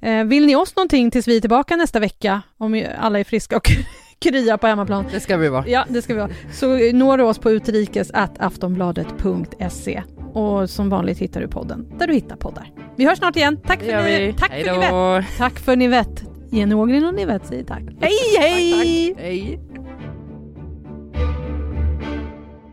Eh, 0.00 0.24
vill 0.24 0.46
ni 0.46 0.56
oss 0.56 0.76
någonting 0.76 1.10
tills 1.10 1.28
vi 1.28 1.36
är 1.36 1.40
tillbaka 1.40 1.76
nästa 1.76 2.00
vecka, 2.00 2.42
om 2.58 2.86
alla 2.98 3.18
är 3.18 3.24
friska 3.24 3.56
och 3.56 3.70
krya 4.18 4.58
på 4.58 4.66
hemmaplan. 4.66 5.04
Det 5.12 5.20
ska 5.20 5.36
vi 5.36 5.48
vara. 5.48 5.64
Ja, 5.66 5.84
det 5.88 6.02
ska 6.02 6.14
vi 6.14 6.20
vara. 6.20 6.30
Så 6.52 6.66
når 6.92 7.18
du 7.18 7.24
oss 7.24 7.38
på 7.38 7.50
utrikes 7.50 8.10
aftonbladet.se. 8.38 10.02
Och 10.34 10.70
som 10.70 10.88
vanligt 10.88 11.18
hittar 11.18 11.40
du 11.40 11.48
podden 11.48 11.92
där 11.98 12.06
du 12.06 12.14
hittar 12.14 12.36
poddar. 12.36 12.70
Vi 12.96 13.04
hörs 13.04 13.18
snart 13.18 13.36
igen. 13.36 13.60
Tack 13.66 13.80
för, 13.80 14.02
ni, 14.02 14.34
tack 14.38 14.50
för 14.50 14.72
Nivette. 14.72 15.26
Tack 15.38 15.58
för 15.58 15.76
Nivette. 15.76 16.31
Jenny 16.52 16.74
Ågren 16.74 17.04
och 17.04 17.14
Nivette 17.14 17.46
säger 17.46 17.64
tack. 17.64 17.82
Hej, 18.00 18.18
hej! 18.38 19.08
Tack, 19.08 19.16
tack. 19.16 19.24
Hej! 19.24 19.60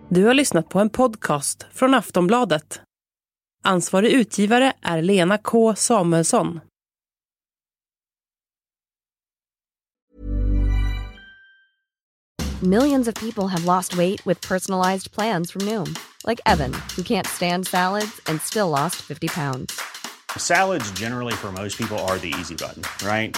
Du 0.10 0.26
har 0.26 0.34
lyssnat 0.34 0.70
på 0.70 0.80
en 0.80 0.90
podcast 0.90 1.66
från 1.74 1.94
Aftonbladet. 1.94 2.82
Ansvarig 3.64 4.12
utgivare 4.12 4.74
är 4.82 5.02
Lena 5.02 5.38
K 5.38 5.76
Samuelsson. 5.76 6.60
Millions 12.62 13.08
of 13.08 13.14
people 13.14 13.48
have 13.48 13.66
lost 13.66 13.98
weight 13.98 14.28
with 14.28 14.48
personalized 14.48 15.12
plans 15.12 15.52
from 15.52 15.62
Noom. 15.66 15.96
Like 16.28 16.42
Evan, 16.46 16.74
who 16.98 17.04
can't 17.04 17.28
stand 17.28 17.68
salads 17.68 18.22
and 18.26 18.42
still 18.42 18.70
lost 18.70 18.96
50 18.96 19.28
pounds. 19.28 19.74
Salads 20.38 20.92
generally 21.00 21.34
for 21.34 21.52
most 21.52 21.78
people 21.78 21.98
are 22.00 22.18
the 22.18 22.34
easy 22.40 22.56
button, 22.56 22.84
right? 23.08 23.38